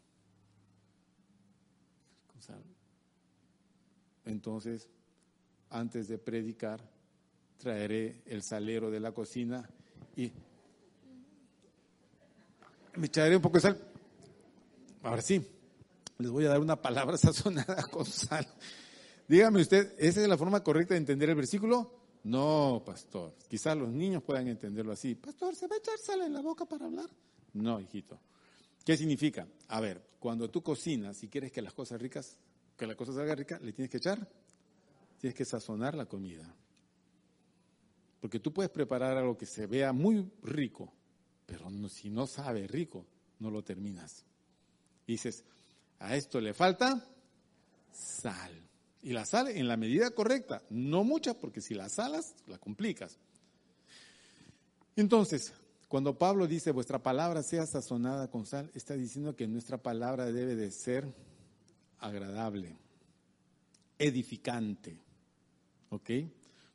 Entonces, 4.26 4.90
antes 5.70 6.08
de 6.08 6.18
predicar, 6.18 6.82
traeré 7.58 8.22
el 8.26 8.44
salero 8.44 8.92
de 8.92 9.00
la 9.00 9.12
cocina 9.12 9.70
y 10.16 10.32
me 12.96 13.08
echaré 13.08 13.36
un 13.36 13.42
poco 13.42 13.58
de 13.58 13.62
sal. 13.62 13.78
Ahora 15.04 15.22
sí, 15.22 15.46
les 16.18 16.32
voy 16.32 16.46
a 16.46 16.50
dar 16.50 16.60
una 16.60 16.82
palabra 16.82 17.18
sazonada 17.18 17.84
con 17.84 18.06
sal. 18.06 18.48
Dígame 19.28 19.62
usted, 19.62 19.94
¿esa 19.98 20.22
es 20.22 20.28
la 20.28 20.38
forma 20.38 20.64
correcta 20.64 20.94
de 20.94 21.00
entender 21.00 21.30
el 21.30 21.36
versículo? 21.36 21.94
No, 22.24 22.82
pastor. 22.86 23.36
Quizás 23.48 23.78
los 23.78 23.90
niños 23.90 24.24
puedan 24.24 24.48
entenderlo 24.48 24.92
así. 24.92 25.16
Pastor, 25.16 25.56
¿se 25.56 25.68
va 25.68 25.76
a 25.76 25.80
echar 25.80 25.98
sal 25.98 26.22
en 26.22 26.34
la 26.34 26.42
boca 26.42 26.66
para 26.66 26.86
hablar? 26.86 27.10
No, 27.54 27.80
hijito. 27.80 28.20
¿Qué 28.84 28.98
significa? 28.98 29.48
A 29.68 29.80
ver, 29.82 30.02
cuando 30.20 30.50
tú 30.50 30.62
cocinas 30.62 31.24
y 31.24 31.28
quieres 31.28 31.52
que 31.52 31.62
las 31.62 31.74
cosas 31.74 32.02
ricas, 32.02 32.38
que 32.78 32.88
la 32.88 32.96
cosa 32.96 33.14
salga 33.14 33.36
rica, 33.36 33.60
le 33.60 33.74
tienes 33.74 33.90
que 33.90 33.98
echar, 33.98 34.28
tienes 35.20 35.36
que 35.36 35.46
sazonar 35.46 35.96
la 35.96 36.06
comida. 36.06 36.54
Porque 38.20 38.40
tú 38.40 38.52
puedes 38.52 38.72
preparar 38.72 39.18
algo 39.18 39.38
que 39.38 39.46
se 39.46 39.68
vea 39.68 39.94
muy 39.94 40.30
rico, 40.44 40.92
pero 41.46 41.70
si 41.90 42.10
no 42.10 42.28
sabe 42.28 42.68
rico, 42.68 43.06
no 43.40 43.52
lo 43.52 43.64
terminas. 43.64 44.26
dices, 45.06 45.44
a 46.00 46.16
esto 46.16 46.42
le 46.42 46.54
falta 46.54 47.08
sal. 47.92 48.64
Y 49.02 49.14
la 49.14 49.26
sal 49.26 49.48
en 49.48 49.68
la 49.68 49.78
medida 49.78 50.12
correcta, 50.12 50.64
no 50.70 51.04
mucha, 51.04 51.36
porque 51.36 51.62
si 51.62 51.74
la 51.74 51.88
salas, 51.90 52.36
la 52.48 52.58
complicas. 52.58 53.18
Entonces, 54.96 55.54
cuando 55.88 56.18
Pablo 56.18 56.48
dice 56.48 56.72
vuestra 56.72 57.02
palabra 57.02 57.44
sea 57.44 57.66
sazonada 57.66 58.30
con 58.30 58.46
sal, 58.46 58.70
está 58.74 58.96
diciendo 58.96 59.36
que 59.36 59.48
nuestra 59.48 59.78
palabra 59.78 60.26
debe 60.26 60.56
de 60.56 60.70
ser 60.72 61.14
agradable, 62.00 62.76
edificante, 63.98 65.00
¿ok? 65.90 66.10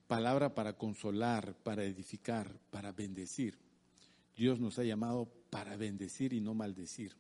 Palabra 0.07 0.55
para 0.55 0.77
consolar, 0.77 1.55
para 1.63 1.85
edificar, 1.85 2.51
para 2.71 2.93
bendecir. 2.93 3.59
Dios 4.37 4.59
nos 4.59 4.79
ha 4.79 4.85
llamado 4.85 5.29
para 5.51 5.77
bendecir 5.77 6.33
y 6.33 6.41
no 6.41 6.55
maldecir. 6.55 7.15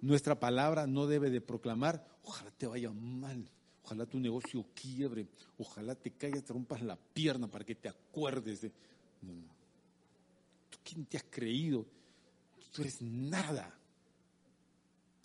Nuestra 0.00 0.40
palabra 0.40 0.86
no 0.86 1.06
debe 1.06 1.30
de 1.30 1.42
proclamar, 1.42 2.06
ojalá 2.24 2.50
te 2.50 2.66
vaya 2.66 2.90
mal, 2.90 3.46
ojalá 3.84 4.06
tu 4.06 4.18
negocio 4.18 4.64
quiebre, 4.74 5.28
ojalá 5.58 5.94
te 5.94 6.12
caigas, 6.12 6.44
te 6.44 6.52
rompas 6.52 6.82
la 6.82 6.96
pierna 6.96 7.46
para 7.46 7.64
que 7.64 7.74
te 7.74 7.90
acuerdes 7.90 8.62
de... 8.62 8.72
¿Quién 10.82 11.06
te 11.06 11.16
has 11.16 11.24
creído? 11.24 11.86
Tú 12.72 12.82
eres 12.82 13.02
nada. 13.02 13.78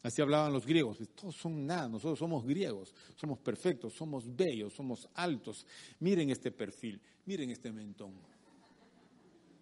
Así 0.04 0.22
hablaban 0.22 0.54
los 0.54 0.66
griegos. 0.66 1.00
Todos 1.16 1.36
son 1.36 1.66
nada. 1.66 1.88
Nosotros 1.88 2.20
somos 2.20 2.46
griegos. 2.46 2.94
Somos 3.16 3.40
perfectos. 3.40 3.94
Somos 3.94 4.24
bellos. 4.36 4.74
Somos 4.74 5.10
altos. 5.14 5.66
Miren 6.00 6.30
este 6.30 6.52
perfil. 6.52 7.02
Miren 7.26 7.50
este 7.50 7.72
mentón. 7.72 8.14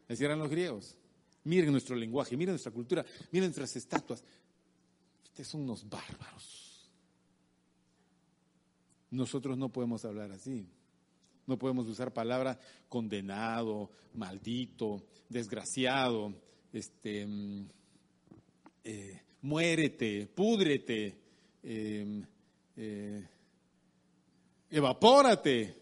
Así 0.07 0.23
eran 0.23 0.39
los 0.39 0.49
griegos. 0.49 0.95
Miren 1.43 1.71
nuestro 1.71 1.95
lenguaje. 1.95 2.35
Miren 2.35 2.53
nuestra 2.53 2.71
cultura. 2.71 3.05
Miren 3.31 3.47
nuestras 3.49 3.75
estatuas. 3.75 4.23
Ustedes 5.23 5.47
son 5.47 5.61
unos 5.61 5.87
bárbaros. 5.87 6.89
Nosotros 9.11 9.57
no 9.57 9.69
podemos 9.69 10.03
hablar 10.05 10.31
así. 10.31 10.67
No 11.47 11.57
podemos 11.57 11.87
usar 11.87 12.11
palabra 12.11 12.59
condenado, 12.89 13.91
maldito, 14.13 15.03
desgraciado, 15.29 16.33
este, 16.73 17.25
mm, 17.25 17.67
eh, 18.83 19.21
muérete, 19.41 20.27
púdrete, 20.27 21.15
em, 21.63 22.23
eh, 22.75 23.27
evapórate. 24.69 25.75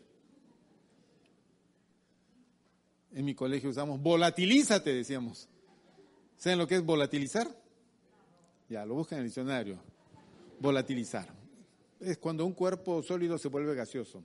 En 3.14 3.26
mi 3.26 3.36
colegio 3.36 3.70
usamos 3.70 4.02
volatilízate, 4.02 4.94
decíamos. 4.94 5.48
¿Saben 6.38 6.60
lo 6.60 6.68
que 6.68 6.76
es 6.76 6.84
volatilizar? 6.84 7.48
Ya, 8.68 8.86
lo 8.86 8.96
buscan 8.96 9.20
en 9.20 9.22
el 9.22 9.30
diccionario. 9.30 9.78
Volatilizar. 10.60 11.34
Es 12.00 12.18
cuando 12.18 12.46
un 12.46 12.54
cuerpo 12.54 13.02
sólido 13.02 13.38
se 13.38 13.48
vuelve 13.48 13.76
gaseoso. 13.76 14.24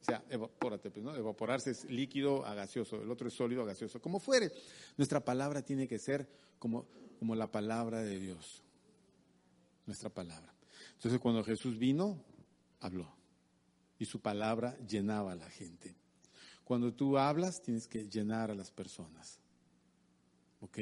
O 0.00 0.04
sea, 0.04 0.24
evapórate, 0.30 0.90
pues, 0.90 1.04
¿no? 1.04 1.14
Evaporarse 1.14 1.70
es 1.70 1.84
líquido 1.84 2.44
a 2.46 2.54
gaseoso, 2.54 3.02
el 3.02 3.10
otro 3.10 3.28
es 3.28 3.34
sólido 3.34 3.62
a 3.62 3.66
gaseoso. 3.66 4.00
Como 4.00 4.18
fuere, 4.18 4.50
nuestra 4.96 5.20
palabra 5.20 5.62
tiene 5.62 5.86
que 5.86 5.98
ser 5.98 6.26
como, 6.58 6.86
como 7.18 7.34
la 7.34 7.50
palabra 7.52 8.02
de 8.02 8.18
Dios. 8.18 8.62
Nuestra 9.86 10.08
palabra. 10.08 10.54
Entonces, 10.94 11.20
cuando 11.20 11.44
Jesús 11.44 11.78
vino, 11.78 12.22
habló. 12.80 13.14
Y 13.98 14.06
su 14.06 14.20
palabra 14.20 14.78
llenaba 14.86 15.32
a 15.32 15.36
la 15.36 15.50
gente. 15.50 15.94
Cuando 16.64 16.94
tú 16.94 17.18
hablas, 17.18 17.60
tienes 17.60 17.86
que 17.86 18.08
llenar 18.08 18.50
a 18.50 18.54
las 18.54 18.70
personas. 18.70 19.38
¿Ok? 20.60 20.78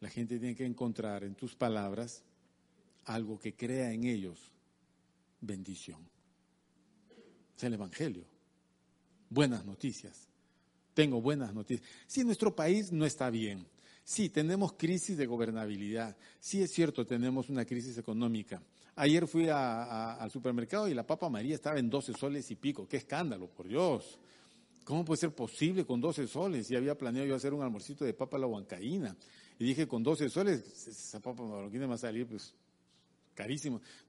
La 0.00 0.10
gente 0.10 0.38
tiene 0.38 0.54
que 0.54 0.66
encontrar 0.66 1.24
en 1.24 1.34
tus 1.34 1.54
palabras 1.54 2.22
algo 3.04 3.38
que 3.38 3.54
crea 3.54 3.92
en 3.92 4.04
ellos 4.04 4.52
bendición. 5.40 6.06
Es 7.56 7.62
el 7.64 7.74
Evangelio 7.74 8.26
buenas 9.32 9.64
noticias. 9.64 10.28
Tengo 10.94 11.20
buenas 11.20 11.54
noticias. 11.54 11.88
Sí, 12.06 12.24
nuestro 12.24 12.54
país 12.54 12.92
no 12.92 13.06
está 13.06 13.30
bien. 13.30 13.66
Sí, 14.04 14.28
tenemos 14.28 14.74
crisis 14.74 15.16
de 15.16 15.26
gobernabilidad. 15.26 16.16
Sí, 16.40 16.62
es 16.62 16.72
cierto, 16.72 17.06
tenemos 17.06 17.48
una 17.48 17.64
crisis 17.64 17.96
económica. 17.96 18.62
Ayer 18.96 19.26
fui 19.26 19.48
al 19.48 20.30
supermercado 20.30 20.86
y 20.86 20.94
la 20.94 21.06
papa 21.06 21.30
María 21.30 21.54
estaba 21.54 21.78
en 21.78 21.88
12 21.88 22.12
soles 22.12 22.50
y 22.50 22.56
pico. 22.56 22.86
¡Qué 22.86 22.98
escándalo, 22.98 23.48
por 23.48 23.66
Dios! 23.66 24.18
¿Cómo 24.84 25.04
puede 25.04 25.18
ser 25.18 25.34
posible 25.34 25.86
con 25.86 26.00
12 26.00 26.26
soles? 26.26 26.70
Y 26.70 26.76
había 26.76 26.98
planeado 26.98 27.26
yo 27.26 27.36
hacer 27.36 27.54
un 27.54 27.62
almorcito 27.62 28.04
de 28.04 28.12
papa 28.12 28.36
la 28.36 28.48
huancaína. 28.48 29.16
Y 29.58 29.64
dije, 29.64 29.86
con 29.86 30.02
12 30.02 30.28
soles, 30.28 30.88
esa 30.88 31.20
papa 31.20 31.42
marroquina 31.44 31.82
me 31.82 31.90
va 31.90 31.94
a 31.94 31.98
salir, 31.98 32.26
pues, 32.26 32.52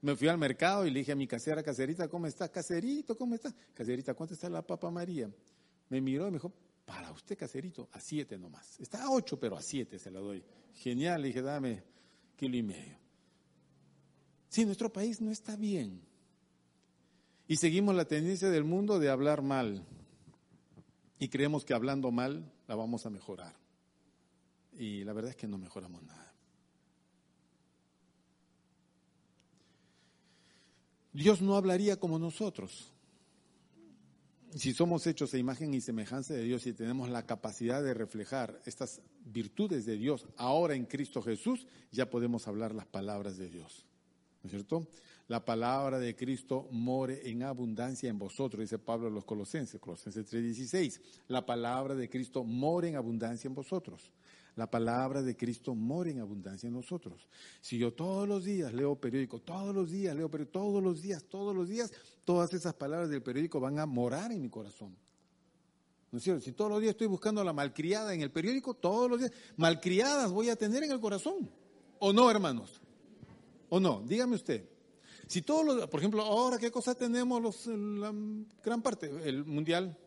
Me 0.00 0.16
fui 0.16 0.28
al 0.28 0.38
mercado 0.38 0.86
y 0.86 0.90
le 0.90 1.00
dije 1.00 1.12
a 1.12 1.16
mi 1.16 1.26
casera, 1.26 1.62
caserita, 1.62 2.08
¿cómo 2.08 2.26
está? 2.26 2.50
Caserito, 2.50 3.16
¿cómo 3.16 3.34
está? 3.34 3.54
Caserita, 3.72 4.14
¿cuánto 4.14 4.34
está 4.34 4.48
la 4.48 4.62
papa 4.62 4.90
María? 4.90 5.30
Me 5.88 6.00
miró 6.00 6.26
y 6.26 6.30
me 6.30 6.36
dijo, 6.36 6.52
para 6.84 7.10
usted, 7.12 7.36
caserito, 7.36 7.88
a 7.92 8.00
siete 8.00 8.38
nomás. 8.38 8.78
Está 8.80 9.04
a 9.04 9.10
ocho, 9.10 9.38
pero 9.38 9.56
a 9.56 9.62
siete 9.62 9.98
se 9.98 10.10
la 10.10 10.20
doy. 10.20 10.44
Genial, 10.74 11.22
le 11.22 11.28
dije, 11.28 11.42
dame 11.42 11.82
kilo 12.36 12.56
y 12.56 12.62
medio. 12.62 12.98
Sí, 14.48 14.64
nuestro 14.64 14.92
país 14.92 15.20
no 15.20 15.30
está 15.30 15.56
bien. 15.56 16.02
Y 17.46 17.56
seguimos 17.56 17.94
la 17.94 18.04
tendencia 18.06 18.50
del 18.50 18.64
mundo 18.64 18.98
de 18.98 19.10
hablar 19.10 19.42
mal. 19.42 19.84
Y 21.18 21.28
creemos 21.28 21.64
que 21.64 21.74
hablando 21.74 22.10
mal 22.10 22.52
la 22.66 22.74
vamos 22.74 23.06
a 23.06 23.10
mejorar. 23.10 23.54
Y 24.72 25.04
la 25.04 25.12
verdad 25.12 25.30
es 25.30 25.36
que 25.36 25.46
no 25.46 25.58
mejoramos 25.58 26.02
nada. 26.02 26.33
Dios 31.14 31.40
no 31.40 31.56
hablaría 31.56 31.96
como 31.96 32.18
nosotros. 32.18 32.90
Si 34.50 34.72
somos 34.72 35.06
hechos 35.06 35.32
a 35.32 35.38
imagen 35.38 35.72
y 35.72 35.80
semejanza 35.80 36.34
de 36.34 36.42
Dios 36.42 36.66
y 36.66 36.72
tenemos 36.72 37.08
la 37.08 37.24
capacidad 37.24 37.82
de 37.82 37.94
reflejar 37.94 38.60
estas 38.66 39.00
virtudes 39.24 39.86
de 39.86 39.96
Dios 39.96 40.26
ahora 40.36 40.74
en 40.74 40.86
Cristo 40.86 41.22
Jesús, 41.22 41.66
ya 41.92 42.10
podemos 42.10 42.46
hablar 42.48 42.74
las 42.74 42.86
palabras 42.86 43.36
de 43.36 43.48
Dios. 43.48 43.86
¿No 44.42 44.48
es 44.48 44.50
cierto? 44.50 44.86
La 45.28 45.44
palabra 45.44 45.98
de 45.98 46.14
Cristo 46.14 46.68
more 46.70 47.30
en 47.30 47.44
abundancia 47.44 48.10
en 48.10 48.18
vosotros, 48.18 48.60
dice 48.60 48.78
Pablo 48.78 49.06
a 49.06 49.10
los 49.10 49.24
Colosenses, 49.24 49.80
Colosenses 49.80 50.26
3:16. 50.26 51.00
La 51.28 51.46
palabra 51.46 51.94
de 51.94 52.10
Cristo 52.10 52.44
more 52.44 52.88
en 52.88 52.96
abundancia 52.96 53.48
en 53.48 53.54
vosotros 53.54 54.12
la 54.56 54.70
palabra 54.70 55.22
de 55.22 55.36
Cristo 55.36 55.74
mora 55.74 56.10
en 56.10 56.20
abundancia 56.20 56.66
en 56.66 56.74
nosotros. 56.74 57.28
Si 57.60 57.76
yo 57.78 57.92
todos 57.92 58.28
los 58.28 58.44
días 58.44 58.72
leo 58.72 58.94
periódico, 58.96 59.40
todos 59.40 59.74
los 59.74 59.90
días 59.90 60.14
leo 60.14 60.30
periódico, 60.30 60.58
todos 60.58 60.82
los 60.82 61.02
días, 61.02 61.24
todos 61.24 61.54
los 61.54 61.68
días, 61.68 61.92
todas 62.24 62.52
esas 62.54 62.74
palabras 62.74 63.10
del 63.10 63.22
periódico 63.22 63.58
van 63.60 63.78
a 63.78 63.86
morar 63.86 64.30
en 64.32 64.42
mi 64.42 64.48
corazón. 64.48 64.96
¿No 66.12 66.18
es 66.18 66.24
cierto? 66.24 66.42
Si 66.42 66.52
todos 66.52 66.70
los 66.70 66.80
días 66.80 66.92
estoy 66.92 67.08
buscando 67.08 67.40
a 67.40 67.44
la 67.44 67.52
malcriada 67.52 68.14
en 68.14 68.20
el 68.20 68.30
periódico, 68.30 68.74
todos 68.74 69.10
los 69.10 69.18
días, 69.18 69.32
malcriadas 69.56 70.30
voy 70.30 70.48
a 70.48 70.56
tener 70.56 70.84
en 70.84 70.92
el 70.92 71.00
corazón. 71.00 71.50
¿O 71.98 72.12
no, 72.12 72.30
hermanos? 72.30 72.80
¿O 73.68 73.80
no? 73.80 74.02
Dígame 74.06 74.36
usted. 74.36 74.68
Si 75.26 75.42
todos 75.42 75.64
los, 75.64 75.88
por 75.88 75.98
ejemplo, 75.98 76.22
ahora 76.22 76.58
qué 76.58 76.70
cosa 76.70 76.94
tenemos 76.94 77.42
los, 77.42 77.66
la 77.66 78.14
gran 78.62 78.82
parte, 78.82 79.10
el 79.24 79.44
mundial. 79.44 79.98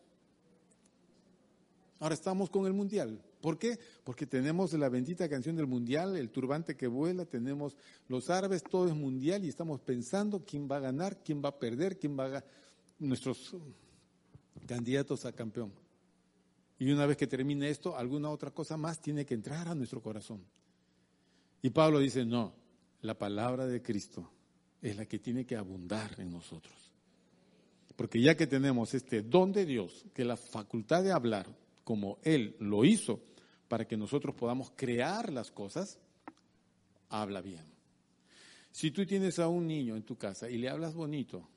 Ahora 2.00 2.14
estamos 2.14 2.48
con 2.48 2.64
el 2.66 2.72
mundial. 2.72 3.20
¿Por 3.40 3.58
qué? 3.58 3.78
Porque 4.04 4.26
tenemos 4.26 4.72
la 4.72 4.88
bendita 4.88 5.28
canción 5.28 5.54
del 5.56 5.66
mundial, 5.66 6.16
el 6.16 6.30
turbante 6.30 6.76
que 6.76 6.86
vuela, 6.88 7.24
tenemos 7.24 7.76
los 8.08 8.30
árabes, 8.30 8.62
todo 8.62 8.88
es 8.88 8.94
mundial 8.94 9.44
y 9.44 9.48
estamos 9.48 9.80
pensando 9.80 10.44
quién 10.44 10.68
va 10.70 10.78
a 10.78 10.80
ganar, 10.80 11.22
quién 11.22 11.42
va 11.42 11.50
a 11.50 11.58
perder, 11.58 11.98
quién 11.98 12.18
va 12.18 12.38
a 12.38 12.44
nuestros 12.98 13.54
candidatos 14.66 15.24
a 15.24 15.32
campeón. 15.32 15.72
Y 16.78 16.90
una 16.90 17.06
vez 17.06 17.16
que 17.16 17.26
termine 17.26 17.70
esto, 17.70 17.96
alguna 17.96 18.30
otra 18.30 18.50
cosa 18.50 18.76
más 18.76 19.00
tiene 19.00 19.24
que 19.24 19.34
entrar 19.34 19.68
a 19.68 19.74
nuestro 19.74 20.00
corazón. 20.00 20.44
Y 21.62 21.70
Pablo 21.70 21.98
dice, 21.98 22.24
no, 22.24 22.54
la 23.02 23.18
palabra 23.18 23.66
de 23.66 23.82
Cristo 23.82 24.30
es 24.80 24.96
la 24.96 25.06
que 25.06 25.18
tiene 25.18 25.44
que 25.44 25.56
abundar 25.56 26.14
en 26.18 26.30
nosotros. 26.30 26.74
Porque 27.96 28.20
ya 28.20 28.36
que 28.36 28.46
tenemos 28.46 28.94
este 28.94 29.22
don 29.22 29.50
de 29.50 29.66
Dios, 29.66 30.04
que 30.14 30.24
la 30.24 30.36
facultad 30.36 31.02
de 31.02 31.10
hablar, 31.10 31.48
como 31.88 32.18
Él 32.22 32.54
lo 32.60 32.84
hizo 32.84 33.18
para 33.66 33.88
que 33.88 33.96
nosotros 33.96 34.34
podamos 34.34 34.70
crear 34.76 35.32
las 35.32 35.50
cosas, 35.50 35.98
habla 37.08 37.40
bien. 37.40 37.64
Si 38.70 38.90
tú 38.90 39.06
tienes 39.06 39.38
a 39.38 39.48
un 39.48 39.66
niño 39.66 39.96
en 39.96 40.02
tu 40.02 40.14
casa 40.18 40.50
y 40.50 40.58
le 40.58 40.68
hablas 40.68 40.94
bonito, 40.94 41.48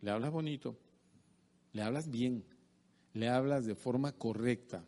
le 0.00 0.12
hablas 0.12 0.30
bonito, 0.30 0.78
le 1.72 1.82
hablas 1.82 2.08
bien, 2.08 2.44
le 3.14 3.28
hablas 3.28 3.66
de 3.66 3.74
forma 3.74 4.12
correcta, 4.12 4.84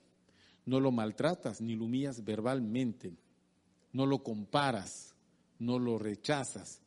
no 0.66 0.78
lo 0.78 0.92
maltratas 0.92 1.60
ni 1.60 1.74
lo 1.74 1.86
humillas 1.86 2.24
verbalmente, 2.24 3.12
no 3.92 4.06
lo 4.06 4.22
comparas, 4.22 5.16
no 5.58 5.80
lo 5.80 5.98
rechazas, 5.98 6.80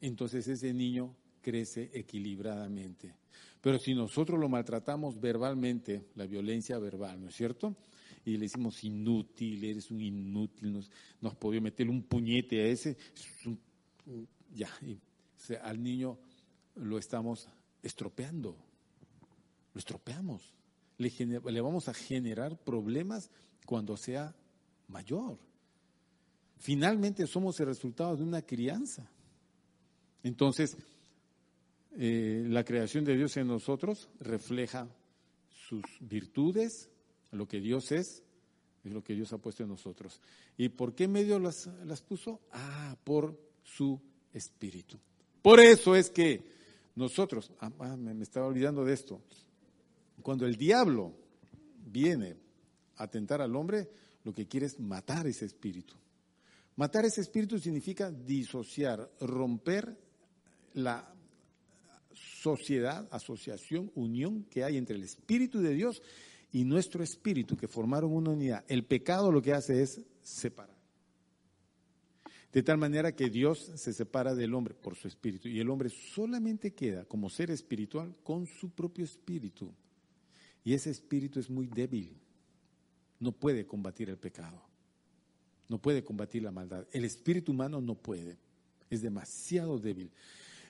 entonces 0.00 0.48
ese 0.48 0.72
niño 0.72 1.14
crece 1.42 1.90
equilibradamente. 1.92 3.16
Pero 3.60 3.78
si 3.78 3.94
nosotros 3.94 4.40
lo 4.40 4.48
maltratamos 4.48 5.20
verbalmente, 5.20 6.06
la 6.14 6.26
violencia 6.26 6.78
verbal, 6.78 7.20
¿no 7.20 7.28
es 7.28 7.34
cierto? 7.34 7.76
Y 8.24 8.32
le 8.32 8.40
decimos 8.40 8.82
inútil, 8.84 9.62
eres 9.64 9.90
un 9.90 10.00
inútil, 10.00 10.72
nos, 10.72 10.90
nos 11.20 11.34
podido 11.34 11.62
meterle 11.62 11.92
un 11.92 12.02
puñete 12.02 12.62
a 12.62 12.66
ese, 12.66 12.96
ya, 14.54 14.70
al 15.62 15.82
niño 15.82 16.18
lo 16.76 16.98
estamos 16.98 17.48
estropeando, 17.82 18.56
lo 19.74 19.78
estropeamos, 19.78 20.54
le, 20.98 21.12
le 21.18 21.60
vamos 21.60 21.88
a 21.88 21.94
generar 21.94 22.56
problemas 22.58 23.30
cuando 23.66 23.96
sea 23.96 24.34
mayor. 24.88 25.38
Finalmente 26.58 27.26
somos 27.26 27.58
el 27.60 27.66
resultado 27.66 28.16
de 28.16 28.22
una 28.22 28.42
crianza. 28.42 29.10
Entonces, 30.22 30.76
eh, 31.96 32.44
la 32.46 32.64
creación 32.64 33.04
de 33.04 33.16
Dios 33.16 33.36
en 33.36 33.48
nosotros 33.48 34.08
refleja 34.20 34.88
sus 35.48 35.82
virtudes, 36.00 36.90
lo 37.32 37.46
que 37.46 37.60
Dios 37.60 37.92
es, 37.92 38.22
es 38.84 38.92
lo 38.92 39.02
que 39.02 39.14
Dios 39.14 39.32
ha 39.32 39.38
puesto 39.38 39.62
en 39.62 39.68
nosotros. 39.68 40.20
¿Y 40.56 40.68
por 40.68 40.94
qué 40.94 41.08
medio 41.08 41.38
las, 41.38 41.68
las 41.84 42.02
puso? 42.02 42.40
Ah, 42.52 42.96
por 43.04 43.38
su 43.62 44.00
espíritu. 44.32 44.98
Por 45.42 45.60
eso 45.60 45.94
es 45.94 46.10
que 46.10 46.44
nosotros, 46.96 47.50
ah, 47.60 47.72
ah, 47.80 47.96
me 47.96 48.22
estaba 48.22 48.46
olvidando 48.46 48.84
de 48.84 48.94
esto, 48.94 49.22
cuando 50.22 50.46
el 50.46 50.56
diablo 50.56 51.14
viene 51.86 52.36
a 52.96 53.08
tentar 53.08 53.40
al 53.40 53.56
hombre, 53.56 53.88
lo 54.24 54.32
que 54.32 54.46
quiere 54.46 54.66
es 54.66 54.78
matar 54.78 55.26
ese 55.26 55.46
espíritu. 55.46 55.94
Matar 56.76 57.04
ese 57.04 57.20
espíritu 57.20 57.58
significa 57.58 58.10
disociar, 58.10 59.10
romper 59.20 59.98
la 60.74 61.14
sociedad, 62.40 63.06
asociación, 63.10 63.90
unión 63.94 64.44
que 64.44 64.64
hay 64.64 64.76
entre 64.76 64.96
el 64.96 65.02
Espíritu 65.02 65.60
de 65.60 65.74
Dios 65.74 66.02
y 66.52 66.64
nuestro 66.64 67.02
espíritu, 67.02 67.56
que 67.56 67.68
formaron 67.68 68.12
una 68.12 68.30
unidad. 68.30 68.64
El 68.66 68.84
pecado 68.84 69.30
lo 69.30 69.42
que 69.42 69.52
hace 69.52 69.82
es 69.82 70.00
separar. 70.22 70.76
De 72.52 72.62
tal 72.62 72.78
manera 72.78 73.14
que 73.14 73.30
Dios 73.30 73.70
se 73.76 73.92
separa 73.92 74.34
del 74.34 74.54
hombre 74.54 74.74
por 74.74 74.96
su 74.96 75.06
espíritu 75.06 75.48
y 75.48 75.60
el 75.60 75.70
hombre 75.70 75.88
solamente 75.88 76.72
queda 76.72 77.04
como 77.04 77.30
ser 77.30 77.50
espiritual 77.50 78.16
con 78.24 78.46
su 78.46 78.70
propio 78.70 79.04
espíritu. 79.04 79.72
Y 80.64 80.74
ese 80.74 80.90
espíritu 80.90 81.38
es 81.38 81.48
muy 81.48 81.66
débil. 81.66 82.16
No 83.20 83.32
puede 83.32 83.66
combatir 83.66 84.10
el 84.10 84.18
pecado. 84.18 84.60
No 85.68 85.80
puede 85.80 86.02
combatir 86.02 86.42
la 86.42 86.50
maldad. 86.50 86.86
El 86.90 87.04
espíritu 87.04 87.52
humano 87.52 87.80
no 87.80 87.94
puede. 87.94 88.38
Es 88.88 89.02
demasiado 89.02 89.78
débil. 89.78 90.10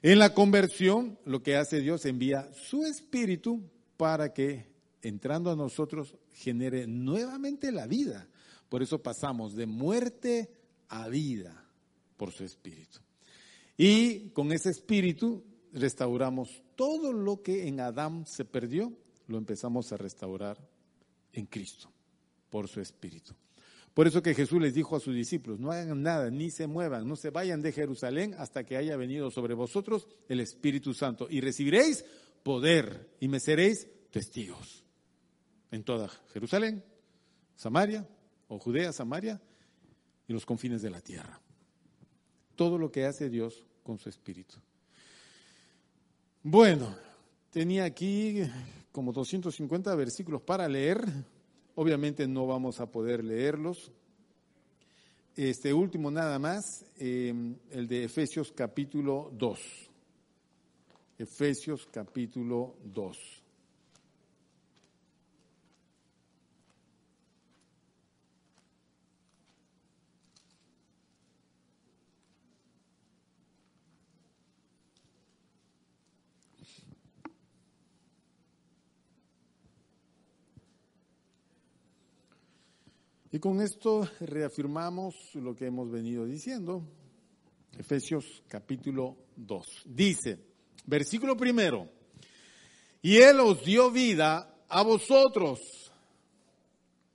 En 0.03 0.19
la 0.19 0.33
conversión, 0.33 1.19
lo 1.27 1.43
que 1.43 1.57
hace 1.57 1.81
Dios 1.81 2.07
envía 2.07 2.51
su 2.55 2.85
espíritu 2.85 3.63
para 3.99 4.33
que, 4.33 4.67
entrando 5.03 5.51
a 5.51 5.57
nosotros, 5.57 6.17
genere 6.33 6.87
nuevamente 6.87 7.71
la 7.71 7.87
vida. 7.87 8.27
Por 8.71 8.83
eso 8.83 9.03
pasamos 9.03 9.55
de 9.55 9.67
muerte 9.67 10.51
a 10.89 11.09
vida 11.09 11.67
por 12.17 12.33
su 12.33 12.45
espíritu. 12.45 12.99
Y 13.77 14.31
con 14.31 14.53
ese 14.53 14.71
espíritu 14.71 15.45
restauramos 15.73 16.63
todo 16.77 17.13
lo 17.13 17.43
que 17.43 17.69
en 17.69 17.81
Adán 17.81 18.27
se 18.27 18.45
perdió, 18.45 18.93
lo 19.27 19.37
empezamos 19.37 19.93
a 19.93 19.99
restaurar 19.99 20.59
en 21.33 21.45
Cristo 21.47 21.91
por 22.49 22.69
su 22.69 22.81
espíritu. 22.81 23.35
Por 23.95 24.07
eso 24.07 24.23
que 24.23 24.35
Jesús 24.35 24.61
les 24.61 24.75
dijo 24.75 24.97
a 24.97 25.01
sus 25.01 25.15
discípulos, 25.15 25.59
no 25.59 25.73
hagan 25.73 26.03
nada, 26.03 26.31
ni 26.31 26.51
se 26.51 26.67
muevan, 26.67 27.09
no 27.09 27.17
se 27.17 27.31
vayan 27.31 27.61
de 27.61 27.73
Jerusalén 27.73 28.35
hasta 28.39 28.65
que 28.65 28.77
haya 28.77 28.97
venido 28.97 29.31
sobre 29.31 29.55
vosotros 29.55 30.07
el 30.29 30.41
Espíritu 30.41 30.95
Santo 30.95 31.27
y 31.29 31.41
recibiréis 31.41 32.05
poder 32.43 33.11
y 33.21 33.29
me 33.29 33.41
seréis 33.41 33.89
testigos 34.11 34.85
en 35.71 35.85
toda 35.85 36.09
Jerusalén, 36.33 36.85
Samaria 37.57 38.09
o 38.49 38.59
Judea, 38.59 38.93
Samaria 38.93 39.41
y 40.29 40.33
los 40.33 40.47
confines 40.47 40.83
de 40.83 40.91
la 40.91 41.01
tierra. 41.01 41.41
Todo 42.55 42.79
lo 42.79 42.91
que 42.93 43.07
hace 43.07 43.29
Dios 43.29 43.65
con 43.83 43.99
su 43.99 44.09
Espíritu. 44.09 44.57
Bueno, 46.43 46.95
tenía 47.51 47.85
aquí 47.85 48.43
como 48.93 49.13
250 49.13 49.95
versículos 49.95 50.43
para 50.43 50.69
leer. 50.69 51.05
Obviamente 51.83 52.29
no 52.29 52.47
vamos 52.47 52.79
a 52.79 52.91
poder 52.91 53.25
leerlos. 53.25 53.91
Este 55.35 55.73
último 55.73 56.11
nada 56.11 56.39
más, 56.39 56.85
eh, 56.99 57.33
el 57.71 57.89
de 57.89 58.05
Efesios 58.05 58.53
capítulo 58.53 59.31
2. 59.33 59.59
Efesios 61.17 61.89
capítulo 61.91 62.75
2. 62.85 63.40
Y 83.33 83.39
con 83.39 83.61
esto 83.61 84.09
reafirmamos 84.21 85.15
lo 85.35 85.55
que 85.55 85.67
hemos 85.67 85.89
venido 85.89 86.27
diciendo. 86.27 86.83
Efesios 87.79 88.43
capítulo 88.49 89.17
2. 89.37 89.83
Dice, 89.87 90.39
versículo 90.87 91.37
primero, 91.37 91.89
y 93.01 93.19
Él 93.19 93.39
os 93.39 93.65
dio 93.65 93.91
vida 93.93 94.65
a 94.69 94.83
vosotros 94.83 95.93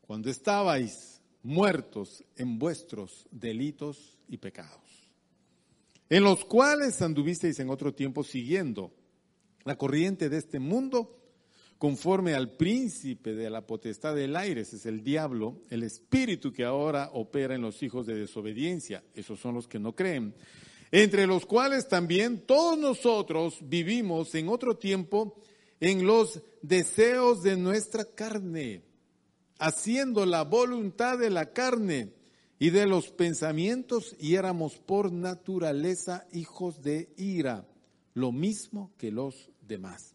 cuando 0.02 0.30
estabais 0.30 1.22
muertos 1.44 2.24
en 2.38 2.58
vuestros 2.58 3.28
delitos 3.30 4.18
y 4.30 4.38
pecados, 4.38 5.12
en 6.10 6.24
los 6.24 6.46
cuales 6.46 7.02
anduvisteis 7.02 7.60
en 7.60 7.70
otro 7.70 7.94
tiempo 7.94 8.24
siguiendo 8.24 8.94
la 9.66 9.78
corriente 9.78 10.30
de 10.30 10.38
este 10.38 10.60
mundo 10.60 11.25
conforme 11.78 12.34
al 12.34 12.52
príncipe 12.52 13.34
de 13.34 13.50
la 13.50 13.66
potestad 13.66 14.16
del 14.16 14.36
aire, 14.36 14.62
ese 14.62 14.78
es 14.78 14.86
el 14.86 15.04
diablo, 15.04 15.62
el 15.70 15.84
espíritu 15.84 16.52
que 16.52 16.64
ahora 16.64 17.10
opera 17.14 17.56
en 17.56 17.62
los 17.62 17.84
hijos 17.84 18.06
de 18.06 18.16
desobediencia, 18.16 19.04
esos 19.14 19.40
son 19.40 19.56
los 19.56 19.68
que 19.68 19.80
no 19.80 19.96
creen, 19.96 20.34
entre 20.92 21.28
los 21.28 21.46
cuales 21.46 21.88
también 21.88 22.46
todos 22.46 22.78
nosotros 22.78 23.58
vivimos 23.62 24.34
en 24.36 24.48
otro 24.50 24.78
tiempo 24.78 25.36
en 25.80 26.06
los 26.06 26.42
deseos 26.62 27.44
de 27.44 27.58
nuestra 27.58 28.06
carne, 28.06 28.82
haciendo 29.60 30.26
la 30.26 30.44
voluntad 30.44 31.18
de 31.18 31.30
la 31.30 31.52
carne 31.52 32.14
y 32.58 32.70
de 32.70 32.86
los 32.86 33.10
pensamientos 33.10 34.16
y 34.20 34.36
éramos 34.36 34.78
por 34.78 35.12
naturaleza 35.12 36.26
hijos 36.32 36.82
de 36.82 37.14
ira, 37.18 37.68
lo 38.14 38.32
mismo 38.32 38.94
que 38.98 39.12
los 39.12 39.52
demás. 39.62 40.15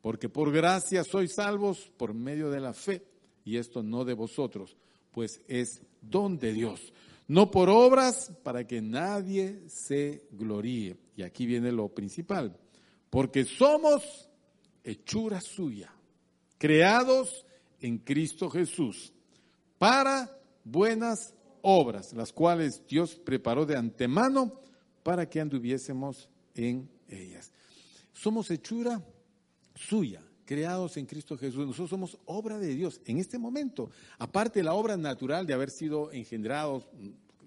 Porque 0.00 0.28
por 0.28 0.50
gracia 0.52 1.04
sois 1.04 1.34
salvos 1.34 1.90
por 1.96 2.14
medio 2.14 2.50
de 2.50 2.60
la 2.60 2.72
fe, 2.72 3.04
y 3.44 3.56
esto 3.56 3.82
no 3.82 4.04
de 4.04 4.14
vosotros, 4.14 4.76
pues 5.12 5.40
es 5.48 5.82
don 6.00 6.38
de 6.38 6.52
Dios, 6.52 6.92
no 7.28 7.50
por 7.50 7.68
obras 7.68 8.32
para 8.42 8.66
que 8.66 8.80
nadie 8.80 9.62
se 9.68 10.26
gloríe. 10.32 10.96
Y 11.16 11.22
aquí 11.22 11.46
viene 11.46 11.70
lo 11.72 11.88
principal, 11.88 12.56
porque 13.10 13.44
somos 13.44 14.28
hechura 14.84 15.40
suya, 15.40 15.92
creados 16.58 17.44
en 17.80 17.98
Cristo 17.98 18.48
Jesús, 18.48 19.12
para 19.78 20.30
buenas 20.64 21.34
obras, 21.62 22.12
las 22.14 22.32
cuales 22.32 22.82
Dios 22.88 23.16
preparó 23.16 23.66
de 23.66 23.76
antemano 23.76 24.60
para 25.02 25.28
que 25.28 25.40
anduviésemos 25.40 26.28
en 26.54 26.88
ellas. 27.08 27.52
Somos 28.12 28.50
hechura 28.50 29.02
suya, 29.88 30.22
creados 30.44 30.96
en 30.96 31.06
Cristo 31.06 31.36
Jesús. 31.36 31.66
Nosotros 31.66 31.90
somos 31.90 32.18
obra 32.26 32.58
de 32.58 32.74
Dios 32.74 33.00
en 33.06 33.18
este 33.18 33.38
momento. 33.38 33.90
Aparte 34.18 34.60
de 34.60 34.64
la 34.64 34.74
obra 34.74 34.96
natural 34.96 35.46
de 35.46 35.54
haber 35.54 35.70
sido 35.70 36.12
engendrados, 36.12 36.88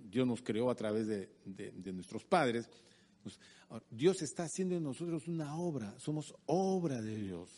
Dios 0.10 0.28
nos 0.28 0.42
creó 0.42 0.70
a 0.70 0.76
través 0.76 1.08
de, 1.08 1.30
nuestros 1.94 2.26
padres. 2.26 2.70
Dios 3.90 4.22
está 4.22 4.44
haciendo 4.44 4.76
en 4.76 4.84
nosotros 4.84 5.28
una 5.28 5.58
obra, 5.58 5.98
somos 6.00 6.36
obra 6.46 7.02
de 7.02 7.16
Dios. 7.16 7.50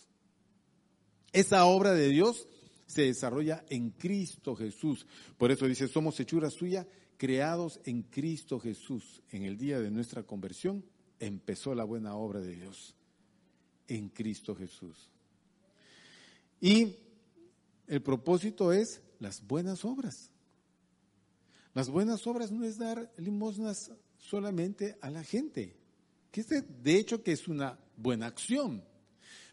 Esa 1.31 1.65
obra 1.65 1.93
de 1.93 2.09
Dios 2.09 2.47
se 2.85 3.03
desarrolla 3.03 3.65
en 3.69 3.89
Cristo 3.91 4.55
Jesús. 4.55 5.05
Por 5.37 5.51
eso 5.51 5.65
dice, 5.65 5.87
somos 5.87 6.19
hechura 6.19 6.49
suya, 6.49 6.87
creados 7.17 7.79
en 7.83 8.03
Cristo 8.03 8.59
Jesús. 8.59 9.21
En 9.31 9.43
el 9.43 9.57
día 9.57 9.79
de 9.79 9.91
nuestra 9.91 10.23
conversión 10.23 10.85
empezó 11.19 11.75
la 11.75 11.83
buena 11.83 12.15
obra 12.15 12.39
de 12.39 12.55
Dios 12.55 12.95
en 13.87 14.09
Cristo 14.09 14.55
Jesús. 14.55 15.09
Y 16.59 16.95
el 17.87 18.01
propósito 18.01 18.71
es 18.71 19.01
las 19.19 19.45
buenas 19.45 19.85
obras. 19.85 20.31
Las 21.73 21.89
buenas 21.89 22.25
obras 22.25 22.51
no 22.51 22.63
es 22.63 22.77
dar 22.77 23.11
limosnas 23.17 23.91
solamente 24.17 24.97
a 25.01 25.09
la 25.09 25.23
gente, 25.23 25.75
que 26.31 26.41
este, 26.41 26.61
de 26.61 26.97
hecho 26.97 27.21
que 27.21 27.33
es 27.33 27.47
una 27.47 27.77
buena 27.97 28.27
acción, 28.27 28.83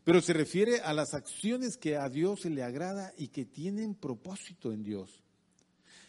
pero 0.04 0.20
se 0.20 0.32
refiere 0.32 0.80
a 0.80 0.92
las 0.92 1.14
acciones 1.14 1.76
que 1.76 1.96
a 1.96 2.08
Dios 2.08 2.40
se 2.42 2.50
le 2.50 2.62
agrada 2.62 3.12
y 3.16 3.28
que 3.28 3.44
tienen 3.44 3.94
propósito 3.94 4.72
en 4.72 4.82
Dios, 4.82 5.22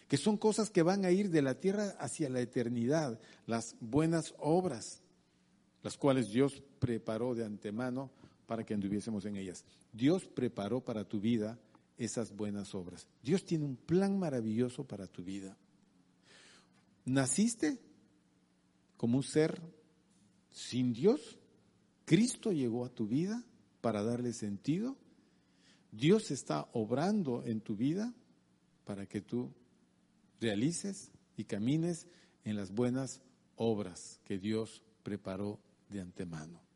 que 0.08 0.18
son 0.18 0.38
cosas 0.38 0.70
que 0.70 0.84
van 0.84 1.04
a 1.06 1.12
ir 1.12 1.30
de 1.30 1.42
la 1.42 1.60
tierra 1.60 1.96
hacia 2.00 2.30
la 2.30 2.42
eternidad, 2.42 3.20
las 3.46 3.76
buenas 3.80 4.34
obras, 4.38 5.02
las 5.82 5.98
cuales 5.98 6.30
Dios 6.30 6.62
preparó 6.84 7.34
de 7.34 7.46
antemano 7.46 8.12
para 8.46 8.66
que 8.66 8.74
anduviésemos 8.74 9.24
en 9.24 9.38
ellas. 9.38 9.64
Dios 9.94 10.26
preparó 10.26 10.82
para 10.84 11.06
tu 11.06 11.22
vida 11.22 11.58
esas 11.98 12.36
buenas 12.36 12.76
obras. 12.76 13.08
Dios 13.24 13.46
tiene 13.46 13.64
un 13.64 13.78
plan 13.78 14.20
maravilloso 14.20 14.84
para 14.84 15.08
tu 15.08 15.24
vida. 15.24 15.58
Naciste 17.06 17.80
como 18.98 19.16
un 19.16 19.24
ser 19.24 19.62
sin 20.52 20.92
Dios. 20.92 21.40
Cristo 22.04 22.52
llegó 22.52 22.84
a 22.84 22.90
tu 22.90 23.08
vida 23.08 23.46
para 23.80 24.04
darle 24.04 24.34
sentido. 24.34 24.98
Dios 25.90 26.32
está 26.32 26.68
obrando 26.74 27.46
en 27.46 27.62
tu 27.62 27.78
vida 27.78 28.14
para 28.84 29.06
que 29.06 29.22
tú 29.22 29.54
realices 30.42 31.12
y 31.38 31.46
camines 31.46 32.08
en 32.44 32.58
las 32.58 32.72
buenas 32.72 33.22
obras 33.56 34.20
que 34.26 34.38
Dios 34.38 34.84
preparó 35.02 35.62
de 35.88 36.02
antemano. 36.02 36.73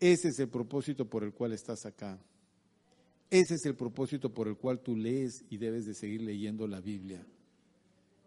Ese 0.00 0.28
es 0.28 0.38
el 0.38 0.48
propósito 0.48 1.04
por 1.08 1.24
el 1.24 1.32
cual 1.32 1.52
estás 1.52 1.86
acá. 1.86 2.18
Ese 3.30 3.54
es 3.54 3.66
el 3.66 3.74
propósito 3.74 4.32
por 4.32 4.48
el 4.48 4.56
cual 4.56 4.80
tú 4.80 4.96
lees 4.96 5.44
y 5.50 5.58
debes 5.58 5.84
de 5.86 5.94
seguir 5.94 6.22
leyendo 6.22 6.66
la 6.66 6.80
Biblia. 6.80 7.26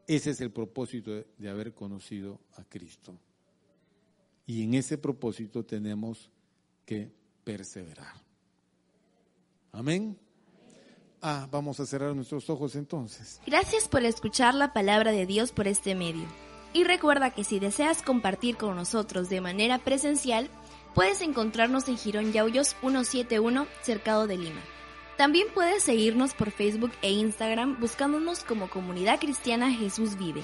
Ese 0.08 0.32
es 0.32 0.42
el 0.42 0.52
propósito 0.52 1.24
de 1.38 1.50
haber 1.50 1.74
conocido 1.74 2.40
a 2.56 2.64
Cristo. 2.64 3.18
Y 4.46 4.64
en 4.64 4.74
ese 4.74 4.98
propósito 4.98 5.64
tenemos 5.64 6.30
que 6.86 7.12
perseverar. 7.44 8.14
Amén. 9.72 10.18
Ah, 11.22 11.48
vamos 11.52 11.80
a 11.80 11.86
cerrar 11.86 12.16
nuestros 12.16 12.50
ojos 12.50 12.76
entonces. 12.76 13.40
Gracias 13.46 13.88
por 13.88 14.04
escuchar 14.04 14.56
la 14.56 14.74
palabra 14.74 15.12
de 15.12 15.26
Dios 15.26 15.52
por 15.52 15.68
este 15.68 15.96
medio. 15.96 16.26
Y 16.74 16.84
recuerda 16.84 17.32
que 17.32 17.44
si 17.44 17.60
deseas 17.60 18.02
compartir 18.02 18.58
con 18.58 18.76
nosotros 18.76 19.30
de 19.30 19.42
manera 19.42 19.80
presencial, 19.80 20.50
puedes 20.94 21.22
encontrarnos 21.22 21.88
en 21.88 21.98
Girón 21.98 22.34
Yauyos 22.34 22.76
171, 22.82 23.68
cercado 23.82 24.28
de 24.28 24.38
Lima. 24.38 24.62
También 25.18 25.48
puedes 25.54 25.84
seguirnos 25.84 26.34
por 26.34 26.52
Facebook 26.52 26.92
e 27.02 27.12
Instagram 27.12 27.80
buscándonos 27.80 28.44
como 28.44 28.70
Comunidad 28.70 29.20
Cristiana 29.20 29.72
Jesús 29.72 30.18
Vive. 30.18 30.44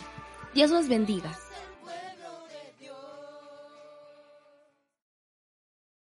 Dios 0.54 0.72
los 0.72 0.88
bendiga. 0.88 1.38